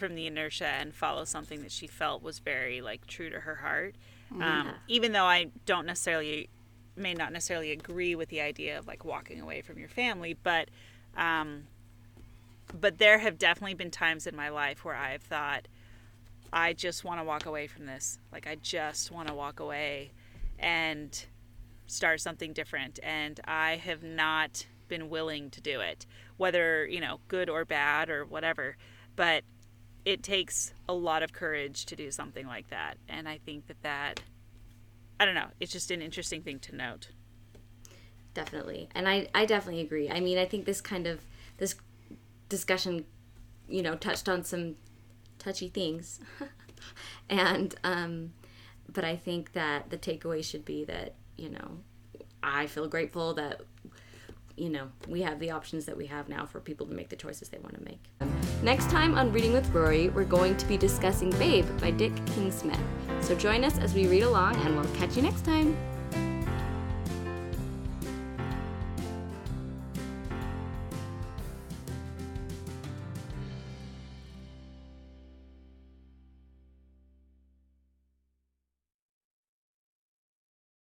from 0.00 0.16
the 0.16 0.26
inertia 0.26 0.66
and 0.66 0.92
follow 0.92 1.24
something 1.24 1.62
that 1.62 1.70
she 1.70 1.86
felt 1.86 2.22
was 2.22 2.40
very 2.40 2.80
like 2.80 3.06
true 3.06 3.30
to 3.30 3.40
her 3.40 3.56
heart. 3.56 3.94
Um, 4.40 4.70
even 4.88 5.12
though 5.12 5.24
I 5.24 5.50
don't 5.66 5.86
necessarily, 5.86 6.48
may 6.96 7.14
not 7.14 7.32
necessarily 7.32 7.72
agree 7.72 8.14
with 8.14 8.28
the 8.28 8.40
idea 8.40 8.78
of 8.78 8.86
like 8.86 9.04
walking 9.04 9.40
away 9.40 9.60
from 9.60 9.78
your 9.78 9.88
family, 9.88 10.36
but, 10.40 10.68
um, 11.16 11.64
but 12.72 12.98
there 12.98 13.18
have 13.18 13.38
definitely 13.38 13.74
been 13.74 13.90
times 13.90 14.26
in 14.26 14.34
my 14.34 14.48
life 14.48 14.84
where 14.84 14.94
I've 14.94 15.22
thought, 15.22 15.68
I 16.52 16.72
just 16.72 17.04
want 17.04 17.20
to 17.20 17.24
walk 17.24 17.46
away 17.46 17.66
from 17.66 17.86
this. 17.86 18.18
Like 18.32 18.46
I 18.46 18.56
just 18.56 19.10
want 19.10 19.28
to 19.28 19.34
walk 19.34 19.60
away 19.60 20.12
and 20.58 21.24
start 21.86 22.20
something 22.20 22.52
different 22.52 23.00
and 23.02 23.40
I 23.44 23.76
have 23.76 24.02
not 24.02 24.66
been 24.88 25.08
willing 25.10 25.50
to 25.50 25.60
do 25.60 25.80
it 25.80 26.06
whether 26.36 26.86
you 26.86 27.00
know 27.00 27.20
good 27.28 27.48
or 27.48 27.64
bad 27.64 28.10
or 28.10 28.24
whatever 28.24 28.76
but 29.16 29.42
it 30.04 30.22
takes 30.22 30.72
a 30.88 30.92
lot 30.92 31.22
of 31.22 31.32
courage 31.32 31.86
to 31.86 31.96
do 31.96 32.10
something 32.10 32.46
like 32.46 32.68
that 32.70 32.96
and 33.08 33.28
I 33.28 33.38
think 33.38 33.66
that 33.66 33.82
that 33.82 34.20
I 35.18 35.24
don't 35.24 35.34
know 35.34 35.48
it's 35.60 35.72
just 35.72 35.90
an 35.90 36.02
interesting 36.02 36.42
thing 36.42 36.58
to 36.60 36.74
note 36.74 37.08
Definitely. 38.34 38.88
And 38.94 39.08
I, 39.08 39.28
I 39.34 39.44
definitely 39.44 39.80
agree. 39.80 40.08
I 40.08 40.20
mean, 40.20 40.38
I 40.38 40.44
think 40.44 40.64
this 40.64 40.80
kind 40.80 41.06
of 41.06 41.20
this 41.58 41.74
discussion, 42.48 43.04
you 43.68 43.82
know, 43.82 43.96
touched 43.96 44.28
on 44.28 44.44
some 44.44 44.76
touchy 45.38 45.68
things. 45.68 46.20
and 47.28 47.74
um 47.84 48.32
but 48.92 49.04
I 49.04 49.16
think 49.16 49.52
that 49.52 49.90
the 49.90 49.98
takeaway 49.98 50.44
should 50.44 50.64
be 50.64 50.84
that, 50.84 51.14
you 51.36 51.48
know, 51.48 51.78
I 52.42 52.66
feel 52.66 52.88
grateful 52.88 53.34
that 53.34 53.60
you 54.56 54.68
know, 54.68 54.88
we 55.08 55.22
have 55.22 55.38
the 55.38 55.50
options 55.50 55.86
that 55.86 55.96
we 55.96 56.06
have 56.06 56.28
now 56.28 56.46
for 56.46 56.60
people 56.60 56.86
to 56.86 56.94
make 56.94 57.08
the 57.08 57.16
choices 57.16 57.48
they 57.48 57.58
want 57.58 57.74
to 57.74 57.84
make. 57.84 58.02
Next 58.62 58.90
time 58.90 59.16
on 59.16 59.32
Reading 59.32 59.52
with 59.52 59.68
Rory, 59.70 60.08
we're 60.08 60.24
going 60.24 60.56
to 60.56 60.66
be 60.66 60.76
discussing 60.76 61.30
Babe 61.30 61.66
by 61.80 61.90
Dick 61.90 62.12
King 62.26 62.50
Smith. 62.50 62.80
So 63.20 63.34
join 63.34 63.64
us 63.64 63.78
as 63.78 63.94
we 63.94 64.06
read 64.06 64.22
along 64.22 64.56
and 64.56 64.76
we'll 64.76 64.94
catch 64.96 65.16
you 65.16 65.22
next 65.22 65.44
time. 65.44 65.76